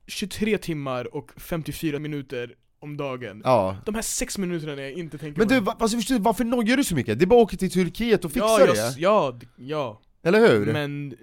23 0.10 0.58
timmar 0.58 1.16
och 1.16 1.32
54 1.38 2.00
minuter 2.00 2.56
om 2.80 2.98
dagen. 2.98 3.42
Ja. 3.46 3.78
De 3.86 3.96
här 3.96 4.02
6 4.02 4.38
minuterna 4.38 4.76
när 4.76 4.84
jag 4.84 4.92
inte 4.92 5.18
tänker 5.18 5.40
Men 5.40 5.48
på 5.48 5.54
du, 5.54 5.60
va- 5.60 5.76
alltså, 5.80 5.98
förstår 5.98 6.16
du, 6.16 6.22
varför 6.22 6.44
nojar 6.44 6.78
du 6.78 6.84
så 6.84 6.96
mycket? 6.96 7.20
Det 7.20 7.26
är 7.26 7.28
bara 7.28 7.42
att 7.42 7.46
åka 7.48 7.58
till 7.58 7.72
Turkiet 7.72 8.26
och 8.26 8.32
fixa 8.32 8.48
ja, 8.60 8.66
det, 8.66 8.96
ja, 8.98 9.40
ja, 9.58 10.02
eller 10.24 10.40
hur? 10.40 10.74
men 10.74 11.16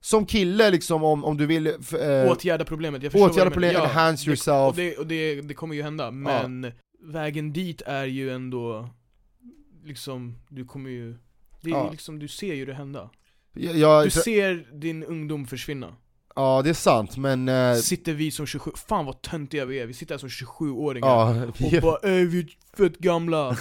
Som 0.00 0.26
kille 0.26 0.70
liksom, 0.70 1.04
om, 1.04 1.24
om 1.24 1.36
du 1.36 1.46
vill 1.46 1.66
eh, 1.66 1.72
åtgärda 2.30 2.64
problemet, 2.64 3.02
jag 3.02 3.12
förstår 3.12 3.30
åtgärda 3.30 3.50
problemet, 3.50 3.76
Ja, 3.76 3.84
enhance 3.84 4.26
yourself. 4.26 4.68
Och, 4.70 4.76
det, 4.76 4.96
och 4.96 5.06
det, 5.06 5.40
det 5.40 5.54
kommer 5.54 5.74
ju 5.74 5.82
hända, 5.82 6.10
men 6.10 6.72
vägen 7.04 7.52
dit 7.52 7.82
är 7.86 8.04
ju 8.04 8.30
ändå 8.30 8.88
Liksom, 9.84 10.38
du 10.48 10.64
kommer 10.64 10.90
ju 10.90 11.14
det 11.60 11.70
är 11.70 11.74
Ja. 11.74 11.90
liksom, 11.90 12.18
du 12.18 12.28
ser 12.28 12.54
ju 12.54 12.66
det 12.66 12.74
hända. 12.74 13.10
Jag, 13.54 13.76
jag, 13.76 14.04
Du 14.06 14.10
ser 14.10 14.68
din 14.72 15.04
ungdom 15.04 15.46
försvinna 15.46 15.96
Ja 16.34 16.60
det 16.64 16.70
är 16.70 16.74
sant 16.74 17.16
men... 17.16 17.48
Eh, 17.48 17.74
Sitter 17.74 18.12
vi 18.12 18.30
som 18.30 18.46
27, 18.46 18.70
fan 18.88 19.06
vad 19.06 19.22
töntiga 19.22 19.64
vi 19.64 19.78
är, 19.80 19.86
vi 19.86 19.94
sitter 19.94 20.14
här 20.14 20.18
som 20.18 20.28
27-åringar 20.28 21.08
ja, 21.08 21.76
Och 21.76 21.82
bara 21.82 22.10
ey 22.10 22.24
vi 22.24 22.38
är 22.38 22.46
fett 22.76 22.98
gamla 22.98 23.56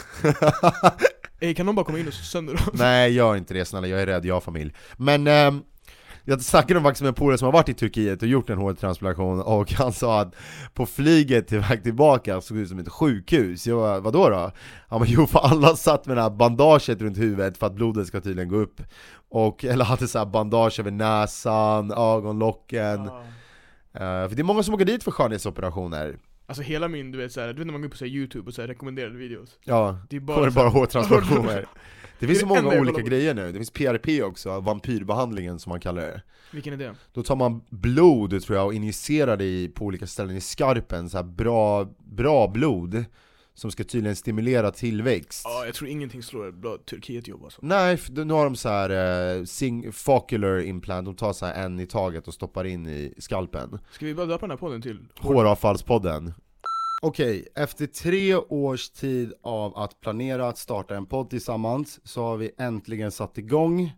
Ey 1.39 1.53
kan 1.53 1.65
någon 1.65 1.75
bara 1.75 1.85
komma 1.85 1.99
in 1.99 2.07
och 2.07 2.13
slå 2.13 2.23
sönder 2.23 2.53
dem? 2.53 2.63
Nej 2.73 3.13
gör 3.13 3.35
inte 3.35 3.53
det 3.53 3.65
snälla, 3.65 3.87
jag 3.87 4.01
är 4.01 4.05
rädd, 4.05 4.25
jag 4.25 4.33
har 4.33 4.41
familj 4.41 4.73
Men 4.97 5.27
ehm, 5.27 5.61
jag 6.23 6.41
snackade 6.41 6.81
faktiskt 6.81 7.01
med 7.01 7.07
en 7.07 7.13
polare 7.13 7.37
som 7.37 7.45
har 7.45 7.53
varit 7.53 7.69
i 7.69 7.73
Turkiet 7.73 8.21
och 8.21 8.27
gjort 8.27 8.49
en 8.49 8.57
hårtransplantation 8.57 9.41
och 9.41 9.71
han 9.77 9.93
sa 9.93 10.21
att 10.21 10.35
på 10.73 10.85
flyget 10.85 11.47
till 11.47 11.59
väg 11.59 11.83
tillbaka 11.83 12.41
såg 12.41 12.57
det 12.57 12.61
ut 12.61 12.69
som 12.69 12.79
ett 12.79 12.89
sjukhus. 12.89 13.67
Jag 13.67 13.77
bara, 13.77 13.99
vadå 13.99 14.29
då? 14.29 14.51
Han 14.87 14.99
bara, 14.99 15.09
jo 15.09 15.27
för 15.27 15.39
alla 15.39 15.75
satt 15.75 16.05
med 16.05 16.17
det 16.17 16.21
här 16.21 16.29
bandaget 16.29 17.01
runt 17.01 17.17
huvudet 17.17 17.57
för 17.57 17.67
att 17.67 17.75
blodet 17.75 18.07
ska 18.07 18.21
tydligen 18.21 18.49
gå 18.49 18.55
upp 18.55 18.81
och, 19.31 19.65
Eller 19.65 19.85
hade 19.85 20.07
så 20.07 20.17
här 20.17 20.25
bandage 20.25 20.79
över 20.79 20.91
näsan, 20.91 21.91
ögonlocken. 21.91 23.05
Ja. 23.05 23.23
Eh, 23.93 24.29
För 24.29 24.35
det 24.35 24.41
är 24.41 24.43
många 24.43 24.63
som 24.63 24.73
åker 24.73 24.85
dit 24.85 25.03
för 25.03 25.11
skönhetsoperationer 25.11 26.17
Alltså 26.45 26.63
hela 26.63 26.87
min, 26.87 27.11
du 27.11 27.17
vet 27.17 27.31
såhär, 27.31 27.47
du 27.47 27.53
vet 27.53 27.65
när 27.65 27.71
man 27.71 27.81
går 27.81 27.89
på 27.89 27.97
så 27.97 28.05
youtube 28.05 28.47
och 28.47 28.53
så 28.53 28.61
här, 28.61 28.67
rekommenderade 28.67 29.17
videos? 29.17 29.59
Ja, 29.63 29.99
Det 30.09 30.15
är 30.15 30.19
bara, 30.19 30.51
bara, 30.51 30.69
hårtransplantationer 30.69 31.65
Det 32.19 32.27
finns 32.27 32.39
så 32.39 32.45
många 32.45 32.79
olika 32.79 33.01
grejer 33.01 33.33
nu, 33.33 33.47
det 33.51 33.53
finns 33.53 33.71
PRP 33.71 34.23
också, 34.23 34.59
vampyrbehandlingen 34.59 35.59
som 35.59 35.69
man 35.69 35.79
kallar 35.79 36.01
det. 36.01 36.21
Vilken 36.51 36.73
är 36.73 36.77
det? 36.77 36.95
Då 37.13 37.23
tar 37.23 37.35
man 37.35 37.61
blod 37.69 38.43
tror 38.43 38.57
jag 38.57 38.65
och 38.65 38.73
injicerar 38.73 39.37
det 39.37 39.45
i, 39.45 39.69
på 39.69 39.85
olika 39.85 40.07
ställen 40.07 40.35
i 40.35 40.41
skarpen, 40.41 41.09
så 41.09 41.17
här 41.17 41.23
bra, 41.23 41.87
bra 41.99 42.47
blod 42.47 43.05
Som 43.53 43.71
ska 43.71 43.83
tydligen 43.83 44.15
stimulera 44.15 44.71
tillväxt. 44.71 45.41
Ja, 45.45 45.65
jag 45.65 45.75
tror 45.75 45.89
ingenting 45.89 46.23
slår 46.23 46.51
bra 46.51 46.77
Turkiet-jobb 46.89 47.43
alltså. 47.43 47.59
Nej, 47.63 47.97
för 47.97 48.11
nu 48.25 48.33
har 48.33 48.43
de 48.43 48.55
så 48.55 48.69
här 48.69 49.37
eh, 49.37 49.43
sing, 49.43 49.91
focular 49.93 50.59
implant, 50.61 51.05
de 51.05 51.15
tar 51.15 51.33
så 51.33 51.45
här 51.45 51.63
en 51.65 51.79
i 51.79 51.87
taget 51.87 52.27
och 52.27 52.33
stoppar 52.33 52.65
in 52.65 52.87
i 52.87 53.13
skalpen. 53.17 53.79
Ska 53.91 54.05
vi 54.05 54.15
bara 54.15 54.25
döpa 54.25 54.41
den 54.41 54.49
här 54.51 54.57
podden 54.57 54.81
till? 54.81 54.99
Håravfallspodden. 55.19 56.33
Okej, 57.03 57.47
efter 57.55 57.85
tre 57.87 58.35
års 58.35 58.89
tid 58.89 59.33
av 59.43 59.77
att 59.77 60.01
planera 60.01 60.47
att 60.47 60.57
starta 60.57 60.95
en 60.95 61.05
podd 61.05 61.29
tillsammans 61.29 61.99
så 62.03 62.23
har 62.23 62.37
vi 62.37 62.51
äntligen 62.57 63.11
satt 63.11 63.37
igång. 63.37 63.91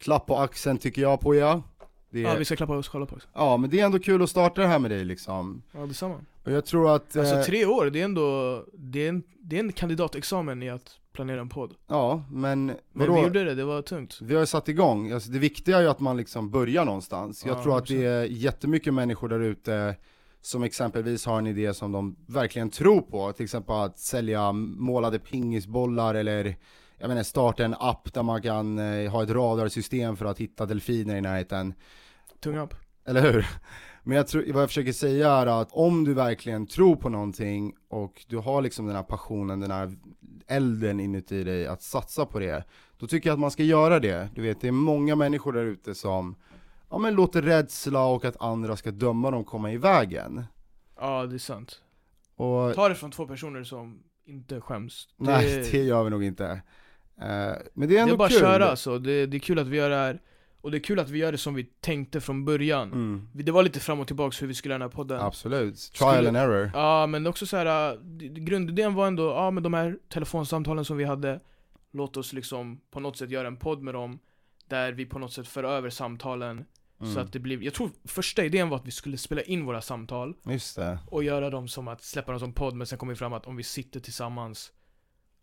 Klapp 0.00 0.26
på 0.26 0.36
axeln 0.36 0.78
tycker 0.78 1.02
jag 1.02 1.20
på 1.20 1.34
er. 1.34 1.62
Det 2.10 2.20
Ja, 2.20 2.28
är, 2.30 2.38
vi 2.38 2.44
ska 2.44 2.56
klappa 2.56 2.76
oss 2.76 2.88
själva 2.88 3.06
på 3.06 3.14
också 3.14 3.28
Ja 3.34 3.56
men 3.56 3.70
det 3.70 3.80
är 3.80 3.84
ändå 3.86 3.98
kul 3.98 4.22
att 4.22 4.30
starta 4.30 4.60
det 4.60 4.66
här 4.66 4.78
med 4.78 4.90
dig 4.90 5.04
liksom. 5.04 5.62
Ja, 5.72 5.80
detsamma 5.86 6.14
Och 6.46 6.52
jag 6.52 6.64
tror 6.66 6.94
att, 6.94 7.16
Alltså 7.16 7.34
eh, 7.34 7.42
tre 7.42 7.66
år, 7.66 7.86
det 7.90 8.00
är 8.00 8.04
ändå, 8.04 8.64
det 8.72 9.04
är 9.04 9.08
en, 9.08 9.22
det 9.40 9.56
är 9.56 9.60
en 9.60 9.72
kandidatexamen 9.72 10.62
i 10.62 10.70
att 10.70 10.98
planera 11.12 11.40
en 11.40 11.48
podd. 11.48 11.74
Ja 11.86 12.24
men 12.30 12.66
Men 12.66 12.76
vadå? 12.92 13.14
vi 13.14 13.20
gjorde 13.22 13.44
det, 13.44 13.54
det 13.54 13.64
var 13.64 13.82
tungt. 13.82 14.18
Vi 14.22 14.34
har 14.34 14.40
ju 14.40 14.46
satt 14.46 14.68
igång, 14.68 15.12
alltså 15.12 15.30
det 15.30 15.38
viktiga 15.38 15.76
är 15.76 15.82
ju 15.82 15.88
att 15.88 16.00
man 16.00 16.16
liksom 16.16 16.50
börjar 16.50 16.84
någonstans. 16.84 17.44
Jag 17.46 17.56
Ja, 17.58 17.62
tror 17.62 17.78
att 17.78 17.86
det 17.86 18.04
är 18.04 18.24
jättemycket 18.24 18.94
människor 18.94 19.28
där 19.28 19.40
ute 19.40 19.96
som 20.40 20.62
exempelvis 20.62 21.26
har 21.26 21.38
en 21.38 21.46
idé 21.46 21.74
som 21.74 21.92
de 21.92 22.16
verkligen 22.26 22.70
tror 22.70 23.00
på, 23.00 23.32
till 23.32 23.44
exempel 23.44 23.74
att 23.76 23.98
sälja 23.98 24.52
målade 24.52 25.18
pingisbollar 25.18 26.14
eller 26.14 26.56
jag 26.98 27.08
menar 27.08 27.22
starta 27.22 27.64
en 27.64 27.74
app 27.78 28.12
där 28.14 28.22
man 28.22 28.42
kan 28.42 28.78
eh, 28.78 29.10
ha 29.10 29.22
ett 29.22 29.30
radarsystem 29.30 30.16
för 30.16 30.24
att 30.26 30.38
hitta 30.38 30.66
delfiner 30.66 31.16
i 31.16 31.20
närheten, 31.20 31.74
Tunga 32.40 32.62
upp 32.62 32.74
eller 33.04 33.32
hur? 33.32 33.46
Men 34.06 34.16
jag 34.16 34.26
tror, 34.26 34.52
vad 34.52 34.62
jag 34.62 34.68
försöker 34.68 34.92
säga 34.92 35.30
är 35.30 35.46
att 35.46 35.72
om 35.72 36.04
du 36.04 36.14
verkligen 36.14 36.66
tror 36.66 36.96
på 36.96 37.08
någonting 37.08 37.74
och 37.88 38.24
du 38.28 38.36
har 38.36 38.62
liksom 38.62 38.86
den 38.86 38.96
här 38.96 39.02
passionen, 39.02 39.60
den 39.60 39.70
här 39.70 39.96
elden 40.46 41.00
inuti 41.00 41.44
dig 41.44 41.66
att 41.66 41.82
satsa 41.82 42.26
på 42.26 42.38
det, 42.38 42.64
då 42.98 43.06
tycker 43.06 43.28
jag 43.28 43.34
att 43.34 43.40
man 43.40 43.50
ska 43.50 43.62
göra 43.62 44.00
det. 44.00 44.28
Du 44.34 44.42
vet, 44.42 44.60
det 44.60 44.68
är 44.68 44.72
många 44.72 45.16
människor 45.16 45.52
där 45.52 45.64
ute 45.64 45.94
som 45.94 46.36
ja, 46.90 46.98
men 46.98 47.14
låter 47.14 47.42
rädsla 47.42 48.06
och 48.06 48.24
att 48.24 48.42
andra 48.42 48.76
ska 48.76 48.90
döma 48.90 49.30
dem 49.30 49.44
komma 49.44 49.72
i 49.72 49.76
vägen. 49.76 50.44
Ja, 51.00 51.26
det 51.26 51.36
är 51.36 51.38
sant 51.38 51.82
Och 52.36 52.74
Ta 52.74 52.88
det 52.88 52.94
från 52.94 53.10
två 53.10 53.26
personer 53.26 53.64
som 53.64 54.02
inte 54.24 54.60
skäms 54.60 55.08
det, 55.16 55.24
nej, 55.24 55.68
det 55.72 55.82
gör 55.82 56.04
vi 56.04 56.10
nog 56.10 56.24
inte. 56.24 56.46
Eh, 56.46 56.60
men 57.18 57.62
det 57.74 57.84
är 57.84 57.86
det 57.86 57.98
ändå 57.98 58.14
är 58.14 58.18
bara 58.18 58.28
kul. 58.28 58.38
köra 58.38 58.70
alltså, 58.70 58.98
det, 58.98 59.26
det 59.26 59.36
är 59.36 59.38
kul 59.38 59.58
att 59.58 59.66
vi 59.66 59.76
gör 59.76 59.90
det 59.90 59.96
här 59.96 60.20
Och 60.66 60.72
det 60.72 60.78
är 60.78 60.80
kul 60.80 60.98
att 61.00 61.10
vi 61.10 61.18
gör 61.18 61.32
det 61.32 61.38
som 61.38 61.54
vi 61.54 61.64
tänkte 61.64 62.20
från 62.20 62.44
början 62.44 62.92
Mm, 62.92 63.28
Det 63.32 63.52
var 63.52 63.62
lite 63.62 63.80
fram 63.80 64.00
och 64.00 64.06
tillbaks 64.06 64.42
hur 64.42 64.46
vi 64.46 64.54
skulle 64.54 64.72
göra 64.74 64.78
den 64.78 64.90
här 64.90 64.96
podden 64.96 65.20
absolut. 65.20 65.76
Trial 65.78 66.14
Skulle- 66.14 66.28
and 66.28 66.36
error. 66.36 66.70
Ja 66.74 67.06
men 67.06 67.26
också 67.26 67.46
så 67.46 67.56
här, 67.56 67.92
äh, 67.94 68.00
grundidén 68.20 68.94
var 68.94 69.06
ändå, 69.06 69.28
ja 69.30 69.50
men 69.50 69.62
de 69.62 69.74
här 69.74 69.98
telefonsamtalen 70.08 70.84
som 70.84 70.96
vi 70.96 71.04
hade 71.04 71.40
Låt 71.92 72.16
oss 72.16 72.32
liksom 72.32 72.80
på 72.90 73.00
något 73.00 73.16
sätt 73.16 73.30
göra 73.30 73.46
en 73.48 73.56
podd 73.56 73.82
med 73.82 73.94
dem 73.94 74.18
Där 74.68 74.92
vi 74.92 75.06
på 75.06 75.18
något 75.18 75.32
sätt 75.32 75.48
för 75.48 75.64
över 75.64 75.90
samtalen 75.90 76.64
Så 76.98 77.04
Mm. 77.04 77.18
att 77.18 77.32
det 77.32 77.38
blir, 77.38 77.62
jag 77.62 77.74
tror 77.74 77.90
första 78.04 78.44
idén 78.44 78.68
var 78.68 78.76
att 78.76 78.86
vi 78.86 78.90
skulle 78.90 79.16
spela 79.16 79.42
in 79.42 79.64
våra 79.66 79.80
samtal 79.80 80.34
Just 80.44 80.76
det. 80.76 80.98
Och 81.06 81.24
göra 81.24 81.50
dem 81.50 81.68
som 81.68 81.88
att 81.88 82.02
släppa 82.02 82.32
dem 82.32 82.40
som 82.40 82.52
podd 82.52 82.74
Men 82.74 82.86
sen 82.86 82.98
kom 82.98 83.08
vi 83.08 83.14
fram 83.14 83.32
att 83.32 83.46
om 83.46 83.56
vi 83.56 83.62
sitter 83.62 84.00
tillsammans 84.00 84.72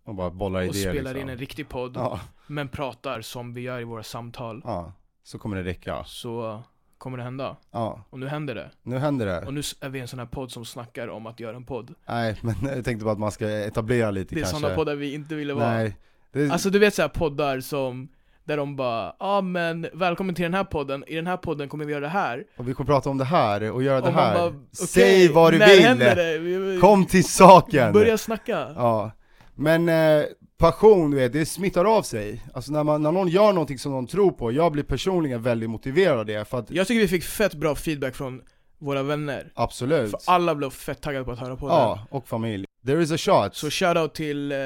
Och 0.03 0.15
bara 0.15 0.29
bollar 0.31 0.59
Och 0.59 0.65
idéer 0.75 0.91
spelar 0.93 1.11
liksom. 1.13 1.21
in 1.21 1.29
en 1.29 1.37
riktig 1.37 1.69
podd 1.69 1.91
Ja, 1.95 2.19
Men 2.47 2.67
pratar 2.69 3.21
som 3.21 3.53
vi 3.53 3.61
gör 3.61 3.79
i 3.81 3.83
våra 3.83 4.03
samtal 4.03 4.61
ja. 4.65 4.93
Så 5.23 5.37
kommer 5.37 5.57
det 5.57 5.63
räcka. 5.63 6.03
Så 6.05 6.63
kommer 6.97 7.17
det 7.17 7.23
hända 7.23 7.55
Ja, 7.71 8.03
Och 8.09 8.19
nu 8.19 8.27
händer 8.27 8.55
det 8.55 8.69
nu 8.83 8.97
händer 8.97 9.25
det. 9.25 9.41
Och 9.45 9.53
nu 9.53 9.61
är 9.81 9.89
vi 9.89 9.99
en 9.99 10.07
sån 10.07 10.19
här 10.19 10.25
podd 10.25 10.51
som 10.51 10.65
snackar 10.65 11.07
om 11.07 11.25
att 11.25 11.39
göra 11.39 11.55
en 11.55 11.65
podd 11.65 11.93
Nej, 12.07 12.35
men 12.41 12.55
jag 12.75 12.85
tänkte 12.85 13.05
bara 13.05 13.11
att 13.11 13.19
man 13.19 13.31
ska 13.31 13.49
etablera 13.49 14.11
lite 14.11 14.35
Det 14.35 14.41
är 14.41 14.43
kanske. 14.43 14.59
såna 14.61 14.75
poddar 14.75 14.95
vi 14.95 15.13
inte 15.13 15.35
ville 15.35 15.53
vara 15.53 15.73
Nej. 15.73 15.97
Det, 16.31 16.49
Alltså 16.51 16.69
du 16.69 16.79
vet 16.79 16.93
såhär 16.93 17.09
poddar 17.09 17.59
som 17.59 18.07
Där 18.43 18.57
de 18.57 18.75
bara, 18.75 19.05
ja 19.05 19.13
ah, 19.19 19.41
men 19.41 19.87
välkommen 19.93 20.35
till 20.35 20.43
den 20.43 20.53
här 20.53 20.63
podden, 20.63 21.03
i 21.07 21.15
den 21.15 21.27
här 21.27 21.37
podden 21.37 21.69
kommer 21.69 21.85
vi 21.85 21.91
göra 21.91 22.01
det 22.01 22.07
här 22.07 22.43
Och 22.57 22.67
vi 22.69 22.73
kommer 22.73 22.87
prata 22.87 23.09
om 23.09 23.17
det 23.17 23.25
här 23.25 23.71
och 23.71 23.83
göra 23.83 24.01
det 24.01 24.07
Och 24.07 24.13
man 24.13 24.23
här. 24.23 24.33
bara, 24.33 24.47
okej, 24.47 24.87
Säg 24.87 25.27
vad 25.27 25.53
du 25.53 25.57
vill! 25.59 25.99
det? 25.99 26.77
Kom 26.81 27.05
till 27.05 27.25
saken! 27.25 27.93
Börja 27.93 28.17
snacka 28.17 28.73
Ja, 28.75 29.11
men 29.55 29.89
eh, 29.89 30.25
passion 30.57 31.11
du 31.11 31.17
vet, 31.17 31.33
det 31.33 31.45
smittar 31.45 31.85
av 31.85 32.01
sig. 32.03 32.43
Alltså 32.53 32.71
när, 32.71 32.83
man, 32.83 33.03
när 33.03 33.11
någon 33.11 33.27
gör 33.27 33.53
någonting 33.53 33.79
som 33.79 33.91
någon 33.91 34.07
tror 34.07 34.31
på, 34.31 34.51
jag 34.51 34.71
blir 34.71 34.83
personligen 34.83 35.41
väldigt 35.41 35.69
motiverad 35.69 36.19
av 36.19 36.25
det, 36.25 36.45
för 36.49 36.59
att 36.59 36.71
Jag 36.71 36.87
tycker 36.87 37.01
vi 37.01 37.07
fick 37.07 37.23
fett 37.23 37.53
bra 37.53 37.75
feedback 37.75 38.15
från 38.15 38.41
våra 38.77 39.03
vänner 39.03 39.51
absolut. 39.55 40.11
För 40.11 40.19
alla 40.25 40.55
blev 40.55 40.69
fett 40.69 41.01
taggade 41.01 41.25
på 41.25 41.31
att 41.31 41.39
höra 41.39 41.55
på 41.55 41.67
det 41.67 41.73
Ja, 41.73 42.07
och 42.09 42.27
familj. 42.27 42.65
There 42.85 43.03
is 43.03 43.11
a 43.11 43.17
shot. 43.17 43.55
Så 43.55 43.69
shoutout 43.69 44.13
till 44.13 44.51
eh, 44.51 44.57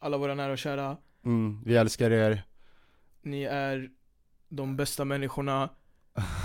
alla 0.00 0.16
våra 0.16 0.34
nära 0.34 0.52
och 0.52 0.58
kära 0.58 0.96
Mm, 1.24 1.62
vi 1.64 1.76
älskar 1.76 2.10
er. 2.10 2.42
Ni 3.22 3.42
är 3.42 3.88
de 4.48 4.76
bästa 4.76 5.04
människorna 5.04 5.68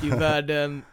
i 0.04 0.10
världen 0.10 0.82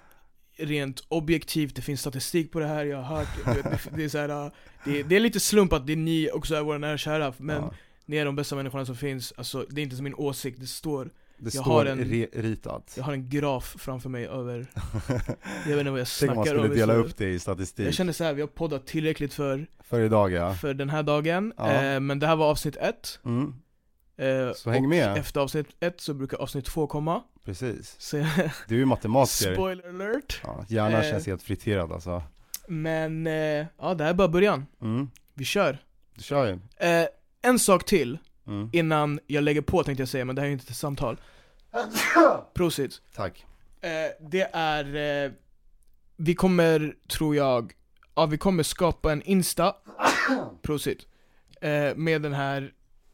Rent 0.61 1.05
objektivt, 1.09 1.75
det 1.77 1.83
finns 1.83 2.01
statistik 2.01 2.53
på 2.53 2.61
det 2.61 2.67
här, 2.67 2.85
jag 2.85 3.03
har 3.03 3.17
hört 3.17 3.29
det, 3.45 3.97
det, 3.97 4.05
är 4.05 4.09
så 4.09 4.19
här, 4.19 4.29
äh, 4.29 4.53
det, 4.85 5.03
det 5.03 5.17
är 5.17 5.21
lite 5.21 5.41
slump 5.41 5.73
att 5.73 5.87
det 5.87 5.93
är 5.93 5.97
ni 5.97 6.31
också 6.33 6.55
är 6.55 6.63
våra 6.63 6.79
nära 6.79 6.99
kära 6.99 7.33
Men 7.37 7.57
ja, 7.63 7.75
ni 8.07 8.17
är 8.17 8.25
de 8.25 8.37
bästa 8.37 8.57
människorna 8.57 8.87
som 8.87 8.97
finns, 8.97 9.33
alltså 9.37 9.67
det 9.71 9.81
är 9.81 9.83
inte 9.83 9.97
som 9.97 10.05
min 10.05 10.15
åsikt, 10.15 10.61
det 10.61 10.67
står 10.67 11.05
det 11.05 11.55
jag 11.55 11.65
står 11.65 11.73
har 11.75 11.87
en- 11.87 12.27
ritat. 12.33 12.95
Jag 12.97 13.05
har 13.05 13.13
en 13.13 13.29
graf 13.29 13.77
framför 13.79 14.09
mig 14.09 14.27
över 14.27 14.67
Jag 15.67 15.71
vet 15.71 15.79
inte 15.79 15.91
vad 15.91 16.01
jag 16.01 16.07
Tänk 16.21 16.31
om 16.31 16.37
man 16.37 16.45
snackar 16.47 16.59
skulle 16.63 16.75
dela 16.75 16.95
upp 16.95 17.17
det 17.17 17.29
i 17.29 17.39
statistik. 17.39 17.87
Jag 17.87 17.95
känner 17.95 18.13
så 18.13 18.25
här, 18.25 18.35
vi 18.35 18.41
har 18.41 18.49
poddat 18.49 18.87
tillräckligt 18.87 19.35
för, 19.35 19.67
För 19.85 20.01
idag 20.01 20.33
ja. 20.33 20.55
för 20.55 20.75
den 20.75 20.91
här 20.91 21.03
dagen 21.03 21.53
Ja. 21.57 21.73
eh, 21.83 22.01
Men 22.01 22.19
det 22.19 22.27
här 22.27 22.37
var 22.37 22.51
avsnitt 22.51 22.77
ett 22.77 23.19
Mm, 23.25 23.55
eh, 24.21 24.53
Så 24.55 24.71
häng 24.71 24.89
med. 24.89 25.17
Efter 25.19 25.41
avsnitt 25.41 25.67
ett 25.81 26.01
så 26.01 26.15
brukar 26.15 26.39
avsnitt 26.39 26.65
två 26.65 26.87
komma 26.87 27.23
precis. 27.45 27.97
Så 27.99 28.17
Du 28.69 28.75
är 28.75 28.79
ju 28.79 28.85
matematiker. 28.85 29.55
spoiler 29.55 29.89
alert 29.89 30.41
Ja, 30.45 30.65
hjärnan 30.69 31.01
Eh. 31.03 31.11
känns 31.11 31.27
helt 31.27 31.43
friterad 31.43 31.93
alltså. 31.93 32.23
Men, 32.69 33.27
eh, 33.27 33.67
ja 33.79 33.95
det 33.95 34.05
här 34.05 34.11
är 34.11 34.15
bara 34.15 34.29
början. 34.29 34.67
Mm, 34.83 35.11
Vi 35.35 35.45
kör. 35.45 35.79
du 36.15 36.23
kör 36.23 36.47
ju. 36.47 36.59
Eh, 36.89 37.07
en 37.43 37.59
sak 37.59 37.85
till 37.85 38.19
Mm. 38.47 38.71
innan 38.73 39.21
jag 39.27 39.45
lägger 39.45 39.61
på 39.61 39.83
tänkte 39.85 40.03
jag 40.03 40.09
säga, 40.09 40.25
men 40.25 40.35
det 40.37 40.41
här 40.43 40.47
är 40.47 40.51
ju 40.51 40.53
inte 40.53 40.71
ett 40.71 40.77
samtal. 40.77 41.21
Prosit. 42.55 43.03
Tack. 43.15 43.47
Det 44.21 44.51
är, 44.53 45.33
vi 46.17 46.35
kommer, 46.35 46.95
tror 47.09 47.37
jag, 47.37 47.73
ja 48.15 48.27
vi 48.27 48.39
kommer 48.39 48.63
skapa 48.63 49.13
en 49.13 49.23
Insta, 49.23 49.75
Prosit, 50.63 51.07
med 51.97 52.23
den 52.23 52.35
här, 52.35 52.73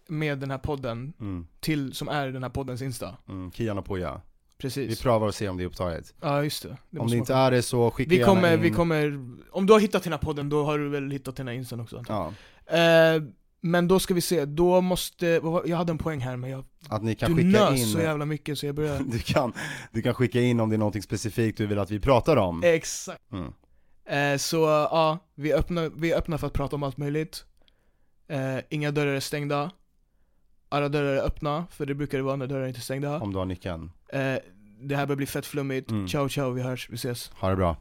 med 0.08 0.38
den 0.38 0.50
här 0.50 0.58
podden, 0.58 1.12
Mm, 1.20 1.46
till, 1.60 1.94
som 1.94 2.08
är 2.08 2.28
den 2.28 2.42
här 2.42 2.50
poddens 2.50 2.82
Insta. 2.82 3.16
mm, 3.28 3.52
Kian 3.52 3.78
och 3.78 3.84
Poja. 3.84 4.20
Vi 4.58 4.62
Precis. 4.62 5.02
prövar 5.02 5.28
att 5.28 5.34
se 5.34 5.48
om 5.48 5.56
det 5.56 5.62
är 5.62 5.66
upptaget. 5.66 6.14
Ja 6.20 6.42
just 6.44 6.62
det. 6.62 6.76
det 6.90 6.98
om 7.00 7.10
det 7.10 7.16
inte 7.16 7.34
är 7.34 7.50
det 7.50 7.62
så 7.62 7.90
skicka 7.90 8.10
vi 8.10 8.22
kommer, 8.22 8.54
in. 8.54 8.60
vi 8.62 8.70
kommer, 8.70 9.06
om 9.50 9.66
du 9.66 9.72
har 9.72 9.80
hittat 9.80 10.02
den 10.02 10.12
här 10.12 10.20
podden 10.20 10.48
då 10.48 10.64
har 10.64 10.78
du 10.78 10.88
väl 10.88 11.10
hittat 11.10 11.36
den 11.36 11.48
här 11.48 11.54
Instan 11.54 11.80
också. 11.80 12.04
Ja, 12.08 12.32
Eh, 12.66 13.22
men 13.60 13.88
då 13.88 13.98
ska 13.98 14.14
vi 14.14 14.20
se, 14.20 14.44
då 14.44 14.80
måste, 14.80 15.26
jag 15.64 15.76
hade 15.76 15.90
en 15.90 15.98
poäng 15.98 16.20
här 16.20 16.36
men 16.36 16.50
jag, 16.50 16.64
att 16.88 17.02
ni 17.02 17.14
kan 17.14 17.30
du 17.30 17.36
skicka 17.36 17.70
nös 17.70 17.80
in 17.80 17.86
så 17.86 18.00
jävla 18.00 18.24
mycket 18.24 18.58
så 18.58 18.66
jag 18.66 18.74
börjar 18.74 18.98
du, 19.12 19.18
kan, 19.18 19.52
du 19.92 20.02
kan 20.02 20.14
skicka 20.14 20.40
in 20.40 20.60
om 20.60 20.68
det 20.70 20.76
är 20.76 20.78
någonting 20.78 21.02
specifikt 21.02 21.58
du 21.58 21.66
vill 21.66 21.78
att 21.78 21.90
vi 21.90 22.00
pratar 22.00 22.36
om. 22.36 22.62
Exakt. 22.64 23.22
Mm. 23.32 23.52
Eh, 24.32 24.38
så 24.38 24.56
ja, 24.90 25.18
vi 25.34 25.52
öppnar, 25.52 25.90
vi 25.96 26.12
är 26.12 26.18
öppna 26.18 26.38
för 26.38 26.46
att 26.46 26.52
prata 26.52 26.76
om 26.76 26.82
allt 26.82 26.96
möjligt. 26.96 27.44
Eh, 28.28 28.58
inga 28.68 28.90
dörrar 28.90 29.12
är 29.14 29.20
stängda. 29.20 29.70
Alla 30.68 30.88
dörrar 30.88 31.12
är 31.12 31.22
öppna, 31.22 31.66
för 31.70 31.86
det 31.86 31.94
brukar 31.94 32.18
det 32.18 32.24
vara 32.24 32.36
när 32.36 32.46
dörrar 32.46 32.66
inte 32.66 32.78
är 32.78 32.82
stängda. 32.82 33.20
Om 33.20 33.32
du 33.32 33.38
har 33.38 33.46
nyckeln. 33.46 33.90
Eh, 34.12 34.34
det 34.80 34.96
här 34.96 35.06
börjar 35.06 35.16
bli 35.16 35.26
fett 35.26 35.46
flummigt. 35.46 35.90
Mm. 35.90 36.08
Ciao 36.08 36.28
ciao, 36.28 36.50
vi 36.50 36.62
hörs, 36.62 36.88
vi 36.90 36.94
ses. 36.94 37.30
Ha 37.34 37.50
det 37.50 37.56
bra. 37.56 37.76